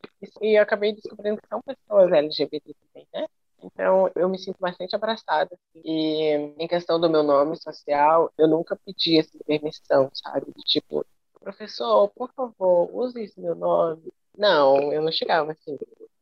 e 0.41 0.58
eu 0.58 0.64
acabei 0.64 0.94
descobrindo 0.94 1.41
que 1.41 1.48
são 1.48 1.62
pessoas 1.62 2.12
LGBT 2.12 2.74
também, 2.74 3.08
né? 3.14 3.28
Então, 3.64 4.12
eu 4.16 4.28
me 4.28 4.38
sinto 4.38 4.58
bastante 4.60 4.96
abraçada. 4.96 5.58
E 5.86 6.34
em 6.60 6.68
questão 6.68 7.00
do 7.00 7.10
meu 7.10 7.24
nome 7.24 7.56
social, 7.56 8.32
eu 8.38 8.48
nunca 8.48 8.78
pedi 8.86 9.18
essa 9.20 9.38
permissão, 9.46 10.10
sabe? 10.14 10.52
Tipo, 10.66 11.06
professor, 11.39 12.10
por 12.10 12.32
favor, 12.34 12.89
use 12.94 13.22
esse 13.22 13.39
meu 13.39 13.56
nome. 13.56 14.12
Não, 14.38 14.91
eu 14.91 15.02
não 15.02 15.12
chegava 15.12 15.52
assim 15.52 15.78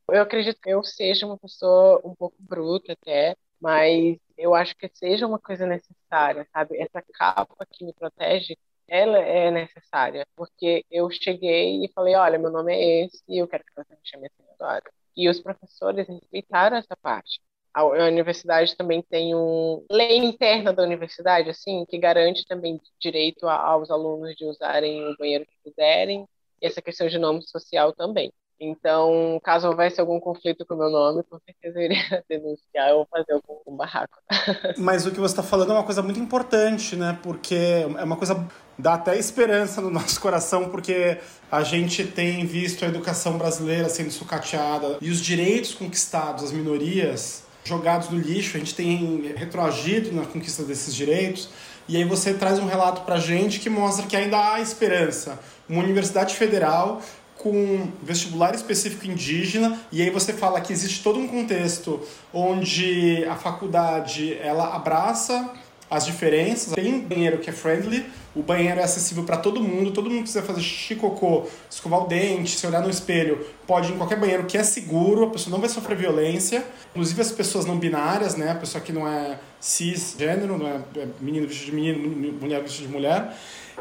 Eu 0.10 0.22
acredito 0.22 0.60
que 0.62 0.70
eu 0.70 0.84
seja 0.84 1.26
uma 1.26 1.38
pessoa 1.38 2.02
um 2.04 2.14
pouco 2.16 2.36
bruta 2.40 2.94
até, 2.94 3.36
mas 3.62 4.18
eu 4.38 4.56
acho 4.56 4.76
que 4.76 4.90
seja 4.94 5.28
uma 5.28 5.40
coisa 5.40 5.66
necessária, 5.66 6.48
sabe? 6.52 6.78
Essa 6.78 7.04
capa 7.14 7.66
que 7.72 7.86
me 7.86 7.94
protege, 7.94 8.58
ela 8.88 9.20
é 9.20 9.52
necessária, 9.52 10.26
porque 10.36 10.86
eu 10.92 11.10
cheguei 11.12 11.86
e 11.86 11.92
falei, 11.94 12.16
olha, 12.16 12.40
meu 12.40 12.52
nome 12.52 12.74
é 12.74 13.06
esse 13.06 13.24
e 13.28 13.38
eu 13.38 13.48
quero 13.48 13.64
que 13.64 13.74
você 13.76 13.94
me 13.94 14.02
chame 14.04 14.28
assim 14.28 14.44
agora. 14.60 14.84
E 15.16 15.30
os 15.30 15.40
professores 15.40 16.08
respeitaram 16.08 16.78
essa 16.78 16.96
parte. 17.02 17.40
A 17.74 17.86
universidade 17.86 18.76
também 18.76 19.02
tem 19.02 19.34
um 19.34 19.86
lei 19.90 20.18
interna 20.18 20.74
da 20.74 20.84
universidade, 20.84 21.50
assim, 21.50 21.86
que 21.86 21.98
garante 21.98 22.46
também 22.46 22.82
direito 23.00 23.48
aos 23.48 23.90
alunos 23.90 24.36
de 24.36 24.46
usarem 24.46 25.08
o 25.08 25.16
banheiro 25.18 25.46
que 25.46 25.70
quiserem, 25.70 26.28
e 26.62 26.68
essa 26.68 26.82
questão 26.82 27.08
de 27.08 27.18
nome 27.18 27.42
social 27.44 27.94
também. 27.94 28.32
Então, 28.64 29.42
caso 29.44 29.68
houvesse 29.68 30.00
algum 30.00 30.20
conflito 30.20 30.64
com 30.68 30.76
o 30.76 30.78
meu 30.78 30.92
nome, 30.92 31.24
com 31.24 31.40
certeza 31.40 31.80
eu 31.80 31.84
iria 31.84 32.24
denunciar 32.30 32.94
ou 32.94 33.08
fazer 33.10 33.34
algum 33.34 33.76
barraco. 33.76 34.20
Mas 34.78 35.08
o 35.08 35.12
que 35.12 35.20
você 35.20 35.34
está 35.34 35.42
falando 35.42 35.72
é 35.72 35.74
uma 35.74 35.84
coisa 35.84 36.04
muito 36.04 36.20
importante, 36.20 36.96
né? 36.96 37.18
Porque 37.24 37.56
é 37.56 38.04
uma 38.04 38.16
coisa 38.16 38.48
dá 38.78 38.94
até 38.94 39.18
esperança 39.18 39.82
no 39.82 39.90
nosso 39.90 40.22
coração, 40.22 40.70
porque 40.70 41.18
a 41.52 41.64
gente 41.64 42.06
tem 42.06 42.46
visto 42.46 42.86
a 42.86 42.88
educação 42.88 43.36
brasileira 43.36 43.90
sendo 43.90 44.12
sucateada 44.12 44.98
e 45.02 45.10
os 45.10 45.20
direitos 45.20 45.74
conquistados, 45.74 46.44
as 46.44 46.52
minorias 46.52 47.44
jogados 47.64 48.10
no 48.10 48.20
lixo. 48.20 48.58
A 48.58 48.60
gente 48.60 48.76
tem 48.76 49.34
retroagido 49.36 50.12
na 50.12 50.26
conquista 50.26 50.64
desses 50.64 50.94
direitos. 50.94 51.50
E 51.88 51.98
aí 51.98 52.06
você 52.06 52.34
traz 52.34 52.60
um 52.60 52.68
relato 52.68 53.02
para 53.02 53.18
gente 53.18 53.60
que 53.60 53.70
mostra 53.70 54.06
que 54.06 54.16
ainda 54.16 54.54
há 54.54 54.62
esperança. 54.62 55.40
Uma 55.68 55.84
universidade 55.84 56.36
federal 56.36 57.02
com 57.42 57.88
vestibular 58.04 58.54
específico 58.54 59.08
indígena 59.08 59.80
e 59.92 60.02
aí 60.02 60.10
você 60.10 60.34
fala 60.34 60.62
que 60.62 60.72
existe 60.72 61.04
todo 61.04 61.20
um 61.20 61.28
contexto 61.28 62.00
onde 62.34 63.26
a 63.26 63.36
faculdade 63.36 64.34
ela 64.36 64.76
abraça 64.76 65.52
as 65.92 66.06
diferenças. 66.06 66.74
Tem 66.74 67.02
banheiro 67.02 67.40
que 67.40 67.50
é 67.50 67.54
friendly, 67.54 68.06
o 68.34 68.42
banheiro 68.42 68.80
é 68.80 68.84
acessível 68.84 69.26
para 69.26 69.36
todo 69.36 69.62
mundo, 69.62 69.92
todo 69.92 70.10
mundo 70.10 70.24
quiser 70.24 70.42
fazer 70.42 70.62
xixi, 70.62 70.96
cocô, 70.96 71.46
escovar 71.70 72.04
o 72.04 72.08
dente, 72.08 72.58
se 72.58 72.66
olhar 72.66 72.82
no 72.82 72.90
espelho, 72.90 73.46
pode 73.68 73.92
ir 73.92 73.96
em 73.96 73.98
qualquer 73.98 74.18
banheiro 74.18 74.46
que 74.46 74.58
é 74.58 74.64
seguro, 74.64 75.26
a 75.26 75.30
pessoa 75.30 75.52
não 75.52 75.60
vai 75.60 75.68
sofrer 75.68 75.98
violência. 75.98 76.66
Inclusive 76.92 77.22
as 77.22 77.32
pessoas 77.32 77.66
não 77.66 77.78
binárias, 77.78 78.36
né, 78.36 78.52
a 78.52 78.56
pessoa 78.56 78.82
que 78.82 78.94
não 78.94 79.06
é 79.06 79.38
cisgênero, 79.60 80.58
não 80.58 80.66
é, 80.66 80.80
é 80.96 81.08
menino 81.20 81.46
vestido 81.46 81.72
de 81.72 81.76
menino, 81.76 82.38
mulher 82.40 82.62
vestido 82.62 82.88
de 82.88 82.94
mulher. 82.94 83.36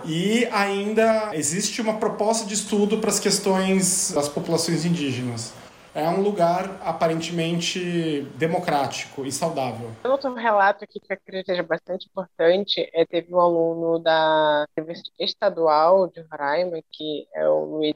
E 0.04 0.48
ainda 0.50 1.30
existe 1.34 1.80
uma 1.80 1.94
proposta 1.94 2.44
de 2.44 2.54
estudo 2.54 2.98
para 2.98 3.10
as 3.10 3.20
questões 3.20 4.10
das 4.12 4.28
populações 4.28 4.84
indígenas 4.84 5.59
é 6.00 6.08
um 6.08 6.22
lugar 6.22 6.80
aparentemente 6.82 8.22
democrático 8.36 9.24
e 9.24 9.30
saudável. 9.30 9.90
Outro 10.04 10.34
relato 10.34 10.84
aqui 10.84 10.98
que 10.98 11.12
acredito 11.12 11.46
seja 11.46 11.62
bastante 11.62 12.06
importante 12.06 12.88
é 12.92 13.04
teve 13.04 13.34
um 13.34 13.40
aluno 13.40 13.98
da 13.98 14.66
Universidade 14.76 15.12
Estadual 15.18 16.08
de 16.08 16.20
Roraima, 16.22 16.80
que 16.90 17.26
é 17.34 17.48
o 17.48 17.64
Luiz 17.64 17.94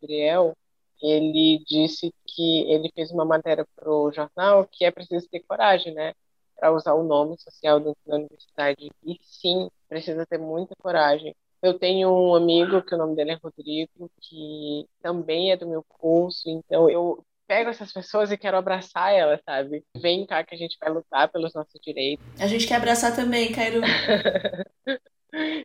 ele 1.03 1.63
disse 1.67 2.13
que 2.27 2.63
ele 2.73 2.91
fez 2.95 3.11
uma 3.11 3.25
matéria 3.25 3.67
para 3.77 3.91
o 3.91 4.11
jornal 4.11 4.67
que 4.71 4.85
é 4.85 4.91
preciso 4.91 5.29
ter 5.29 5.41
coragem, 5.41 5.93
né? 5.93 6.15
Para 6.57 6.73
usar 6.73 6.95
o 6.95 7.03
nome 7.03 7.39
social 7.39 7.79
dentro 7.79 8.01
da 8.07 8.17
universidade. 8.17 8.91
E 9.05 9.19
sim, 9.23 9.69
precisa 9.89 10.25
ter 10.25 10.39
muita 10.39 10.75
coragem. 10.77 11.35
Eu 11.61 11.79
tenho 11.79 12.11
um 12.11 12.35
amigo 12.35 12.83
que 12.83 12.95
o 12.95 12.99
nome 12.99 13.17
dele 13.17 13.33
é 13.33 13.39
Rodrigo, 13.43 14.11
que 14.21 14.87
também 15.03 15.51
é 15.51 15.57
do 15.57 15.67
meu 15.67 15.83
curso, 15.83 16.49
então 16.49 16.89
eu 16.89 17.25
pego 17.47 17.71
essas 17.71 17.93
pessoas 17.93 18.31
e 18.31 18.37
quero 18.37 18.57
abraçar 18.57 19.13
elas, 19.13 19.41
sabe? 19.45 19.85
Vem 19.97 20.27
cá 20.27 20.45
que 20.45 20.55
a 20.55 20.59
gente 20.59 20.77
vai 20.81 20.93
lutar 20.93 21.31
pelos 21.31 21.55
nossos 21.55 21.81
direitos. 21.83 22.25
A 22.39 22.47
gente 22.47 22.67
quer 22.67 22.77
abraçar 22.77 23.15
também, 23.15 23.53
Cairo. 23.53 23.81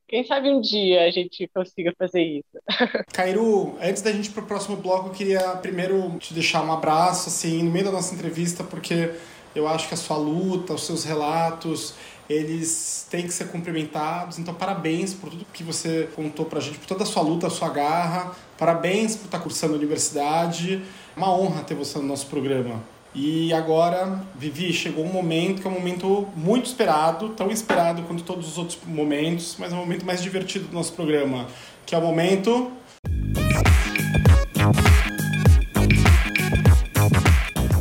Quem 0.07 0.25
sabe 0.25 0.49
um 0.49 0.59
dia 0.59 1.05
a 1.05 1.11
gente 1.11 1.47
consiga 1.53 1.93
fazer 1.97 2.23
isso. 2.23 2.59
Cairu, 3.13 3.77
antes 3.79 4.01
da 4.01 4.11
gente 4.11 4.27
ir 4.29 4.31
pro 4.31 4.45
próximo 4.45 4.77
bloco, 4.77 5.09
eu 5.09 5.13
queria 5.13 5.41
primeiro 5.57 6.17
te 6.17 6.33
deixar 6.33 6.63
um 6.63 6.71
abraço, 6.71 7.29
assim, 7.29 7.61
no 7.61 7.69
meio 7.69 7.85
da 7.85 7.91
nossa 7.91 8.15
entrevista, 8.15 8.63
porque 8.63 9.13
eu 9.55 9.67
acho 9.67 9.87
que 9.87 9.93
a 9.93 9.97
sua 9.97 10.17
luta, 10.17 10.73
os 10.73 10.85
seus 10.85 11.03
relatos, 11.03 11.93
eles 12.29 13.07
têm 13.09 13.23
que 13.23 13.33
ser 13.33 13.47
cumprimentados. 13.47 14.37
Então, 14.37 14.53
parabéns 14.53 15.13
por 15.15 15.31
tudo 15.31 15.45
que 15.51 15.63
você 15.63 16.07
contou 16.15 16.45
pra 16.45 16.59
gente, 16.59 16.77
por 16.77 16.85
toda 16.85 17.03
a 17.03 17.05
sua 17.05 17.23
luta, 17.23 17.47
a 17.47 17.49
sua 17.49 17.69
garra. 17.69 18.31
Parabéns 18.57 19.15
por 19.15 19.25
estar 19.25 19.39
cursando 19.39 19.73
a 19.73 19.77
universidade. 19.77 20.83
Uma 21.17 21.33
honra 21.33 21.63
ter 21.63 21.73
você 21.73 21.97
no 21.97 22.05
nosso 22.05 22.27
programa. 22.27 22.81
E 23.15 23.51
agora, 23.51 24.23
Vivi, 24.35 24.71
chegou 24.71 25.03
um 25.03 25.11
momento 25.11 25.63
que 25.63 25.67
é 25.67 25.71
um 25.71 25.73
momento 25.73 26.27
muito 26.35 26.67
esperado, 26.67 27.29
tão 27.29 27.49
esperado 27.49 28.03
quanto 28.03 28.21
todos 28.21 28.47
os 28.47 28.57
outros 28.59 28.77
momentos, 28.85 29.55
mas 29.57 29.73
é 29.73 29.75
o 29.75 29.79
momento 29.79 30.05
mais 30.05 30.21
divertido 30.21 30.67
do 30.67 30.75
nosso 30.75 30.93
programa, 30.93 31.47
que 31.87 31.95
é 31.95 31.97
o 31.97 32.01
momento 32.01 32.71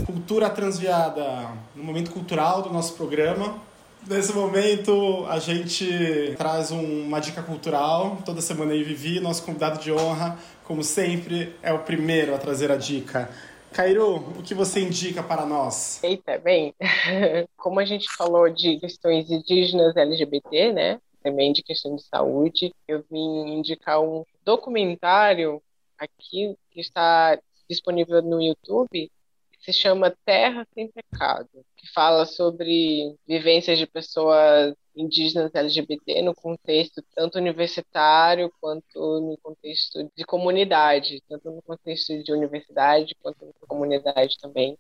Cultura 0.07 0.49
Transviada, 0.49 1.51
no 1.77 1.85
momento 1.85 2.11
cultural 2.11 2.63
do 2.63 2.73
nosso 2.73 2.95
programa. 2.95 3.68
Nesse 4.09 4.33
momento, 4.33 5.27
a 5.27 5.39
gente 5.39 6.35
traz 6.39 6.71
um, 6.71 7.03
uma 7.03 7.21
dica 7.21 7.43
cultural. 7.43 8.17
Toda 8.25 8.41
semana 8.41 8.73
aí, 8.73 8.83
Vivi, 8.83 9.21
nosso 9.21 9.45
convidado 9.45 9.79
de 9.79 9.93
honra, 9.93 10.39
como 10.65 10.83
sempre, 10.83 11.55
é 11.63 11.75
o 11.75 11.81
primeiro 11.81 12.35
a 12.35 12.39
trazer 12.39 12.73
a 12.73 12.77
dica. 12.77 13.31
Cairo, 13.71 14.17
o 14.17 14.43
que 14.43 14.55
você 14.55 14.81
indica 14.81 15.23
para 15.23 15.45
nós? 15.45 16.03
Eita, 16.03 16.39
bem, 16.39 16.75
como 17.55 17.81
a 17.81 17.85
gente 17.85 18.09
falou 18.17 18.49
de 18.49 18.79
questões 18.79 19.31
indígenas 19.31 19.95
LGBT, 19.95 20.73
né? 20.73 21.01
Também 21.23 21.53
de 21.53 21.63
questão 21.63 21.95
de 21.95 22.03
saúde, 22.03 22.73
eu 22.89 23.05
vim 23.11 23.59
indicar 23.59 24.01
um 24.01 24.25
documentário 24.43 25.61
aqui 25.99 26.57
que 26.71 26.81
está 26.81 27.39
disponível 27.69 28.23
no 28.23 28.41
YouTube 28.41 29.11
se 29.61 29.73
chama 29.73 30.17
Terra 30.25 30.67
Sem 30.73 30.91
Pecado, 30.91 31.49
que 31.77 31.93
fala 31.93 32.25
sobre 32.25 33.15
vivências 33.27 33.79
de 33.79 33.87
pessoas 33.87 34.75
indígenas 34.95 35.55
LGBT 35.55 36.23
no 36.23 36.35
contexto 36.35 37.03
tanto 37.15 37.39
universitário 37.39 38.53
quanto 38.61 39.21
no 39.21 39.39
contexto 39.43 40.11
de 40.17 40.25
comunidade, 40.25 41.23
tanto 41.29 41.51
no 41.51 41.63
contexto 41.63 42.23
de 42.23 42.33
universidade 42.33 43.15
quanto 43.23 43.47
na 43.47 43.67
comunidade 43.67 44.37
também. 44.41 44.77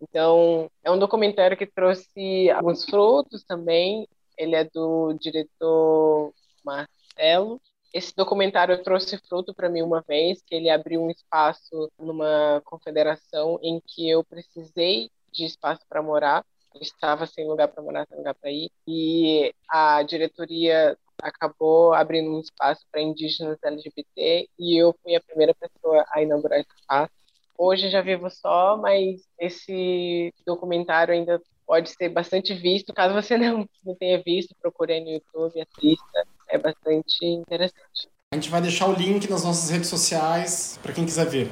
Então, 0.00 0.70
é 0.82 0.90
um 0.90 0.98
documentário 0.98 1.56
que 1.56 1.66
trouxe 1.66 2.50
alguns 2.50 2.84
frutos 2.84 3.44
também. 3.44 4.06
Ele 4.36 4.56
é 4.56 4.64
do 4.64 5.12
diretor 5.14 6.34
Marcelo, 6.64 7.60
esse 7.92 8.14
documentário 8.16 8.82
trouxe 8.82 9.18
fruto 9.28 9.52
para 9.52 9.68
mim 9.68 9.82
uma 9.82 10.00
vez, 10.00 10.42
que 10.42 10.54
ele 10.54 10.70
abriu 10.70 11.02
um 11.02 11.10
espaço 11.10 11.90
numa 11.98 12.62
confederação 12.64 13.58
em 13.62 13.80
que 13.86 14.08
eu 14.08 14.24
precisei 14.24 15.10
de 15.30 15.44
espaço 15.44 15.82
para 15.88 16.02
morar. 16.02 16.44
Eu 16.74 16.80
estava 16.80 17.26
sem 17.26 17.46
lugar 17.46 17.68
para 17.68 17.82
morar, 17.82 18.06
sem 18.06 18.16
lugar 18.16 18.34
para 18.34 18.50
ir. 18.50 18.70
E 18.88 19.54
a 19.68 20.02
diretoria 20.02 20.96
acabou 21.20 21.92
abrindo 21.92 22.34
um 22.34 22.40
espaço 22.40 22.84
para 22.90 23.02
indígenas 23.02 23.58
LGBT 23.62 24.48
e 24.58 24.82
eu 24.82 24.94
fui 25.02 25.14
a 25.14 25.20
primeira 25.20 25.54
pessoa 25.54 26.04
a 26.10 26.22
inaugurar 26.22 26.60
esse 26.60 26.74
espaço. 26.74 27.12
Hoje 27.58 27.90
já 27.90 28.00
vivo 28.00 28.30
só, 28.30 28.76
mas 28.78 29.20
esse 29.38 30.32
documentário 30.46 31.12
ainda 31.12 31.40
pode 31.66 31.90
ser 31.90 32.08
bastante 32.08 32.54
visto. 32.54 32.92
Caso 32.94 33.14
você 33.14 33.36
não, 33.38 33.68
não 33.84 33.94
tenha 33.94 34.20
visto, 34.22 34.54
procure 34.60 34.98
no 35.00 35.10
YouTube, 35.10 35.60
assista 35.60 36.26
é 36.52 36.58
bastante 36.58 37.24
interessante. 37.24 38.08
A 38.30 38.36
gente 38.36 38.50
vai 38.50 38.60
deixar 38.60 38.86
o 38.86 38.92
link 38.92 39.28
nas 39.28 39.42
nossas 39.42 39.70
redes 39.70 39.88
sociais 39.88 40.78
para 40.82 40.92
quem 40.92 41.04
quiser 41.04 41.26
ver. 41.28 41.50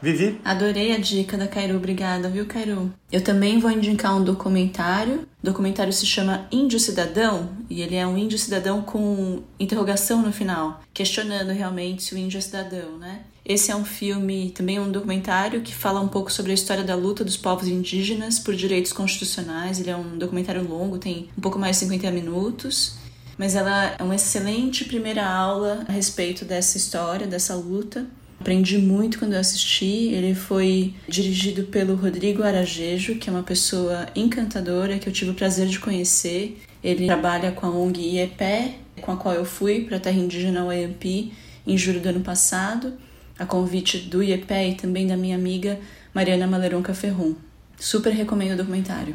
Vivi? 0.00 0.40
Adorei 0.44 0.92
a 0.92 0.98
dica 0.98 1.36
da 1.36 1.48
Cairu, 1.48 1.76
obrigada, 1.76 2.28
viu, 2.28 2.46
Cairu? 2.46 2.92
Eu 3.10 3.20
também 3.20 3.58
vou 3.58 3.68
indicar 3.68 4.16
um 4.16 4.22
documentário. 4.22 5.26
O 5.42 5.46
documentário 5.46 5.92
se 5.92 6.06
chama 6.06 6.46
Índio 6.52 6.78
Cidadão 6.78 7.50
e 7.68 7.82
ele 7.82 7.96
é 7.96 8.06
um 8.06 8.16
índio 8.16 8.38
cidadão 8.38 8.80
com 8.80 9.42
interrogação 9.58 10.22
no 10.22 10.32
final, 10.32 10.80
questionando 10.94 11.50
realmente 11.50 12.04
se 12.04 12.14
o 12.14 12.18
índio 12.18 12.38
é 12.38 12.40
cidadão, 12.40 12.96
né? 12.98 13.24
Esse 13.44 13.72
é 13.72 13.76
um 13.76 13.84
filme, 13.84 14.50
também 14.50 14.78
um 14.78 14.92
documentário 14.92 15.62
que 15.62 15.74
fala 15.74 16.00
um 16.00 16.08
pouco 16.08 16.30
sobre 16.30 16.52
a 16.52 16.54
história 16.54 16.84
da 16.84 16.94
luta 16.94 17.24
dos 17.24 17.36
povos 17.36 17.66
indígenas 17.66 18.38
por 18.38 18.54
direitos 18.54 18.92
constitucionais. 18.92 19.80
Ele 19.80 19.90
é 19.90 19.96
um 19.96 20.16
documentário 20.16 20.62
longo, 20.62 20.98
tem 20.98 21.28
um 21.36 21.40
pouco 21.40 21.58
mais 21.58 21.76
de 21.76 21.86
50 21.86 22.10
minutos 22.12 22.98
mas 23.38 23.54
ela 23.54 23.94
é 23.96 24.02
uma 24.02 24.16
excelente 24.16 24.84
primeira 24.84 25.24
aula 25.24 25.84
a 25.88 25.92
respeito 25.92 26.44
dessa 26.44 26.76
história, 26.76 27.26
dessa 27.26 27.54
luta. 27.54 28.04
Aprendi 28.40 28.78
muito 28.78 29.18
quando 29.18 29.34
eu 29.34 29.40
assisti. 29.40 30.10
Ele 30.12 30.34
foi 30.34 30.94
dirigido 31.08 31.64
pelo 31.64 31.94
Rodrigo 31.94 32.42
Arajejo, 32.42 33.16
que 33.16 33.30
é 33.30 33.32
uma 33.32 33.42
pessoa 33.42 34.06
encantadora 34.14 34.98
que 34.98 35.08
eu 35.08 35.12
tive 35.12 35.30
o 35.30 35.34
prazer 35.34 35.68
de 35.68 35.78
conhecer. 35.78 36.60
Ele 36.82 37.06
trabalha 37.06 37.52
com 37.52 37.66
a 37.66 37.70
ONG 37.70 38.00
IEPE, 38.00 38.74
com 39.00 39.12
a 39.12 39.16
qual 39.16 39.34
eu 39.34 39.44
fui 39.44 39.84
para 39.84 39.96
a 39.96 40.00
terra 40.00 40.18
indígena 40.18 40.64
Wayampi 40.64 41.32
em 41.66 41.76
julho 41.76 42.00
do 42.00 42.08
ano 42.08 42.20
passado, 42.20 42.94
a 43.38 43.44
convite 43.44 43.98
do 43.98 44.22
IEPE 44.22 44.70
e 44.70 44.74
também 44.74 45.06
da 45.06 45.16
minha 45.16 45.36
amiga 45.36 45.78
Mariana 46.14 46.46
Maleronca 46.46 46.94
Ferrum. 46.94 47.34
Super 47.78 48.12
recomendo 48.12 48.54
o 48.54 48.56
documentário. 48.56 49.14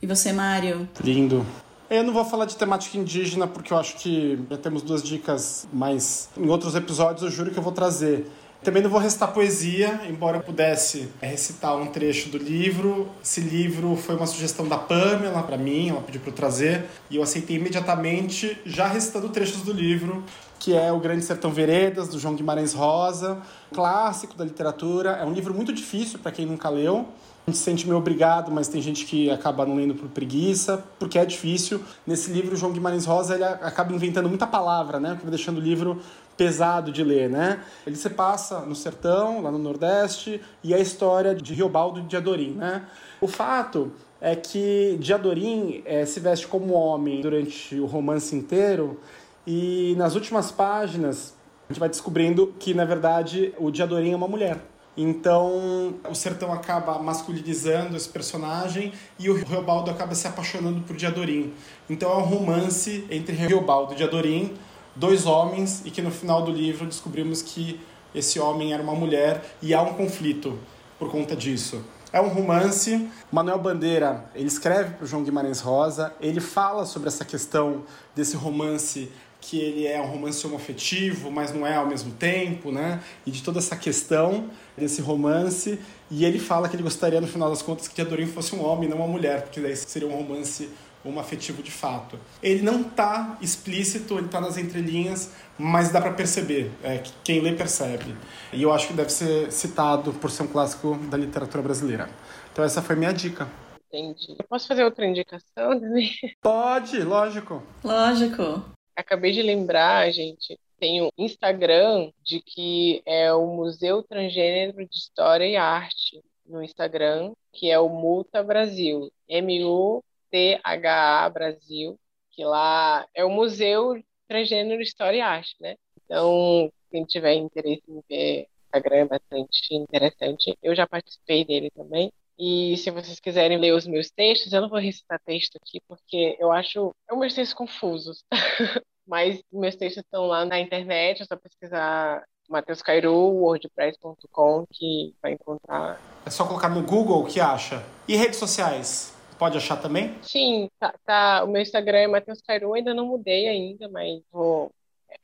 E 0.00 0.06
você, 0.06 0.32
Mário? 0.32 0.88
Lindo. 1.02 1.46
Eu 1.92 2.02
não 2.02 2.14
vou 2.14 2.24
falar 2.24 2.46
de 2.46 2.56
temática 2.56 2.96
indígena 2.96 3.46
porque 3.46 3.70
eu 3.70 3.76
acho 3.76 3.96
que 3.96 4.42
já 4.48 4.56
temos 4.56 4.80
duas 4.80 5.02
dicas, 5.02 5.68
mas 5.70 6.30
em 6.38 6.48
outros 6.48 6.74
episódios 6.74 7.22
eu 7.22 7.30
juro 7.30 7.50
que 7.50 7.58
eu 7.58 7.62
vou 7.62 7.70
trazer. 7.70 8.32
Também 8.62 8.82
não 8.82 8.88
vou 8.88 8.98
restar 8.98 9.30
poesia, 9.30 10.00
embora 10.08 10.38
eu 10.38 10.42
pudesse 10.42 11.10
recitar 11.20 11.76
um 11.76 11.88
trecho 11.88 12.30
do 12.30 12.38
livro. 12.38 13.10
Esse 13.22 13.42
livro 13.42 13.94
foi 13.94 14.16
uma 14.16 14.26
sugestão 14.26 14.66
da 14.66 14.78
Pamela 14.78 15.42
para 15.42 15.58
mim, 15.58 15.90
ela 15.90 16.00
pediu 16.00 16.22
para 16.22 16.30
eu 16.30 16.34
trazer, 16.34 16.86
e 17.10 17.16
eu 17.16 17.22
aceitei 17.22 17.56
imediatamente, 17.56 18.56
já 18.64 18.86
recitando 18.86 19.28
trechos 19.28 19.60
do 19.60 19.72
livro, 19.74 20.24
que 20.58 20.74
é 20.74 20.90
O 20.90 20.98
Grande 20.98 21.22
Sertão 21.22 21.50
Veredas, 21.50 22.08
do 22.08 22.18
João 22.18 22.34
Guimarães 22.34 22.72
Rosa, 22.72 23.42
clássico 23.70 24.34
da 24.34 24.46
literatura. 24.46 25.10
É 25.20 25.26
um 25.26 25.32
livro 25.34 25.52
muito 25.52 25.74
difícil 25.74 26.18
para 26.20 26.32
quem 26.32 26.46
nunca 26.46 26.70
leu. 26.70 27.06
A 27.44 27.50
gente 27.50 27.58
se 27.58 27.64
sente 27.64 27.86
meio 27.86 27.98
obrigado, 27.98 28.52
mas 28.52 28.68
tem 28.68 28.80
gente 28.80 29.04
que 29.04 29.28
acaba 29.28 29.66
não 29.66 29.74
lendo 29.74 29.94
por 29.94 30.08
preguiça, 30.08 30.84
porque 30.98 31.18
é 31.18 31.24
difícil. 31.24 31.80
Nesse 32.06 32.30
livro, 32.30 32.54
o 32.54 32.56
João 32.56 32.72
Guimarães 32.72 33.04
Rosa 33.04 33.34
ele 33.34 33.44
acaba 33.44 33.92
inventando 33.92 34.28
muita 34.28 34.46
palavra, 34.46 35.00
né? 35.00 35.16
Que 35.16 35.22
vai 35.22 35.30
deixando 35.30 35.58
o 35.58 35.60
livro 35.60 36.00
pesado 36.36 36.92
de 36.92 37.02
ler, 37.02 37.28
né? 37.28 37.60
Ele 37.84 37.96
se 37.96 38.08
passa 38.10 38.60
no 38.60 38.76
sertão, 38.76 39.42
lá 39.42 39.50
no 39.50 39.58
Nordeste, 39.58 40.40
e 40.62 40.72
é 40.72 40.76
a 40.76 40.80
história 40.80 41.34
de 41.34 41.52
Riobaldo 41.52 42.02
de 42.02 42.16
Adorim, 42.16 42.52
né? 42.52 42.84
O 43.20 43.26
fato 43.26 43.92
é 44.20 44.36
que 44.36 44.96
Diadorim 45.00 45.82
é, 45.84 46.06
se 46.06 46.20
veste 46.20 46.46
como 46.46 46.74
homem 46.74 47.20
durante 47.20 47.78
o 47.80 47.86
romance 47.86 48.36
inteiro 48.36 49.00
e 49.44 49.94
nas 49.98 50.14
últimas 50.14 50.52
páginas 50.52 51.34
a 51.68 51.72
gente 51.72 51.80
vai 51.80 51.88
descobrindo 51.88 52.54
que, 52.58 52.72
na 52.72 52.84
verdade, 52.84 53.52
o 53.58 53.70
Diadorim 53.70 54.12
é 54.12 54.16
uma 54.16 54.28
mulher. 54.28 54.58
Então, 54.96 55.94
o 56.08 56.14
Sertão 56.14 56.52
acaba 56.52 56.98
masculinizando 56.98 57.96
esse 57.96 58.08
personagem 58.08 58.92
e 59.18 59.30
o 59.30 59.34
Riobaldo 59.34 59.90
acaba 59.90 60.14
se 60.14 60.26
apaixonando 60.26 60.82
por 60.82 60.96
Diadorim. 60.96 61.52
Então, 61.88 62.12
é 62.12 62.16
um 62.16 62.24
romance 62.24 63.06
entre 63.10 63.34
Riobaldo 63.34 63.94
e 63.94 63.96
Diadorim, 63.96 64.52
dois 64.94 65.24
homens, 65.24 65.82
e 65.86 65.90
que 65.90 66.02
no 66.02 66.10
final 66.10 66.42
do 66.42 66.50
livro 66.50 66.86
descobrimos 66.86 67.40
que 67.40 67.80
esse 68.14 68.38
homem 68.38 68.74
era 68.74 68.82
uma 68.82 68.94
mulher 68.94 69.56
e 69.62 69.72
há 69.72 69.80
um 69.80 69.94
conflito 69.94 70.58
por 70.98 71.10
conta 71.10 71.34
disso. 71.34 71.82
É 72.12 72.20
um 72.20 72.28
romance. 72.28 73.08
Manuel 73.30 73.58
Bandeira, 73.58 74.26
ele 74.34 74.48
escreve 74.48 74.96
para 74.96 75.04
o 75.04 75.06
João 75.06 75.24
Guimarães 75.24 75.60
Rosa, 75.60 76.12
ele 76.20 76.40
fala 76.40 76.84
sobre 76.84 77.08
essa 77.08 77.24
questão 77.24 77.84
desse 78.14 78.36
romance 78.36 79.10
que 79.42 79.58
ele 79.58 79.86
é 79.86 80.00
um 80.00 80.06
romance 80.06 80.46
homoafetivo, 80.46 81.28
mas 81.30 81.52
não 81.52 81.66
é 81.66 81.74
ao 81.74 81.86
mesmo 81.86 82.12
tempo, 82.12 82.70
né? 82.70 83.02
E 83.26 83.30
de 83.30 83.42
toda 83.42 83.58
essa 83.58 83.76
questão 83.76 84.48
desse 84.78 85.02
romance. 85.02 85.80
E 86.08 86.24
ele 86.24 86.38
fala 86.38 86.68
que 86.68 86.76
ele 86.76 86.82
gostaria, 86.82 87.20
no 87.20 87.26
final 87.26 87.50
das 87.50 87.60
contas, 87.60 87.88
que 87.88 88.00
Adorim 88.00 88.26
fosse 88.26 88.54
um 88.54 88.64
homem, 88.64 88.88
não 88.88 88.98
uma 88.98 89.08
mulher, 89.08 89.42
porque 89.42 89.60
daí 89.60 89.74
seria 89.76 90.06
um 90.06 90.16
romance 90.16 90.70
homoafetivo 91.04 91.60
de 91.60 91.72
fato. 91.72 92.16
Ele 92.40 92.62
não 92.62 92.82
está 92.82 93.36
explícito, 93.40 94.14
ele 94.16 94.26
está 94.26 94.40
nas 94.40 94.56
entrelinhas, 94.56 95.32
mas 95.58 95.90
dá 95.90 96.00
para 96.00 96.12
perceber, 96.12 96.70
é, 96.84 96.98
que 96.98 97.12
quem 97.24 97.40
lê 97.40 97.52
percebe. 97.52 98.14
E 98.52 98.62
eu 98.62 98.72
acho 98.72 98.86
que 98.86 98.94
deve 98.94 99.10
ser 99.10 99.50
citado 99.50 100.12
por 100.12 100.30
ser 100.30 100.44
um 100.44 100.46
clássico 100.46 100.96
da 101.10 101.16
literatura 101.16 101.62
brasileira. 101.62 102.08
Então 102.52 102.64
essa 102.64 102.80
foi 102.80 102.94
minha 102.94 103.12
dica. 103.12 103.48
Entendi. 103.88 104.36
Eu 104.38 104.46
posso 104.48 104.68
fazer 104.68 104.84
outra 104.84 105.04
indicação, 105.04 105.78
Dani? 105.78 106.10
Pode, 106.40 107.02
lógico. 107.02 107.62
Lógico. 107.82 108.62
Acabei 108.96 109.32
de 109.32 109.42
lembrar, 109.42 110.10
gente, 110.10 110.58
tem 110.78 111.02
um 111.02 111.10
Instagram 111.16 112.10
de 112.22 112.40
que 112.40 113.02
é 113.06 113.32
o 113.32 113.46
Museu 113.46 114.02
Transgênero 114.02 114.86
de 114.86 114.96
História 114.96 115.46
e 115.46 115.56
Arte 115.56 116.22
no 116.44 116.62
Instagram, 116.62 117.32
que 117.52 117.70
é 117.70 117.78
o 117.78 117.88
Multa 117.88 118.42
Brasil, 118.42 119.10
M-U-T-H-A 119.28 121.30
Brasil, 121.30 121.98
que 122.30 122.44
lá 122.44 123.06
é 123.14 123.24
o 123.24 123.30
Museu 123.30 124.02
Transgênero 124.28 124.82
de 124.82 124.88
História 124.88 125.18
e 125.18 125.20
Arte, 125.20 125.54
né? 125.60 125.76
Então, 126.04 126.70
quem 126.90 127.04
tiver 127.04 127.34
interesse 127.34 127.82
em 127.88 128.02
ver 128.08 128.42
o 128.42 128.64
Instagram 128.66 128.96
é 128.96 129.04
bastante 129.04 129.74
interessante. 129.74 130.58
Eu 130.62 130.74
já 130.74 130.86
participei 130.86 131.44
dele 131.44 131.70
também. 131.70 132.12
E 132.38 132.76
se 132.78 132.90
vocês 132.90 133.20
quiserem 133.20 133.58
ler 133.58 133.72
os 133.72 133.86
meus 133.86 134.10
textos, 134.10 134.52
eu 134.52 134.60
não 134.60 134.68
vou 134.68 134.78
recitar 134.78 135.20
texto 135.24 135.56
aqui, 135.56 135.80
porque 135.86 136.36
eu 136.38 136.50
acho 136.50 136.94
é 137.08 137.14
um 137.14 137.18
meus 137.18 137.34
textos 137.34 137.54
confusos. 137.54 138.24
Mas 139.06 139.42
meus 139.52 139.76
textos 139.76 140.02
estão 140.04 140.26
lá 140.26 140.44
na 140.44 140.60
internet, 140.60 141.22
é 141.22 141.24
só 141.24 141.36
pesquisar 141.36 142.22
Matheus 142.48 142.82
Cairu, 142.82 143.14
wordpress.com, 143.14 144.64
que 144.70 145.14
vai 145.20 145.32
encontrar. 145.32 146.00
É 146.24 146.30
só 146.30 146.46
colocar 146.46 146.68
no 146.68 146.82
Google 146.82 147.22
o 147.22 147.26
que 147.26 147.40
acha. 147.40 147.84
E 148.06 148.16
redes 148.16 148.38
sociais? 148.38 149.14
Pode 149.38 149.56
achar 149.56 149.76
também? 149.76 150.16
Sim, 150.22 150.68
tá, 150.78 150.94
tá. 151.04 151.44
O 151.44 151.48
meu 151.48 151.60
Instagram 151.60 151.98
é 151.98 152.06
Matheus 152.06 152.40
Cairu, 152.40 152.74
ainda 152.74 152.94
não 152.94 153.06
mudei 153.06 153.48
ainda, 153.48 153.88
mas 153.88 154.22
vou. 154.30 154.70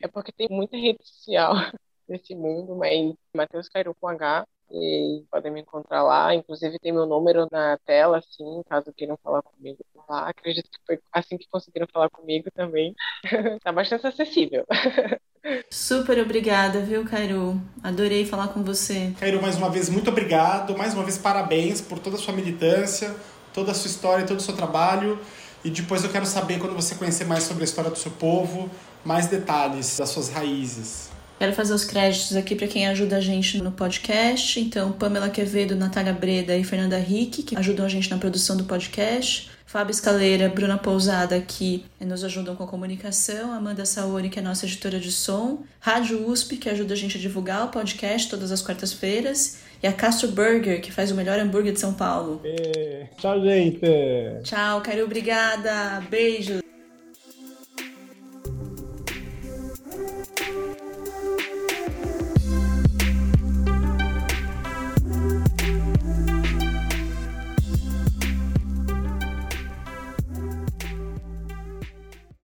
É 0.02 0.08
porque 0.08 0.32
tem 0.32 0.48
muita 0.50 0.76
rede 0.76 0.98
social 1.04 1.54
nesse 2.08 2.34
mundo, 2.34 2.74
mas 2.74 3.14
Matheus 3.34 3.68
Cairu 3.68 3.94
com 4.00 4.08
H 4.08 4.44
e 4.70 5.24
podem 5.30 5.52
me 5.52 5.60
encontrar 5.60 6.02
lá. 6.02 6.34
Inclusive 6.34 6.78
tem 6.78 6.92
meu 6.92 7.06
número 7.06 7.46
na 7.50 7.78
tela, 7.84 8.18
assim, 8.18 8.62
caso 8.68 8.92
queiram 8.92 9.18
falar 9.22 9.42
comigo 9.42 9.78
por 9.92 10.04
lá. 10.08 10.28
Acredito 10.28 10.70
que 10.70 10.78
foi 10.86 10.98
assim 11.12 11.36
que 11.36 11.48
conseguiram 11.48 11.86
falar 11.92 12.10
comigo 12.10 12.50
também. 12.54 12.94
tá 13.62 13.72
bastante 13.72 14.06
acessível. 14.06 14.64
Super 15.70 16.18
obrigada, 16.18 16.80
viu, 16.80 17.04
Cairo? 17.04 17.60
Adorei 17.82 18.26
falar 18.26 18.48
com 18.48 18.62
você. 18.62 19.14
Cairo, 19.18 19.40
mais 19.40 19.56
uma 19.56 19.70
vez, 19.70 19.88
muito 19.88 20.10
obrigado. 20.10 20.76
Mais 20.76 20.94
uma 20.94 21.02
vez, 21.02 21.16
parabéns 21.16 21.80
por 21.80 21.98
toda 21.98 22.16
a 22.16 22.18
sua 22.18 22.34
militância, 22.34 23.14
toda 23.54 23.70
a 23.70 23.74
sua 23.74 23.88
história, 23.88 24.26
todo 24.26 24.38
o 24.38 24.42
seu 24.42 24.54
trabalho. 24.54 25.18
E 25.64 25.70
depois 25.70 26.04
eu 26.04 26.10
quero 26.10 26.26
saber, 26.26 26.58
quando 26.58 26.74
você 26.74 26.94
conhecer 26.94 27.24
mais 27.24 27.44
sobre 27.44 27.62
a 27.62 27.64
história 27.64 27.90
do 27.90 27.98
seu 27.98 28.12
povo, 28.12 28.70
mais 29.04 29.26
detalhes 29.26 29.96
das 29.96 30.10
suas 30.10 30.28
raízes. 30.28 31.07
Quero 31.38 31.52
fazer 31.52 31.72
os 31.72 31.84
créditos 31.84 32.34
aqui 32.34 32.56
para 32.56 32.66
quem 32.66 32.88
ajuda 32.88 33.16
a 33.16 33.20
gente 33.20 33.62
no 33.62 33.70
podcast. 33.70 34.58
Então, 34.58 34.90
Pamela 34.90 35.30
Quevedo, 35.30 35.76
Natália 35.76 36.12
Breda 36.12 36.56
e 36.56 36.64
Fernanda 36.64 36.98
Rick, 36.98 37.44
que 37.44 37.56
ajudam 37.56 37.86
a 37.86 37.88
gente 37.88 38.10
na 38.10 38.18
produção 38.18 38.56
do 38.56 38.64
podcast. 38.64 39.48
Fábio 39.64 39.92
Escaleira, 39.92 40.48
Bruna 40.48 40.78
Pousada, 40.78 41.40
que 41.40 41.84
nos 42.00 42.24
ajudam 42.24 42.56
com 42.56 42.64
a 42.64 42.66
comunicação. 42.66 43.52
Amanda 43.52 43.84
Saori, 43.84 44.30
que 44.30 44.40
é 44.40 44.42
nossa 44.42 44.66
editora 44.66 44.98
de 44.98 45.12
som. 45.12 45.62
Rádio 45.78 46.28
USP, 46.28 46.56
que 46.56 46.68
ajuda 46.68 46.94
a 46.94 46.96
gente 46.96 47.16
a 47.18 47.20
divulgar 47.20 47.66
o 47.66 47.68
podcast 47.68 48.28
todas 48.28 48.50
as 48.50 48.60
quartas-feiras. 48.60 49.58
E 49.80 49.86
a 49.86 49.92
Castro 49.92 50.28
Burger, 50.32 50.80
que 50.80 50.90
faz 50.90 51.12
o 51.12 51.14
melhor 51.14 51.38
hambúrguer 51.38 51.72
de 51.72 51.78
São 51.78 51.94
Paulo. 51.94 52.40
É, 52.42 53.06
tchau, 53.16 53.40
gente! 53.44 53.80
Tchau, 54.42 54.80
Caio, 54.80 55.04
obrigada. 55.04 56.00
Beijo. 56.10 56.67